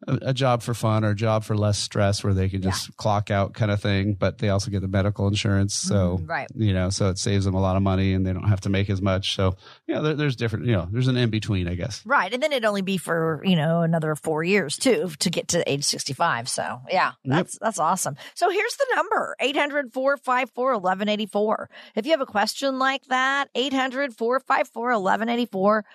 a 0.07 0.19
a 0.29 0.33
job 0.33 0.61
for 0.61 0.73
fun 0.73 1.03
or 1.03 1.09
a 1.11 1.15
job 1.15 1.43
for 1.43 1.55
less 1.55 1.77
stress 1.79 2.23
where 2.23 2.33
they 2.33 2.49
can 2.49 2.61
just 2.61 2.95
clock 2.97 3.31
out 3.31 3.53
kind 3.53 3.71
of 3.71 3.81
thing 3.81 4.13
but 4.13 4.37
they 4.39 4.49
also 4.49 4.69
get 4.71 4.81
the 4.81 4.87
medical 4.87 5.27
insurance 5.27 5.73
so 5.73 6.17
Mhm, 6.19 6.29
right. 6.29 6.47
you 6.55 6.73
know 6.73 6.89
so 6.89 7.09
it 7.09 7.17
saves 7.17 7.45
them 7.45 7.53
a 7.55 7.61
lot 7.61 7.75
of 7.75 7.83
money 7.83 8.13
and 8.13 8.25
they 8.25 8.33
don't 8.33 8.47
have 8.49 8.61
to 8.61 8.69
make 8.69 8.89
as 8.89 9.01
much 9.01 9.35
so 9.35 9.55
you 9.87 9.95
know 9.95 10.01
there, 10.01 10.13
there's 10.15 10.35
different 10.35 10.65
you 10.65 10.73
know 10.73 10.87
there's 10.91 11.07
an 11.07 11.17
in 11.17 11.29
between 11.29 11.67
i 11.67 11.75
guess 11.75 12.01
Right. 12.05 12.33
And 12.33 12.41
then 12.43 12.51
it'd 12.51 12.65
only 12.65 12.81
be 12.81 12.97
for, 12.97 13.41
you 13.45 13.55
know, 13.55 13.81
another 13.81 14.15
four 14.15 14.43
years 14.43 14.77
too 14.77 15.09
to 15.19 15.29
get 15.29 15.49
to 15.49 15.69
age 15.71 15.83
65. 15.85 16.49
So 16.49 16.81
yeah, 16.89 17.13
that's, 17.23 17.57
that's 17.59 17.79
awesome. 17.79 18.15
So 18.35 18.49
here's 18.49 18.75
the 18.75 18.85
number 18.95 19.35
800 19.39 19.93
454 19.93 20.73
1184. 20.79 21.69
If 21.95 22.05
you 22.05 22.11
have 22.11 22.21
a 22.21 22.25
question 22.25 22.77
like 22.79 23.03
that, 23.05 23.49
800 23.55 24.15
454 24.15 24.83
1184. 24.99 25.85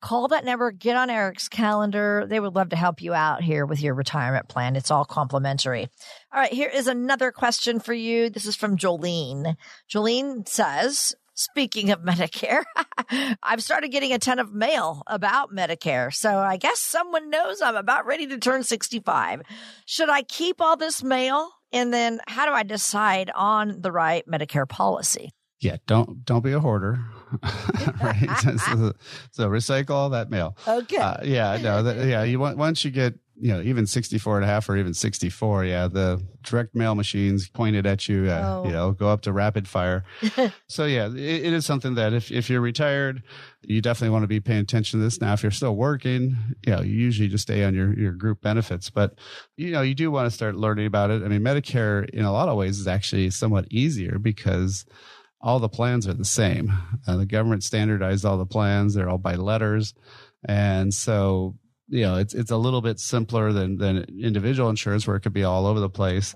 Call 0.00 0.28
that 0.28 0.44
number, 0.44 0.70
get 0.70 0.96
on 0.96 1.10
Eric's 1.10 1.48
calendar. 1.48 2.24
They 2.28 2.38
would 2.38 2.54
love 2.54 2.68
to 2.68 2.76
help 2.76 3.02
you 3.02 3.14
out 3.14 3.42
here 3.42 3.66
with 3.66 3.80
your 3.80 3.94
retirement 3.94 4.48
plan. 4.48 4.76
It's 4.76 4.92
all 4.92 5.04
complimentary. 5.04 5.88
All 6.32 6.40
right, 6.40 6.52
here 6.52 6.70
is 6.72 6.86
another 6.86 7.32
question 7.32 7.80
for 7.80 7.94
you. 7.94 8.30
This 8.30 8.46
is 8.46 8.54
from 8.54 8.76
Jolene. 8.76 9.56
Jolene 9.90 10.48
says, 10.48 11.16
Speaking 11.34 11.90
of 11.90 12.00
Medicare, 12.00 12.64
I've 13.44 13.62
started 13.62 13.92
getting 13.92 14.12
a 14.12 14.18
ton 14.18 14.40
of 14.40 14.52
mail 14.52 15.02
about 15.06 15.54
Medicare. 15.54 16.12
So 16.12 16.36
I 16.36 16.56
guess 16.56 16.80
someone 16.80 17.30
knows 17.30 17.62
I'm 17.62 17.76
about 17.76 18.06
ready 18.06 18.26
to 18.26 18.38
turn 18.38 18.64
65. 18.64 19.42
Should 19.86 20.10
I 20.10 20.22
keep 20.22 20.60
all 20.60 20.76
this 20.76 21.00
mail? 21.02 21.48
And 21.72 21.94
then 21.94 22.20
how 22.26 22.46
do 22.46 22.52
I 22.52 22.64
decide 22.64 23.30
on 23.34 23.82
the 23.82 23.92
right 23.92 24.26
Medicare 24.26 24.68
policy? 24.68 25.30
Yeah 25.60 25.76
don't 25.86 26.24
don't 26.24 26.42
be 26.44 26.52
a 26.52 26.60
hoarder 26.60 26.98
right 28.02 28.28
so, 28.58 28.92
so 29.30 29.48
recycle 29.48 29.90
all 29.90 30.10
that 30.10 30.30
mail 30.30 30.56
Okay. 30.66 30.96
Uh, 30.96 31.16
yeah, 31.22 31.58
no, 31.62 31.82
that, 31.82 32.06
yeah. 32.06 32.22
You 32.24 32.38
want 32.38 32.56
once 32.58 32.84
you 32.84 32.90
get 32.90 33.14
you 33.40 33.52
know 33.52 33.60
even 33.60 33.86
64 33.86 34.36
and 34.36 34.44
a 34.44 34.48
half 34.48 34.68
or 34.68 34.76
even 34.76 34.92
64, 34.94 35.64
yeah, 35.66 35.86
the 35.88 36.20
direct 36.42 36.74
mail 36.74 36.94
machines 36.96 37.48
pointed 37.48 37.86
at 37.86 38.08
you, 38.08 38.28
uh, 38.30 38.42
Oh. 38.62 38.66
you 38.66 38.72
know, 38.72 38.90
go 38.92 39.08
up 39.10 39.20
to 39.22 39.32
rapid 39.32 39.68
fire. 39.68 40.04
so 40.68 40.86
yeah, 40.86 41.06
it, 41.08 41.14
it 41.46 41.52
is 41.52 41.64
something 41.66 41.94
that 41.94 42.12
if 42.14 42.32
if 42.32 42.48
you're 42.50 42.60
retired, 42.60 43.22
you 43.62 43.80
definitely 43.80 44.12
want 44.12 44.22
to 44.24 44.28
be 44.28 44.40
paying 44.40 44.60
attention 44.60 44.98
to 44.98 45.04
this. 45.04 45.20
Now, 45.20 45.34
if 45.34 45.42
you're 45.42 45.52
still 45.52 45.76
working, 45.76 46.36
you 46.66 46.72
know, 46.72 46.80
you 46.82 46.94
usually 46.94 47.28
just 47.28 47.42
stay 47.42 47.62
on 47.64 47.74
your 47.74 47.92
your 47.98 48.12
group 48.12 48.40
benefits, 48.40 48.90
but 48.90 49.14
you 49.56 49.70
know, 49.70 49.82
you 49.82 49.94
do 49.94 50.10
want 50.10 50.26
to 50.26 50.30
start 50.34 50.56
learning 50.56 50.86
about 50.86 51.10
it. 51.10 51.22
I 51.22 51.28
mean, 51.28 51.42
Medicare 51.42 52.08
in 52.10 52.24
a 52.24 52.32
lot 52.32 52.48
of 52.48 52.56
ways 52.56 52.80
is 52.80 52.88
actually 52.88 53.30
somewhat 53.30 53.66
easier 53.70 54.18
because 54.18 54.84
all 55.40 55.58
the 55.58 55.68
plans 55.68 56.06
are 56.06 56.14
the 56.14 56.24
same. 56.24 56.72
Uh, 57.06 57.16
the 57.16 57.26
government 57.26 57.62
standardized 57.62 58.24
all 58.24 58.38
the 58.38 58.46
plans; 58.46 58.94
they're 58.94 59.08
all 59.08 59.18
by 59.18 59.34
letters, 59.34 59.94
and 60.44 60.92
so 60.92 61.56
you 61.88 62.02
know 62.02 62.16
it's 62.16 62.34
it's 62.34 62.50
a 62.50 62.56
little 62.56 62.80
bit 62.80 62.98
simpler 62.98 63.52
than 63.52 63.76
than 63.76 64.04
individual 64.20 64.68
insurance 64.68 65.06
where 65.06 65.16
it 65.16 65.20
could 65.20 65.32
be 65.32 65.44
all 65.44 65.66
over 65.66 65.80
the 65.80 65.90
place. 65.90 66.34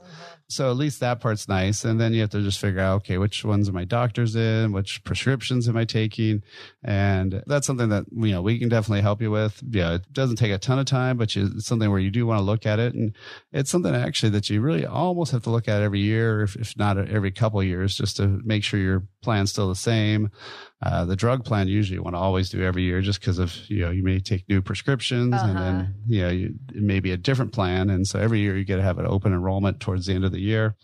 So 0.53 0.71
at 0.71 0.77
least 0.77 1.01
that 1.01 1.21
part's 1.21 1.49
nice, 1.49 1.85
and 1.85 1.99
then 1.99 2.13
you 2.13 2.21
have 2.21 2.31
to 2.31 2.43
just 2.43 2.61
figure 2.61 2.81
out 2.81 2.97
okay, 2.97 3.17
which 3.17 3.43
ones 3.45 3.69
are 3.69 3.73
my 3.73 3.85
doctors 3.85 4.37
in, 4.37 4.73
which 4.73 5.03
prescriptions 5.03 5.69
am 5.69 5.77
I 5.79 5.87
taking, 5.87 6.43
and 6.85 7.43
that's 7.47 7.67
something 7.67 7.89
that 7.89 8.05
you 8.13 8.33
know 8.33 8.43
we 8.43 8.59
can 8.59 8.69
definitely 8.69 9.01
help 9.01 9.23
you 9.23 9.31
with. 9.31 9.63
Yeah, 9.71 9.95
it 9.95 10.13
doesn't 10.13 10.37
take 10.37 10.53
a 10.53 10.59
ton 10.59 10.79
of 10.79 10.85
time, 10.85 11.17
but 11.17 11.35
you, 11.35 11.51
it's 11.57 11.67
something 11.67 11.91
where 11.91 12.01
you 12.01 12.11
do 12.11 12.27
want 12.27 12.39
to 12.39 12.45
look 12.45 12.67
at 12.67 12.79
it, 12.79 12.93
and 12.93 13.17
it's 13.53 13.71
something 13.71 13.95
actually 13.95 14.31
that 14.31 14.51
you 14.51 14.61
really 14.61 14.85
almost 14.85 15.33
have 15.33 15.43
to 15.45 15.51
look 15.51 15.69
at 15.69 15.81
every 15.81 16.01
year, 16.01 16.43
if, 16.43 16.55
if 16.57 16.77
not 16.77 16.99
every 16.99 17.31
couple 17.31 17.63
years, 17.63 17.97
just 17.97 18.19
to 18.19 18.27
make 18.45 18.63
sure 18.63 18.79
your 18.79 19.05
plan's 19.23 19.51
still 19.51 19.69
the 19.69 19.75
same. 19.75 20.31
Uh, 20.83 21.05
the 21.05 21.15
drug 21.15 21.45
plan 21.45 21.69
usually 21.69 21.97
you 21.97 22.03
want 22.03 22.15
to 22.17 22.19
always 22.21 22.51
do 22.51 22.63
every 22.63 22.83
year, 22.83 23.01
just 23.01 23.21
because 23.21 23.39
of 23.39 23.55
you 23.69 23.81
know 23.83 23.91
you 23.91 24.03
may 24.03 24.19
take 24.19 24.49
new 24.49 24.61
prescriptions, 24.61 25.33
and 25.33 25.53
Uh-huh. 25.57 25.63
then 25.63 25.95
you 26.09 26.23
know 26.23 26.29
you, 26.29 26.55
it 26.75 26.83
may 26.83 26.99
be 27.01 27.13
a 27.13 27.17
different 27.17 27.53
plan, 27.53 27.89
and 27.89 28.07
so 28.07 28.19
every 28.19 28.41
year 28.41 28.57
you 28.57 28.65
get 28.65 28.77
to 28.77 28.83
have 28.83 28.99
an 28.99 29.07
open 29.07 29.33
enrollment 29.33 29.79
towards 29.81 30.07
the 30.07 30.15
end 30.15 30.25
of 30.25 30.33
the 30.33 30.41
year. 30.41 30.75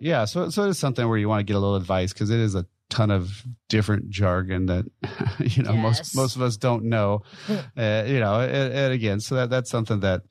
Yeah, 0.00 0.24
so 0.24 0.48
so 0.48 0.64
it 0.64 0.70
is 0.70 0.78
something 0.78 1.06
where 1.08 1.18
you 1.18 1.28
want 1.28 1.40
to 1.40 1.44
get 1.44 1.56
a 1.56 1.60
little 1.60 1.76
advice 1.76 2.12
because 2.12 2.30
it 2.30 2.40
is 2.40 2.54
a 2.54 2.64
ton 2.90 3.10
of 3.10 3.44
different 3.68 4.08
jargon 4.08 4.66
that 4.66 4.84
you 5.40 5.62
know 5.62 5.72
Yes. 5.74 5.82
most 5.82 6.16
most 6.16 6.36
of 6.36 6.42
us 6.42 6.56
don't 6.56 6.84
know. 6.84 7.22
uh, 7.76 8.04
you 8.06 8.18
know, 8.20 8.40
and, 8.40 8.72
and 8.72 8.92
again, 8.92 9.20
so 9.20 9.34
that 9.34 9.50
that's 9.50 9.70
something 9.70 10.00
that 10.00 10.22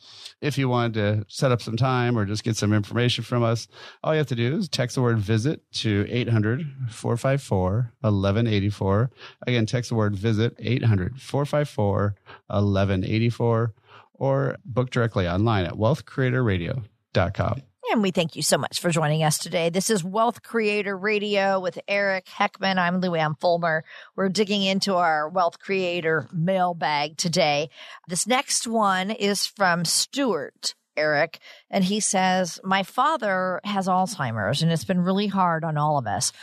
if 0.41 0.57
you 0.57 0.67
wanted 0.69 0.93
to 0.95 1.25
set 1.27 1.51
up 1.51 1.61
some 1.61 1.77
time 1.77 2.17
or 2.17 2.25
just 2.25 2.43
get 2.43 2.55
some 2.55 2.73
information 2.73 3.23
from 3.23 3.43
us, 3.43 3.67
all 4.03 4.13
you 4.13 4.17
have 4.17 4.27
to 4.27 4.35
do 4.35 4.55
is 4.57 4.67
text 4.69 4.95
the 4.95 5.01
word 5.01 5.19
visit 5.19 5.61
to 5.73 6.05
800 6.09 6.65
454 6.89 7.93
1184. 8.01 9.11
Again, 9.45 9.65
text 9.65 9.89
the 9.89 9.95
word 9.95 10.15
visit 10.15 10.55
800 10.59 11.19
454 11.21 12.15
1184 12.47 13.73
or 14.13 14.57
book 14.65 14.89
directly 14.89 15.27
online 15.27 15.65
at 15.65 15.73
wealthcreatorradio.com. 15.73 17.61
And 17.89 18.01
we 18.01 18.11
thank 18.11 18.35
you 18.35 18.41
so 18.41 18.57
much 18.57 18.81
for 18.81 18.89
joining 18.89 19.23
us 19.23 19.37
today. 19.37 19.69
This 19.69 19.89
is 19.89 20.03
Wealth 20.03 20.43
Creator 20.43 20.97
Radio 20.97 21.61
with 21.61 21.79
Eric 21.87 22.25
Heckman. 22.25 22.77
I'm 22.77 23.01
Luann 23.01 23.39
Fulmer. 23.39 23.85
We're 24.17 24.27
digging 24.27 24.61
into 24.61 24.95
our 24.95 25.29
Wealth 25.29 25.59
Creator 25.59 26.27
mailbag 26.33 27.15
today. 27.15 27.69
This 28.09 28.27
next 28.27 28.67
one 28.67 29.09
is 29.09 29.45
from 29.45 29.85
Stuart. 29.85 30.75
Eric, 30.97 31.37
and 31.69 31.83
he 31.83 31.99
says, 31.99 32.59
My 32.63 32.81
father 32.81 33.61
has 33.63 33.87
Alzheimer's, 33.87 34.63
and 34.63 34.71
it's 34.71 34.83
been 34.83 35.01
really 35.01 35.27
hard 35.27 35.63
on 35.63 35.77
all 35.77 35.99
of 35.99 36.07
us. 36.07 36.33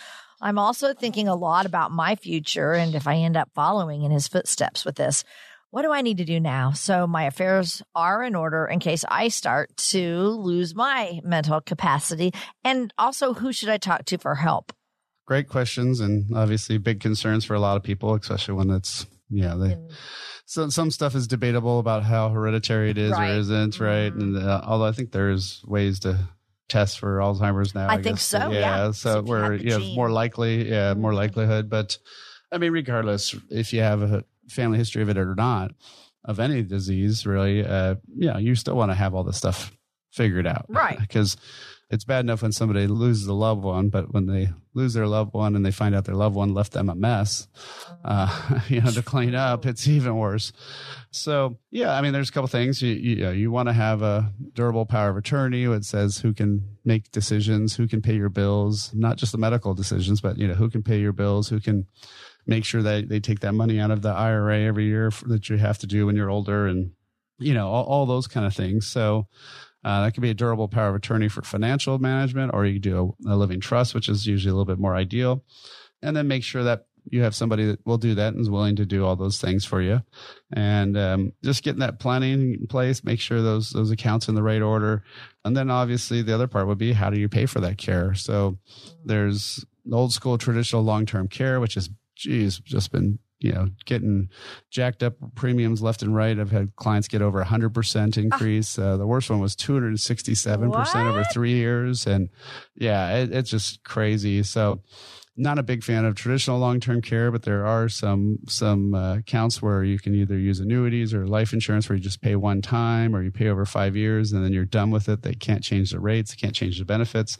I'm 0.40 0.60
also 0.60 0.94
thinking 0.94 1.26
a 1.26 1.34
lot 1.34 1.66
about 1.66 1.90
my 1.90 2.14
future 2.14 2.72
and 2.72 2.94
if 2.94 3.08
I 3.08 3.16
end 3.16 3.36
up 3.36 3.50
following 3.52 4.02
in 4.02 4.12
his 4.12 4.28
footsteps 4.28 4.84
with 4.84 4.94
this 4.94 5.24
what 5.74 5.82
do 5.82 5.90
I 5.92 6.02
need 6.02 6.18
to 6.18 6.24
do 6.24 6.38
now? 6.38 6.70
So 6.70 7.04
my 7.08 7.24
affairs 7.24 7.82
are 7.96 8.22
in 8.22 8.36
order 8.36 8.64
in 8.64 8.78
case 8.78 9.04
I 9.08 9.26
start 9.26 9.76
to 9.90 10.28
lose 10.28 10.72
my 10.72 11.20
mental 11.24 11.60
capacity. 11.60 12.30
And 12.62 12.94
also, 12.96 13.34
who 13.34 13.52
should 13.52 13.68
I 13.68 13.78
talk 13.78 14.04
to 14.04 14.18
for 14.18 14.36
help? 14.36 14.72
Great 15.26 15.48
questions, 15.48 15.98
and 15.98 16.36
obviously 16.36 16.78
big 16.78 17.00
concerns 17.00 17.44
for 17.44 17.54
a 17.54 17.58
lot 17.60 17.76
of 17.76 17.82
people, 17.82 18.14
especially 18.14 18.54
when 18.54 18.70
it's 18.70 19.06
yeah. 19.30 19.56
They, 19.56 19.76
so 20.46 20.68
some 20.68 20.92
stuff 20.92 21.16
is 21.16 21.26
debatable 21.26 21.80
about 21.80 22.04
how 22.04 22.28
hereditary 22.28 22.90
it 22.90 22.98
is 22.98 23.10
Right. 23.10 23.30
or 23.32 23.38
isn't, 23.38 23.80
right? 23.80 24.12
And 24.12 24.36
uh, 24.36 24.60
although 24.64 24.84
I 24.84 24.92
think 24.92 25.10
there's 25.10 25.60
ways 25.66 25.98
to 26.00 26.18
test 26.68 27.00
for 27.00 27.18
Alzheimer's 27.18 27.74
now, 27.74 27.88
I 27.88 27.94
think 27.94 28.16
guess. 28.18 28.22
so, 28.22 28.52
yeah. 28.52 28.92
So, 28.92 28.92
So 28.92 29.22
we're 29.22 29.42
have 29.54 29.58
the 29.58 29.64
you 29.64 29.70
know 29.78 29.94
more 29.96 30.10
likely, 30.10 30.70
yeah, 30.70 30.94
more 30.94 31.10
Mhm. 31.12 31.16
likelihood. 31.16 31.68
But 31.68 31.98
I 32.52 32.58
mean, 32.58 32.70
regardless, 32.70 33.34
if 33.50 33.72
you 33.72 33.80
have 33.80 34.02
a 34.02 34.24
family 34.48 34.78
history 34.78 35.02
of 35.02 35.08
it 35.08 35.18
or 35.18 35.34
not, 35.34 35.72
of 36.24 36.40
any 36.40 36.62
disease, 36.62 37.26
really, 37.26 37.64
uh, 37.64 37.96
yeah, 38.16 38.38
you 38.38 38.54
still 38.54 38.76
want 38.76 38.90
to 38.90 38.94
have 38.94 39.14
all 39.14 39.24
this 39.24 39.36
stuff 39.36 39.72
figured 40.12 40.46
out, 40.46 40.66
Right. 40.68 40.98
Because 41.00 41.36
it's 41.90 42.04
bad 42.04 42.20
enough 42.20 42.42
when 42.42 42.52
somebody 42.52 42.86
loses 42.86 43.26
a 43.26 43.34
loved 43.34 43.62
one, 43.62 43.88
but 43.88 44.12
when 44.12 44.26
they 44.26 44.48
lose 44.72 44.94
their 44.94 45.06
loved 45.06 45.34
one 45.34 45.54
and 45.54 45.64
they 45.64 45.70
find 45.70 45.94
out 45.94 46.04
their 46.04 46.14
loved 46.14 46.34
one 46.34 46.54
left 46.54 46.72
them 46.72 46.88
a 46.88 46.94
mess, 46.94 47.46
uh, 48.04 48.60
you 48.68 48.80
know, 48.80 48.90
to 48.90 49.02
clean 49.02 49.34
up, 49.34 49.66
it's 49.66 49.86
even 49.86 50.16
worse. 50.16 50.52
So, 51.10 51.58
yeah, 51.70 51.92
I 51.92 52.00
mean, 52.00 52.12
there's 52.12 52.30
a 52.30 52.32
couple 52.32 52.48
things. 52.48 52.80
You, 52.82 52.94
you, 52.94 53.16
know, 53.16 53.30
you 53.30 53.50
want 53.50 53.68
to 53.68 53.72
have 53.72 54.02
a 54.02 54.32
durable 54.54 54.86
power 54.86 55.10
of 55.10 55.16
attorney 55.16 55.66
that 55.66 55.84
says 55.84 56.18
who 56.18 56.32
can 56.32 56.78
make 56.84 57.10
decisions, 57.12 57.76
who 57.76 57.86
can 57.86 58.02
pay 58.02 58.14
your 58.14 58.30
bills, 58.30 58.90
not 58.94 59.16
just 59.16 59.32
the 59.32 59.38
medical 59.38 59.74
decisions, 59.74 60.20
but, 60.20 60.38
you 60.38 60.48
know, 60.48 60.54
who 60.54 60.70
can 60.70 60.82
pay 60.82 60.98
your 60.98 61.12
bills, 61.12 61.48
who 61.48 61.60
can 61.60 61.86
make 62.46 62.64
sure 62.64 62.82
that 62.82 63.08
they 63.08 63.20
take 63.20 63.40
that 63.40 63.52
money 63.52 63.80
out 63.80 63.90
of 63.90 64.02
the 64.02 64.10
IRA 64.10 64.60
every 64.60 64.86
year 64.86 65.10
for, 65.10 65.28
that 65.28 65.48
you 65.48 65.56
have 65.56 65.78
to 65.78 65.86
do 65.86 66.06
when 66.06 66.16
you're 66.16 66.30
older 66.30 66.66
and, 66.66 66.92
you 67.38 67.54
know, 67.54 67.68
all, 67.68 67.84
all 67.84 68.06
those 68.06 68.26
kind 68.26 68.46
of 68.46 68.54
things. 68.54 68.86
So, 68.86 69.26
uh, 69.84 70.02
that 70.02 70.14
could 70.14 70.22
be 70.22 70.30
a 70.30 70.34
durable 70.34 70.68
power 70.68 70.88
of 70.88 70.94
attorney 70.94 71.28
for 71.28 71.42
financial 71.42 71.98
management, 71.98 72.52
or 72.54 72.64
you 72.64 72.78
do 72.78 73.14
a, 73.26 73.34
a 73.34 73.36
living 73.36 73.60
trust, 73.60 73.94
which 73.94 74.08
is 74.08 74.26
usually 74.26 74.50
a 74.50 74.54
little 74.54 74.64
bit 74.64 74.78
more 74.78 74.96
ideal. 74.96 75.44
And 76.02 76.16
then 76.16 76.26
make 76.26 76.42
sure 76.42 76.64
that 76.64 76.86
you 77.10 77.22
have 77.22 77.34
somebody 77.34 77.66
that 77.66 77.84
will 77.86 77.98
do 77.98 78.14
that 78.14 78.32
and 78.32 78.40
is 78.40 78.48
willing 78.48 78.76
to 78.76 78.86
do 78.86 79.04
all 79.04 79.16
those 79.16 79.38
things 79.38 79.64
for 79.64 79.82
you. 79.82 80.00
And 80.52 80.96
um, 80.96 81.32
just 81.42 81.62
getting 81.62 81.80
that 81.80 81.98
planning 81.98 82.54
in 82.54 82.66
place, 82.66 83.04
make 83.04 83.20
sure 83.20 83.42
those 83.42 83.70
those 83.70 83.90
accounts 83.90 84.28
in 84.28 84.34
the 84.34 84.42
right 84.42 84.62
order. 84.62 85.04
And 85.44 85.56
then 85.56 85.70
obviously 85.70 86.22
the 86.22 86.34
other 86.34 86.46
part 86.46 86.66
would 86.66 86.78
be 86.78 86.92
how 86.92 87.10
do 87.10 87.20
you 87.20 87.28
pay 87.28 87.46
for 87.46 87.60
that 87.60 87.78
care? 87.78 88.14
So 88.14 88.58
there's 89.04 89.64
old 89.92 90.12
school 90.12 90.38
traditional 90.38 90.82
long 90.82 91.04
term 91.04 91.28
care, 91.28 91.60
which 91.60 91.76
is 91.76 91.90
geez, 92.14 92.58
just 92.58 92.92
been 92.92 93.18
you 93.40 93.52
know 93.52 93.68
getting 93.84 94.28
jacked 94.70 95.02
up 95.02 95.14
premiums 95.34 95.82
left 95.82 96.02
and 96.02 96.14
right. 96.14 96.38
I've 96.38 96.50
had 96.50 96.74
clients 96.76 97.08
get 97.08 97.22
over 97.22 97.40
a 97.40 97.44
hundred 97.44 97.74
percent 97.74 98.16
increase. 98.16 98.78
Uh, 98.78 98.96
the 98.96 99.06
worst 99.06 99.30
one 99.30 99.40
was 99.40 99.54
two 99.54 99.74
hundred 99.74 99.88
and 99.88 100.00
sixty 100.00 100.34
seven 100.34 100.70
percent 100.72 101.06
over 101.06 101.24
three 101.24 101.54
years, 101.54 102.06
and 102.06 102.30
yeah, 102.74 103.16
it, 103.18 103.32
it's 103.32 103.50
just 103.50 103.84
crazy. 103.84 104.42
So 104.42 104.80
not 105.36 105.58
a 105.58 105.64
big 105.64 105.82
fan 105.82 106.04
of 106.04 106.14
traditional 106.14 106.58
long-term 106.60 107.02
care, 107.02 107.32
but 107.32 107.42
there 107.42 107.66
are 107.66 107.88
some 107.88 108.38
some 108.48 108.94
uh, 108.94 109.16
accounts 109.16 109.60
where 109.60 109.82
you 109.82 109.98
can 109.98 110.14
either 110.14 110.38
use 110.38 110.60
annuities 110.60 111.12
or 111.12 111.26
life 111.26 111.52
insurance 111.52 111.88
where 111.88 111.96
you 111.96 112.02
just 112.02 112.22
pay 112.22 112.36
one 112.36 112.62
time 112.62 113.16
or 113.16 113.22
you 113.22 113.32
pay 113.32 113.48
over 113.48 113.66
five 113.66 113.96
years 113.96 114.32
and 114.32 114.44
then 114.44 114.52
you're 114.52 114.64
done 114.64 114.90
with 114.90 115.08
it. 115.08 115.22
They 115.22 115.34
can't 115.34 115.64
change 115.64 115.90
the 115.90 115.98
rates, 115.98 116.30
they 116.30 116.36
can't 116.36 116.54
change 116.54 116.78
the 116.78 116.84
benefits, 116.84 117.38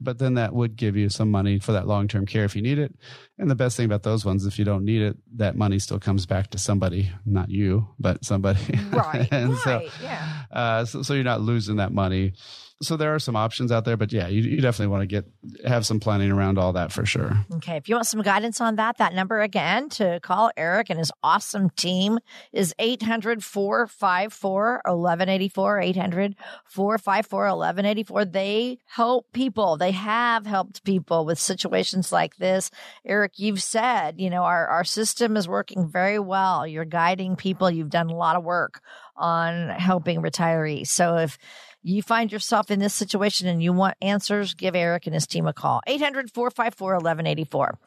but 0.00 0.18
then 0.18 0.34
that 0.34 0.54
would 0.54 0.76
give 0.76 0.96
you 0.96 1.08
some 1.08 1.30
money 1.30 1.58
for 1.58 1.72
that 1.72 1.88
long-term 1.88 2.26
care 2.26 2.44
if 2.44 2.54
you 2.54 2.62
need 2.62 2.78
it. 2.78 2.94
And 3.38 3.50
the 3.50 3.56
best 3.56 3.76
thing 3.76 3.86
about 3.86 4.04
those 4.04 4.24
ones, 4.24 4.46
if 4.46 4.56
you 4.56 4.64
don't 4.64 4.84
need 4.84 5.02
it, 5.02 5.16
that 5.36 5.56
money 5.56 5.80
still 5.80 5.98
comes 5.98 6.26
back 6.26 6.50
to 6.50 6.58
somebody, 6.58 7.10
not 7.26 7.48
you, 7.48 7.88
but 7.98 8.24
somebody. 8.24 8.60
Right. 8.92 9.26
and 9.32 9.56
so, 9.58 9.78
right. 9.78 9.90
yeah. 10.02 10.42
uh, 10.50 10.84
so, 10.84 11.02
so 11.02 11.14
you're 11.14 11.24
not 11.24 11.40
losing 11.40 11.76
that 11.76 11.92
money. 11.92 12.34
So 12.82 12.96
there 12.96 13.14
are 13.14 13.18
some 13.18 13.36
options 13.36 13.70
out 13.70 13.84
there, 13.84 13.96
but 13.96 14.12
yeah, 14.12 14.28
you, 14.28 14.42
you 14.42 14.60
definitely 14.60 14.88
want 14.88 15.02
to 15.02 15.06
get 15.06 15.24
have 15.64 15.86
some 15.86 16.00
planning 16.00 16.30
around 16.30 16.58
all 16.58 16.72
that 16.72 16.92
for 16.92 17.06
sure. 17.06 17.32
Okay. 17.54 17.76
If 17.76 17.88
you 17.88 17.94
want 17.94 18.06
some 18.06 18.22
guidance 18.22 18.60
on 18.60 18.76
that, 18.76 18.98
that 18.98 19.14
number 19.14 19.40
again 19.40 19.88
to 19.90 20.20
call 20.20 20.50
Eric 20.56 20.90
and 20.90 20.98
his 20.98 21.12
awesome 21.22 21.70
team 21.70 22.18
is 22.52 22.74
800 22.78 23.44
454 23.44 24.82
1184. 24.84 25.80
800 25.80 26.36
454 26.66 27.40
1184. 27.40 28.24
They 28.24 28.78
help 28.86 29.26
people. 29.32 29.76
They 29.76 29.92
have 29.92 30.46
helped 30.46 30.84
people 30.84 31.24
with 31.24 31.38
situations 31.38 32.12
like 32.12 32.36
this. 32.36 32.70
Eric, 33.04 33.32
you've 33.36 33.62
said, 33.62 34.20
you 34.20 34.30
know, 34.30 34.42
our, 34.42 34.66
our 34.66 34.84
system 34.84 35.36
is 35.36 35.48
working 35.48 35.88
very 35.88 36.18
well. 36.18 36.66
You're 36.66 36.84
guiding 36.84 37.36
people. 37.36 37.70
You've 37.70 37.90
done 37.90 38.10
a 38.10 38.16
lot 38.16 38.36
of 38.36 38.44
work 38.44 38.80
on 39.16 39.68
helping 39.68 40.22
retirees. 40.22 40.88
So 40.88 41.16
if 41.16 41.38
you 41.82 42.02
find 42.02 42.30
yourself 42.30 42.70
in 42.70 42.78
this 42.78 42.94
situation 42.94 43.48
and 43.48 43.62
you 43.62 43.72
want 43.72 43.96
answers, 44.00 44.54
give 44.54 44.74
Eric 44.74 45.06
and 45.06 45.14
his 45.14 45.26
team 45.26 45.46
a 45.46 45.52
call. 45.52 45.80
800 45.86 46.32
454 46.32 46.94
1184. 46.94 47.78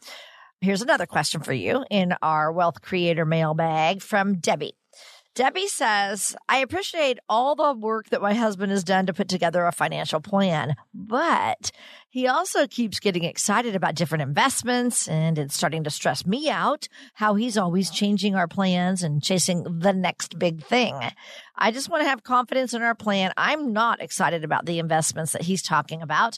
Here's 0.61 0.81
another 0.81 1.05
question 1.05 1.41
for 1.41 1.53
you 1.53 1.85
in 1.91 2.15
our 2.21 2.51
Wealth 2.51 2.81
Creator 2.81 3.25
mailbag 3.25 4.01
from 4.01 4.37
Debbie. 4.37 4.75
Debbie 5.35 5.67
says, 5.67 6.33
I 6.47 6.59
appreciate 6.59 7.19
all 7.27 7.55
the 7.55 7.73
work 7.73 8.07
that 8.11 8.21
my 8.21 8.33
husband 8.33 8.71
has 8.71 8.85
done 8.85 9.05
to 9.07 9.13
put 9.13 9.27
together 9.27 9.65
a 9.65 9.73
financial 9.73 10.21
plan, 10.21 10.77
but 10.93 11.73
he 12.09 12.25
also 12.25 12.67
keeps 12.67 13.01
getting 13.01 13.25
excited 13.25 13.75
about 13.75 13.95
different 13.95 14.21
investments 14.21 15.09
and 15.09 15.37
it's 15.37 15.53
starting 15.53 15.83
to 15.83 15.89
stress 15.89 16.25
me 16.25 16.49
out 16.49 16.87
how 17.15 17.35
he's 17.35 17.57
always 17.57 17.91
changing 17.91 18.35
our 18.35 18.47
plans 18.47 19.03
and 19.03 19.21
chasing 19.21 19.63
the 19.63 19.91
next 19.91 20.39
big 20.39 20.63
thing. 20.63 20.97
I 21.53 21.71
just 21.71 21.89
want 21.89 22.03
to 22.03 22.09
have 22.09 22.23
confidence 22.23 22.73
in 22.73 22.81
our 22.81 22.95
plan. 22.95 23.33
I'm 23.35 23.73
not 23.73 24.01
excited 24.01 24.45
about 24.45 24.65
the 24.65 24.79
investments 24.79 25.33
that 25.33 25.41
he's 25.41 25.61
talking 25.61 26.01
about. 26.01 26.37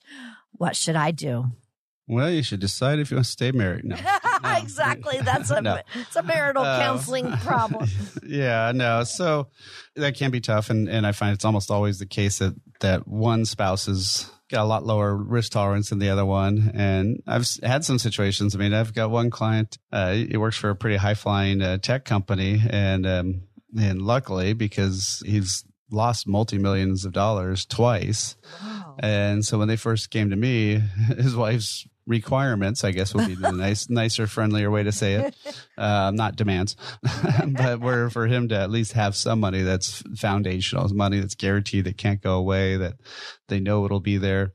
What 0.54 0.76
should 0.76 0.96
I 0.96 1.12
do? 1.12 1.52
Well, 2.08 2.30
you 2.30 2.42
should 2.44 2.60
decide 2.62 3.00
if 3.00 3.12
you 3.12 3.18
want 3.18 3.26
to 3.26 3.32
stay 3.32 3.52
married. 3.52 3.86
No. 3.86 3.96
No. 4.44 4.54
exactly. 4.58 5.18
That's 5.20 5.50
a, 5.50 5.62
No. 5.62 5.80
it's 5.96 6.16
a 6.16 6.22
marital 6.22 6.64
Uh, 6.64 6.80
counseling 6.80 7.32
problem. 7.38 7.90
yeah, 8.24 8.72
no. 8.74 9.04
So 9.04 9.48
that 9.96 10.16
can 10.16 10.30
be 10.30 10.40
tough, 10.40 10.70
and 10.70 10.88
and 10.88 11.08
I 11.08 11.12
find 11.12 11.34
it's 11.34 11.44
almost 11.44 11.72
always 11.72 11.98
the 11.98 12.06
case 12.06 12.38
that 12.38 12.54
that 12.82 13.08
one 13.08 13.46
spouse 13.46 13.88
has 13.88 14.30
got 14.52 14.62
a 14.62 14.66
lot 14.68 14.86
lower 14.86 15.16
risk 15.18 15.54
tolerance 15.54 15.90
than 15.90 15.98
the 15.98 16.10
other 16.10 16.24
one. 16.26 16.72
And 16.76 17.22
I've 17.26 17.48
had 17.64 17.84
some 17.84 17.98
situations. 17.98 18.56
I 18.56 18.60
mean, 18.60 18.74
I've 18.76 18.94
got 18.94 19.10
one 19.10 19.32
client. 19.32 19.80
Uh, 19.92 20.14
he 20.14 20.38
works 20.38 20.56
for 20.56 20.70
a 20.70 20.76
pretty 20.76 20.98
high 20.98 21.16
flying 21.16 21.62
uh, 21.64 21.80
tech 21.80 22.06
company, 22.06 22.62
and 22.70 23.08
um, 23.08 23.42
and 23.78 24.04
luckily 24.04 24.54
because 24.54 25.24
he's 25.26 25.66
lost 25.90 26.28
multi 26.28 26.60
millions 26.60 27.06
of 27.06 27.12
dollars 27.12 27.66
twice. 27.66 28.36
And 29.00 29.44
so 29.44 29.58
when 29.58 29.68
they 29.68 29.78
first 29.78 30.12
came 30.12 30.30
to 30.30 30.36
me, 30.36 30.76
his 31.18 31.36
wife's 31.36 31.88
requirements, 32.08 32.84
I 32.84 32.92
guess 32.92 33.14
would 33.14 33.28
be 33.28 33.36
the 33.36 33.52
nice, 33.54 33.90
nicer, 33.90 34.26
friendlier 34.26 34.72
way 34.72 34.84
to 34.84 34.92
say 34.92 35.16
it. 35.16 35.36
Uh, 35.78 36.12
not 36.12 36.36
demands, 36.36 36.76
but 37.48 37.82
were 37.82 38.10
for 38.10 38.26
him 38.26 38.48
to 38.50 38.58
at 38.58 38.72
least 38.72 38.94
have 38.94 39.16
some 39.16 39.40
money 39.40 39.62
that's 39.62 40.02
foundational, 40.16 40.88
money 40.90 41.20
that's 41.20 41.36
guaranteed, 41.36 41.86
that 41.86 41.98
can't 41.98 42.22
go 42.22 42.36
away, 42.36 42.78
that 42.78 42.96
they 43.50 43.60
know 43.60 43.86
it'll 43.86 44.00
be 44.00 44.18
there. 44.18 44.54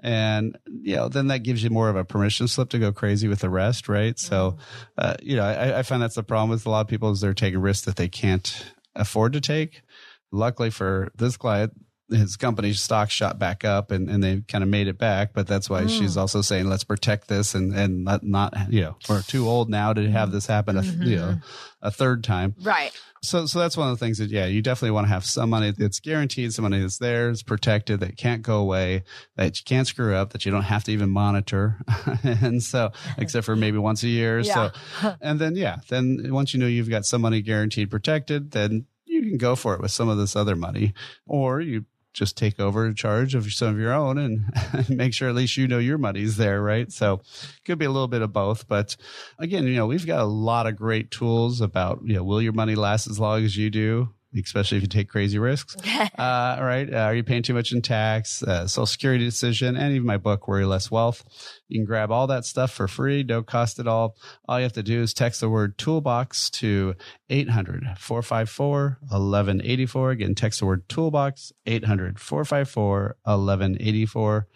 And, 0.00 0.56
you 0.66 0.96
know, 0.96 1.08
then 1.08 1.28
that 1.28 1.42
gives 1.42 1.62
you 1.62 1.70
more 1.70 1.88
of 1.88 1.96
a 1.96 2.04
permission 2.04 2.46
slip 2.46 2.70
to 2.70 2.78
go 2.78 2.92
crazy 2.92 3.26
with 3.26 3.40
the 3.40 3.50
rest, 3.50 3.88
right? 3.88 4.16
So, 4.18 4.58
uh, 4.96 5.14
you 5.20 5.36
know, 5.36 5.44
I, 5.44 5.78
I 5.78 5.82
find 5.82 6.00
that's 6.00 6.14
the 6.14 6.22
problem 6.22 6.50
with 6.50 6.66
a 6.66 6.70
lot 6.70 6.82
of 6.82 6.88
people 6.88 7.10
is 7.10 7.20
they're 7.20 7.34
taking 7.34 7.60
risks 7.60 7.84
that 7.86 7.96
they 7.96 8.08
can't 8.08 8.72
afford 8.94 9.32
to 9.32 9.40
take. 9.40 9.82
Luckily 10.30 10.70
for 10.70 11.10
this 11.16 11.36
client, 11.36 11.72
his 12.10 12.36
company's 12.36 12.80
stock 12.80 13.10
shot 13.10 13.38
back 13.38 13.64
up 13.64 13.90
and, 13.90 14.08
and 14.08 14.22
they 14.22 14.40
kind 14.48 14.64
of 14.64 14.70
made 14.70 14.88
it 14.88 14.98
back. 14.98 15.32
But 15.32 15.46
that's 15.46 15.68
why 15.68 15.86
she's 15.86 16.16
mm. 16.16 16.20
also 16.20 16.40
saying, 16.40 16.68
let's 16.68 16.84
protect 16.84 17.28
this 17.28 17.54
and, 17.54 17.74
and 17.74 18.04
not, 18.04 18.22
not, 18.22 18.54
you 18.70 18.80
know, 18.80 18.96
we're 19.08 19.22
too 19.22 19.48
old 19.48 19.68
now 19.68 19.92
to 19.92 20.10
have 20.10 20.30
this 20.30 20.46
happen, 20.46 20.76
a, 20.76 20.82
you 20.82 21.16
know, 21.16 21.28
mm-hmm. 21.28 21.86
a 21.86 21.90
third 21.90 22.24
time. 22.24 22.54
Right. 22.62 22.92
So, 23.22 23.46
so 23.46 23.58
that's 23.58 23.76
one 23.76 23.88
of 23.88 23.98
the 23.98 24.04
things 24.04 24.18
that, 24.18 24.30
yeah, 24.30 24.46
you 24.46 24.62
definitely 24.62 24.92
want 24.92 25.06
to 25.06 25.12
have 25.12 25.24
some 25.24 25.50
money 25.50 25.72
that's 25.76 26.00
guaranteed, 26.00 26.52
some 26.52 26.62
money 26.62 26.80
that's 26.80 26.98
there, 26.98 27.30
it's 27.30 27.42
protected, 27.42 28.00
that 28.00 28.16
can't 28.16 28.42
go 28.42 28.58
away, 28.58 29.02
that 29.36 29.58
you 29.58 29.64
can't 29.64 29.86
screw 29.86 30.14
up, 30.14 30.30
that 30.30 30.46
you 30.46 30.52
don't 30.52 30.62
have 30.62 30.84
to 30.84 30.92
even 30.92 31.10
monitor. 31.10 31.78
and 32.22 32.62
so, 32.62 32.92
except 33.16 33.44
for 33.44 33.56
maybe 33.56 33.76
once 33.76 34.02
a 34.04 34.08
year. 34.08 34.38
Yeah. 34.38 34.70
So, 35.00 35.16
and 35.20 35.40
then, 35.40 35.56
yeah, 35.56 35.78
then 35.88 36.28
once 36.28 36.54
you 36.54 36.60
know 36.60 36.66
you've 36.66 36.90
got 36.90 37.04
some 37.04 37.20
money 37.20 37.42
guaranteed 37.42 37.90
protected, 37.90 38.52
then 38.52 38.86
you 39.04 39.22
can 39.22 39.38
go 39.38 39.56
for 39.56 39.74
it 39.74 39.80
with 39.80 39.90
some 39.90 40.08
of 40.08 40.18
this 40.18 40.36
other 40.36 40.54
money, 40.54 40.94
or 41.26 41.60
you 41.60 41.84
just 42.12 42.36
take 42.36 42.58
over 42.58 42.92
charge 42.92 43.34
of 43.34 43.52
some 43.52 43.68
of 43.68 43.78
your 43.78 43.92
own 43.92 44.18
and 44.18 44.88
make 44.88 45.14
sure 45.14 45.28
at 45.28 45.34
least 45.34 45.56
you 45.56 45.68
know 45.68 45.78
your 45.78 45.98
money's 45.98 46.36
there, 46.36 46.62
right? 46.62 46.90
So 46.90 47.14
it 47.14 47.64
could 47.64 47.78
be 47.78 47.84
a 47.84 47.90
little 47.90 48.08
bit 48.08 48.22
of 48.22 48.32
both, 48.32 48.66
but 48.66 48.96
again, 49.38 49.64
you 49.66 49.76
know, 49.76 49.86
we've 49.86 50.06
got 50.06 50.20
a 50.20 50.24
lot 50.24 50.66
of 50.66 50.76
great 50.76 51.10
tools 51.10 51.60
about, 51.60 52.00
you 52.04 52.14
know, 52.14 52.24
will 52.24 52.42
your 52.42 52.52
money 52.52 52.74
last 52.74 53.06
as 53.06 53.20
long 53.20 53.44
as 53.44 53.56
you 53.56 53.70
do? 53.70 54.10
Especially 54.36 54.76
if 54.76 54.82
you 54.82 54.88
take 54.88 55.08
crazy 55.08 55.38
risks. 55.38 55.74
uh, 55.86 56.58
right. 56.60 56.92
Uh, 56.92 56.98
are 56.98 57.14
you 57.14 57.24
paying 57.24 57.42
too 57.42 57.54
much 57.54 57.72
in 57.72 57.80
tax? 57.80 58.42
Uh, 58.42 58.66
Social 58.66 58.86
security 58.86 59.24
decision 59.24 59.76
and 59.76 59.94
even 59.94 60.06
my 60.06 60.18
book, 60.18 60.46
Worry 60.46 60.66
Less 60.66 60.90
Wealth. 60.90 61.24
You 61.68 61.78
can 61.78 61.86
grab 61.86 62.10
all 62.10 62.26
that 62.26 62.44
stuff 62.44 62.70
for 62.70 62.88
free. 62.88 63.22
No 63.22 63.42
cost 63.42 63.78
at 63.78 63.88
all. 63.88 64.16
All 64.46 64.58
you 64.58 64.64
have 64.64 64.72
to 64.74 64.82
do 64.82 65.00
is 65.00 65.14
text 65.14 65.40
the 65.40 65.48
word 65.48 65.78
toolbox 65.78 66.50
to 66.50 66.94
800 67.30 67.84
454 67.98 68.98
1184. 69.08 70.10
Again, 70.10 70.34
text 70.34 70.60
the 70.60 70.66
word 70.66 70.88
toolbox 70.88 71.52
800 71.66 72.20
454 72.20 73.16
1184 73.24 74.46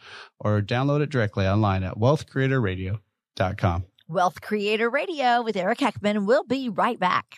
or 0.40 0.60
download 0.60 1.00
it 1.00 1.10
directly 1.10 1.46
online 1.46 1.82
at 1.82 1.94
wealthcreatorradio.com. 1.94 3.84
Wealth 4.08 4.42
Creator 4.42 4.90
Radio 4.90 5.42
with 5.42 5.56
Eric 5.56 5.78
Heckman. 5.78 6.26
We'll 6.26 6.44
be 6.44 6.68
right 6.68 6.98
back. 7.00 7.36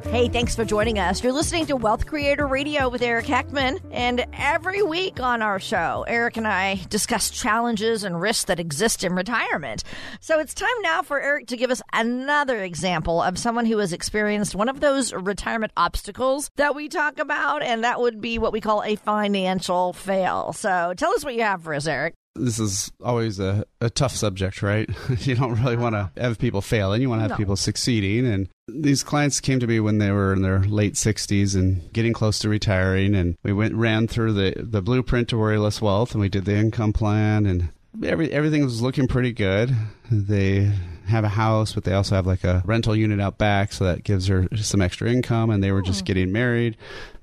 Hey, 0.03 0.27
thanks 0.27 0.53
for 0.53 0.65
joining 0.65 0.99
us. 0.99 1.23
You're 1.23 1.31
listening 1.31 1.65
to 1.67 1.77
Wealth 1.77 2.05
Creator 2.05 2.45
Radio 2.45 2.89
with 2.89 3.01
Eric 3.01 3.25
Heckman. 3.25 3.79
And 3.91 4.25
every 4.33 4.81
week 4.81 5.21
on 5.21 5.41
our 5.41 5.59
show, 5.59 6.03
Eric 6.07 6.35
and 6.35 6.47
I 6.47 6.81
discuss 6.89 7.29
challenges 7.29 8.03
and 8.03 8.19
risks 8.19 8.45
that 8.45 8.59
exist 8.59 9.03
in 9.03 9.13
retirement. 9.15 9.85
So 10.19 10.39
it's 10.39 10.53
time 10.53 10.81
now 10.81 11.03
for 11.03 11.21
Eric 11.21 11.47
to 11.47 11.57
give 11.57 11.71
us 11.71 11.81
another 11.93 12.61
example 12.63 13.21
of 13.21 13.37
someone 13.37 13.65
who 13.65 13.77
has 13.77 13.93
experienced 13.93 14.55
one 14.55 14.69
of 14.69 14.81
those 14.81 15.13
retirement 15.13 15.71
obstacles 15.77 16.51
that 16.57 16.75
we 16.75 16.89
talk 16.89 17.19
about. 17.19 17.63
And 17.63 17.85
that 17.85 18.01
would 18.01 18.19
be 18.19 18.39
what 18.39 18.51
we 18.53 18.59
call 18.59 18.83
a 18.83 18.95
financial 18.95 19.93
fail. 19.93 20.51
So 20.51 20.93
tell 20.97 21.13
us 21.13 21.23
what 21.23 21.35
you 21.35 21.43
have 21.43 21.63
for 21.63 21.73
us, 21.73 21.87
Eric. 21.87 22.13
This 22.37 22.59
is 22.59 22.91
always 23.03 23.39
a, 23.39 23.65
a 23.81 23.89
tough 23.89 24.13
subject, 24.13 24.61
right? 24.61 24.89
you 25.19 25.35
don't 25.35 25.61
really 25.61 25.75
want 25.77 25.93
to 25.93 25.99
uh-huh. 25.99 26.21
have 26.21 26.39
people 26.39 26.61
failing. 26.61 27.01
You 27.01 27.09
want 27.09 27.19
to 27.19 27.23
have 27.23 27.31
No. 27.31 27.37
people 27.37 27.55
succeeding. 27.55 28.25
And 28.25 28.49
these 28.67 29.03
clients 29.03 29.39
came 29.39 29.59
to 29.59 29.67
me 29.67 29.79
when 29.79 29.97
they 29.97 30.11
were 30.11 30.33
in 30.33 30.41
their 30.41 30.59
late 30.59 30.93
60s 30.93 31.55
and 31.55 31.91
getting 31.93 32.13
close 32.13 32.39
to 32.39 32.49
retiring. 32.49 33.15
And 33.15 33.35
we 33.43 33.53
went 33.53 33.75
ran 33.75 34.07
through 34.07 34.33
the, 34.33 34.53
the 34.57 34.81
blueprint 34.81 35.29
to 35.29 35.37
worry 35.37 35.57
less 35.57 35.81
wealth, 35.81 36.11
and 36.11 36.21
we 36.21 36.29
did 36.29 36.45
the 36.45 36.55
income 36.55 36.93
plan, 36.93 37.45
and 37.45 37.69
every 38.03 38.31
everything 38.31 38.63
was 38.63 38.81
looking 38.81 39.07
pretty 39.07 39.33
good. 39.33 39.75
They 40.11 40.71
have 41.07 41.23
a 41.23 41.29
house, 41.29 41.73
but 41.73 41.83
they 41.83 41.93
also 41.93 42.15
have 42.15 42.27
like 42.27 42.43
a 42.43 42.61
rental 42.65 42.95
unit 42.95 43.19
out 43.19 43.37
back, 43.37 43.71
so 43.71 43.85
that 43.85 44.03
gives 44.03 44.27
her 44.27 44.47
some 44.55 44.81
extra 44.81 45.09
income. 45.09 45.49
And 45.49 45.63
they 45.63 45.71
were 45.71 45.81
just 45.81 46.05
getting 46.05 46.31
married. 46.31 46.77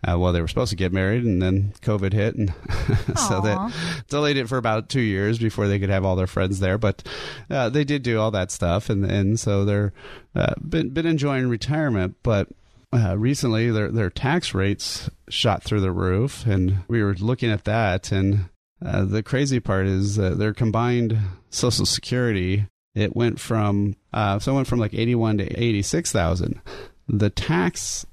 Uh, 0.07 0.19
well, 0.19 0.33
they 0.33 0.41
were 0.41 0.49
supposed 0.49 0.71
to 0.71 0.77
get 0.77 0.93
married, 0.93 1.25
and 1.25 1.41
then 1.41 1.73
COVID 1.81 2.13
hit, 2.13 2.35
and 2.35 2.51
so 3.17 3.41
that 3.41 3.73
delayed 4.09 4.37
it 4.37 4.49
for 4.49 4.59
about 4.59 4.89
two 4.89 5.01
years 5.01 5.39
before 5.39 5.67
they 5.67 5.79
could 5.79 5.89
have 5.89 6.05
all 6.05 6.17
their 6.17 6.27
friends 6.27 6.61
there. 6.61 6.77
But 6.77 7.03
uh, 7.49 7.71
they 7.71 7.85
did 7.85 8.03
do 8.03 8.21
all 8.21 8.31
that 8.33 8.51
stuff, 8.51 8.91
and 8.91 9.05
and 9.05 9.41
so 9.41 9.65
they're 9.65 9.93
uh, 10.35 10.55
been 10.67 10.91
been 10.91 11.07
enjoying 11.07 11.49
retirement, 11.49 12.17
but. 12.23 12.49
Uh, 12.93 13.19
recently, 13.19 13.73
their 13.73 13.91
their 13.91 14.09
tax 14.09 14.55
rates 14.55 15.11
shot 15.29 15.65
through 15.65 15.81
the 15.81 15.91
roof, 15.91 16.47
and 16.47 16.85
we 16.87 17.03
were 17.03 17.15
looking 17.15 17.51
at 17.51 17.65
that. 17.65 18.13
And 18.13 18.49
uh, 18.81 19.05
the 19.05 19.21
crazy 19.21 19.59
part 19.59 19.87
is 19.87 20.15
their 20.15 20.55
combined 20.55 21.19
Social 21.51 21.87
Security 21.87 22.67
it 22.95 23.15
went 23.17 23.41
from 23.41 23.97
uh, 24.13 24.39
so 24.39 24.53
it 24.53 24.55
went 24.57 24.67
from 24.69 24.79
like 24.79 24.95
eighty 24.95 25.15
one 25.15 25.39
to 25.39 25.45
eighty 25.61 25.83
six 25.83 26.13
thousand. 26.13 26.61
The 27.09 27.31
tax 27.31 28.07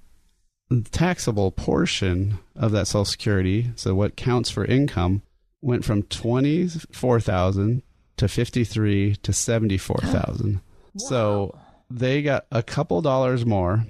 taxable 0.91 1.51
portion 1.51 2.39
of 2.55 2.71
that 2.71 2.87
Social 2.87 3.05
Security, 3.05 3.71
so 3.75 3.93
what 3.95 4.15
counts 4.15 4.49
for 4.49 4.65
income, 4.65 5.21
went 5.61 5.85
from 5.85 6.03
twenty 6.03 6.67
four 6.91 7.19
thousand 7.19 7.83
to 8.17 8.27
fifty 8.27 8.63
three 8.63 9.15
to 9.17 9.33
seventy 9.33 9.77
four 9.77 9.97
thousand. 10.03 10.61
So 10.97 11.57
they 11.89 12.21
got 12.21 12.45
a 12.51 12.63
couple 12.63 13.01
dollars 13.01 13.45
more, 13.45 13.85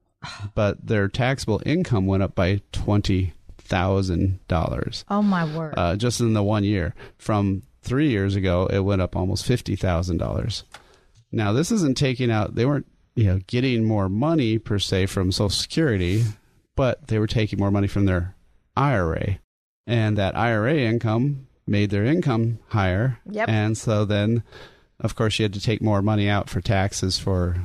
but 0.54 0.86
their 0.86 1.08
taxable 1.08 1.62
income 1.64 2.06
went 2.06 2.22
up 2.22 2.34
by 2.34 2.60
twenty 2.72 3.34
thousand 3.58 4.38
dollars 4.48 5.04
Oh, 5.08 5.22
my 5.22 5.44
word. 5.56 5.74
uh, 5.76 5.96
just 5.96 6.20
in 6.20 6.34
the 6.34 6.42
one 6.42 6.64
year. 6.64 6.94
From 7.18 7.62
three 7.82 8.10
years 8.10 8.36
ago, 8.36 8.66
it 8.66 8.80
went 8.80 9.02
up 9.02 9.16
almost 9.16 9.44
fifty 9.44 9.76
thousand 9.76 10.18
dollars. 10.18 10.64
Now, 11.30 11.52
this 11.52 11.70
isn't 11.72 11.96
taking 11.96 12.30
out; 12.30 12.54
they 12.54 12.66
weren't, 12.66 12.86
you 13.14 13.24
know, 13.24 13.40
getting 13.46 13.84
more 13.84 14.08
money 14.08 14.58
per 14.58 14.78
se 14.78 15.06
from 15.06 15.32
Social 15.32 15.50
Security, 15.50 16.24
but 16.76 17.08
they 17.08 17.18
were 17.18 17.26
taking 17.26 17.58
more 17.58 17.70
money 17.70 17.88
from 17.88 18.04
their 18.06 18.34
IRA, 18.76 19.38
and 19.86 20.16
that 20.18 20.36
IRA 20.36 20.76
income 20.76 21.46
made 21.66 21.90
their 21.90 22.04
income 22.04 22.58
higher. 22.68 23.18
Yep. 23.26 23.48
And 23.48 23.78
so 23.78 24.04
then, 24.04 24.42
of 25.00 25.14
course, 25.14 25.38
you 25.38 25.44
had 25.44 25.54
to 25.54 25.60
take 25.60 25.82
more 25.82 26.02
money 26.02 26.28
out 26.28 26.50
for 26.50 26.60
taxes 26.60 27.18
for, 27.18 27.56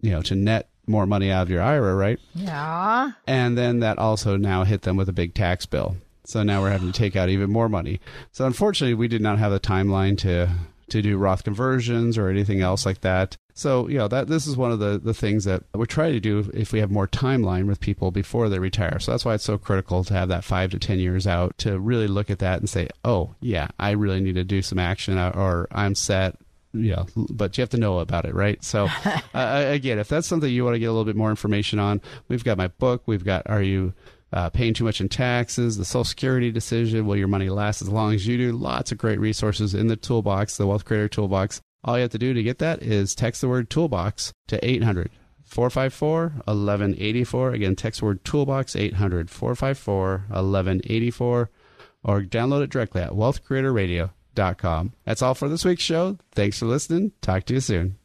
you 0.00 0.10
know, 0.10 0.22
to 0.22 0.34
net 0.34 0.68
more 0.86 1.06
money 1.06 1.30
out 1.30 1.42
of 1.42 1.50
your 1.50 1.62
IRA, 1.62 1.94
right? 1.94 2.18
yeah. 2.34 3.12
And 3.26 3.56
then 3.56 3.80
that 3.80 3.98
also 3.98 4.36
now 4.36 4.64
hit 4.64 4.82
them 4.82 4.96
with 4.96 5.08
a 5.08 5.12
big 5.12 5.34
tax 5.34 5.66
bill. 5.66 5.96
So 6.30 6.42
now 6.42 6.60
we're 6.60 6.70
having 6.70 6.92
to 6.92 6.98
take 6.98 7.16
out 7.16 7.28
even 7.28 7.50
more 7.50 7.68
money. 7.68 8.00
So 8.32 8.46
unfortunately, 8.46 8.94
we 8.94 9.08
did 9.08 9.20
not 9.20 9.38
have 9.38 9.52
the 9.52 9.60
timeline 9.60 10.16
to 10.18 10.48
to 10.90 11.02
do 11.02 11.16
Roth 11.16 11.44
conversions 11.44 12.18
or 12.18 12.28
anything 12.28 12.60
else 12.60 12.84
like 12.84 13.00
that. 13.02 13.36
So 13.54 13.88
you 13.88 13.98
know 13.98 14.08
that 14.08 14.28
this 14.28 14.46
is 14.46 14.56
one 14.56 14.72
of 14.72 14.78
the 14.78 14.98
the 14.98 15.14
things 15.14 15.44
that 15.44 15.64
we 15.74 15.86
try 15.86 16.12
to 16.12 16.20
do 16.20 16.50
if 16.54 16.72
we 16.72 16.80
have 16.80 16.90
more 16.90 17.08
timeline 17.08 17.66
with 17.66 17.80
people 17.80 18.10
before 18.10 18.48
they 18.48 18.58
retire. 18.58 18.98
So 19.00 19.10
that's 19.10 19.24
why 19.24 19.34
it's 19.34 19.44
so 19.44 19.58
critical 19.58 20.04
to 20.04 20.14
have 20.14 20.28
that 20.28 20.44
five 20.44 20.70
to 20.70 20.78
ten 20.78 20.98
years 20.98 21.26
out 21.26 21.58
to 21.58 21.78
really 21.78 22.06
look 22.06 22.30
at 22.30 22.38
that 22.38 22.60
and 22.60 22.68
say, 22.68 22.88
oh 23.04 23.34
yeah, 23.40 23.68
I 23.78 23.90
really 23.90 24.20
need 24.20 24.36
to 24.36 24.44
do 24.44 24.62
some 24.62 24.78
action 24.78 25.18
or 25.18 25.68
I'm 25.72 25.94
set 25.94 26.36
yeah, 26.72 27.02
but 27.16 27.58
you 27.58 27.62
have 27.62 27.70
to 27.70 27.78
know 27.78 27.98
about 27.98 28.26
it, 28.26 28.32
right? 28.32 28.62
So, 28.62 28.86
uh, 29.34 29.64
again, 29.66 29.98
if 29.98 30.06
that's 30.06 30.28
something 30.28 30.48
you 30.48 30.64
want 30.64 30.76
to 30.76 30.78
get 30.78 30.86
a 30.86 30.92
little 30.92 31.04
bit 31.04 31.16
more 31.16 31.30
information 31.30 31.80
on, 31.80 32.00
we've 32.28 32.44
got 32.44 32.58
my 32.58 32.68
book. 32.68 33.02
We've 33.06 33.24
got 33.24 33.42
Are 33.46 33.60
You 33.60 33.92
uh, 34.32 34.50
Paying 34.50 34.74
Too 34.74 34.84
Much 34.84 35.00
in 35.00 35.08
Taxes? 35.08 35.76
The 35.76 35.84
Social 35.84 36.04
Security 36.04 36.50
Decision. 36.50 37.06
Will 37.06 37.16
Your 37.16 37.28
Money 37.28 37.48
Last 37.48 37.82
as 37.82 37.88
Long 37.88 38.14
as 38.14 38.26
You 38.26 38.36
Do? 38.36 38.52
Lots 38.52 38.92
of 38.92 38.98
great 38.98 39.20
resources 39.20 39.74
in 39.74 39.88
the 39.88 39.96
toolbox, 39.96 40.56
the 40.56 40.66
Wealth 40.66 40.84
Creator 40.84 41.08
Toolbox. 41.08 41.60
All 41.82 41.96
you 41.96 42.02
have 42.02 42.10
to 42.10 42.18
do 42.18 42.34
to 42.34 42.42
get 42.42 42.58
that 42.58 42.82
is 42.82 43.14
text 43.14 43.40
the 43.40 43.48
word 43.48 43.70
toolbox 43.70 44.32
to 44.48 44.64
800 44.66 45.10
454 45.44 46.22
1184. 46.44 47.50
Again, 47.52 47.74
text 47.74 48.02
word 48.02 48.24
toolbox 48.24 48.76
800 48.76 49.30
454 49.30 50.10
1184 50.28 51.50
or 52.04 52.22
download 52.22 52.62
it 52.62 52.70
directly 52.70 53.02
at 53.02 53.12
wealthcreatorradio.com. 53.12 54.92
That's 55.04 55.22
all 55.22 55.34
for 55.34 55.48
this 55.48 55.64
week's 55.64 55.82
show. 55.82 56.18
Thanks 56.32 56.58
for 56.58 56.66
listening. 56.66 57.12
Talk 57.20 57.44
to 57.44 57.54
you 57.54 57.60
soon. 57.60 57.99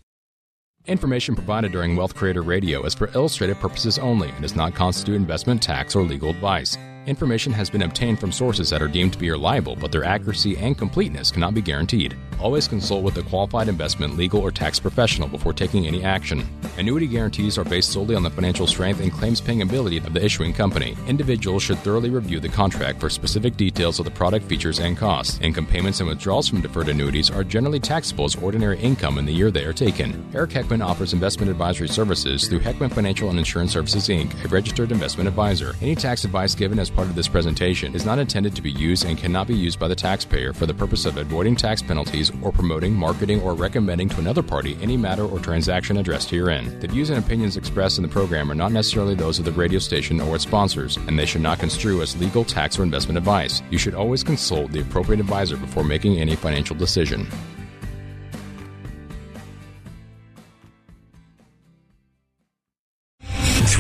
Information 0.88 1.34
provided 1.34 1.72
during 1.72 1.96
Wealth 1.96 2.14
Creator 2.14 2.44
Radio 2.44 2.86
is 2.86 2.94
for 2.94 3.10
illustrative 3.16 3.60
purposes 3.60 3.98
only 3.98 4.30
and 4.30 4.42
does 4.44 4.56
not 4.56 4.76
constitute 4.76 5.16
investment, 5.16 5.64
tax, 5.64 5.96
or 5.96 6.04
legal 6.04 6.30
advice. 6.30 6.78
Information 7.08 7.54
has 7.54 7.70
been 7.70 7.84
obtained 7.84 8.20
from 8.20 8.32
sources 8.32 8.72
that 8.72 8.82
are 8.82 8.88
deemed 8.88 9.14
to 9.14 9.20
be 9.20 9.30
reliable, 9.30 9.76
but 9.76 9.92
their 9.92 10.04
accuracy 10.04 10.58
and 10.58 10.76
completeness 10.76 11.30
cannot 11.30 11.54
be 11.54 11.62
guaranteed. 11.62 12.18
Always 12.40 12.68
consult 12.68 13.04
with 13.04 13.18
a 13.18 13.22
qualified 13.24 13.68
investment, 13.68 14.18
legal, 14.18 14.42
or 14.42 14.52
tax 14.52 14.80
professional 14.80 15.28
before 15.28 15.54
taking 15.54 15.86
any 15.86 16.04
action. 16.04 16.48
Annuity 16.78 17.08
guarantees 17.08 17.58
are 17.58 17.64
based 17.64 17.94
solely 17.94 18.16
on 18.16 18.24
the 18.24 18.30
financial 18.30 18.66
strength 18.66 19.02
and 19.02 19.12
claims 19.12 19.40
paying 19.40 19.62
ability 19.62 19.98
of 19.98 20.14
the 20.14 20.24
issuing 20.24 20.52
company. 20.52 20.98
Individuals 21.08 21.62
should 21.64 21.78
thoroughly 21.80 22.10
review 22.10 22.40
the 22.40 22.50
contract 22.50 23.00
for 23.00 23.10
specific 23.10 23.56
details 23.56 24.00
of 24.00 24.06
the 24.06 24.12
product 24.12 24.46
features 24.48 24.80
and 24.80 24.98
costs. 24.98 25.40
Income 25.42 25.68
payments 25.68 26.00
and 26.00 26.10
withdrawals 26.10 26.48
from 26.50 26.62
deferred 26.62 26.90
annuities 26.90 27.30
are 27.30 27.44
generally 27.44 27.80
taxable 27.80 28.26
as 28.26 28.36
ordinary 28.36 28.80
income 28.80 29.20
in 29.20 29.26
the 29.26 29.34
year 29.34 29.52
they 29.52 29.64
are 29.64 29.74
taken. 29.74 30.28
Eric 30.34 30.50
Heckman 30.50 30.84
offers 30.84 31.14
investment 31.14 31.52
advisory 31.52 31.88
services 31.88 32.48
through 32.48 32.62
Heckman 32.62 32.92
Financial 32.92 33.30
and 33.30 33.38
Insurance 33.38 33.72
Services 33.72 34.10
Inc., 34.10 34.44
a 34.44 34.48
registered 34.48 34.92
investment 34.92 35.28
advisor. 35.28 35.76
Any 35.82 35.96
tax 35.96 36.26
advice 36.26 36.56
given 36.56 36.80
as 36.80 36.90
part 36.96 37.10
of 37.10 37.16
this 37.16 37.28
presentation 37.28 37.94
is 37.94 38.06
not 38.06 38.18
intended 38.18 38.56
to 38.56 38.62
be 38.62 38.72
used 38.72 39.04
and 39.06 39.18
cannot 39.18 39.48
be 39.48 39.54
used 39.54 39.78
by 39.78 39.88
the 39.88 39.96
taxpayer 39.96 40.54
for 40.54 40.66
the 40.66 40.74
purpose 40.74 41.06
of 41.06 41.18
avoiding 41.18 41.56
tax 41.56 41.82
penalties 41.82 42.32
or 42.42 42.52
promoting, 42.52 42.94
marketing, 42.94 43.42
or 43.42 43.54
recommending 43.54 44.08
to 44.08 44.20
another 44.20 44.42
party 44.42 44.78
any 44.82 44.96
matter 44.96 45.26
or 45.26 45.40
transaction 45.40 45.98
addressed 45.98 46.30
herein. 46.30 46.80
The 46.80 46.88
views 46.88 47.10
and 47.10 47.24
opinions 47.24 47.58
expressed 47.58 47.98
in 47.98 48.04
the 48.04 48.10
program 48.10 48.50
are 48.50 48.56
not 48.56 48.72
necessarily 48.72 49.14
those 49.14 49.38
of 49.38 49.46
the 49.46 49.52
radio 49.52 49.80
station 49.80 50.22
or 50.22 50.36
its 50.36 50.46
sponsors, 50.46 50.96
and 50.96 51.20
they 51.20 51.26
should 51.26 51.42
not 51.42 51.60
construe 51.60 52.02
as 52.02 52.18
legal, 52.18 52.46
tax, 52.46 52.80
or 52.80 52.84
investment 52.84 53.18
advice. 53.18 53.62
You 53.70 53.78
should 53.78 53.94
always 53.94 54.24
consult 54.24 54.72
the 54.72 54.82
appropriate 54.82 55.20
advisor 55.20 55.58
before 55.58 55.84
making 55.84 56.18
any 56.18 56.36
financial 56.36 56.76
decision. 56.76 57.28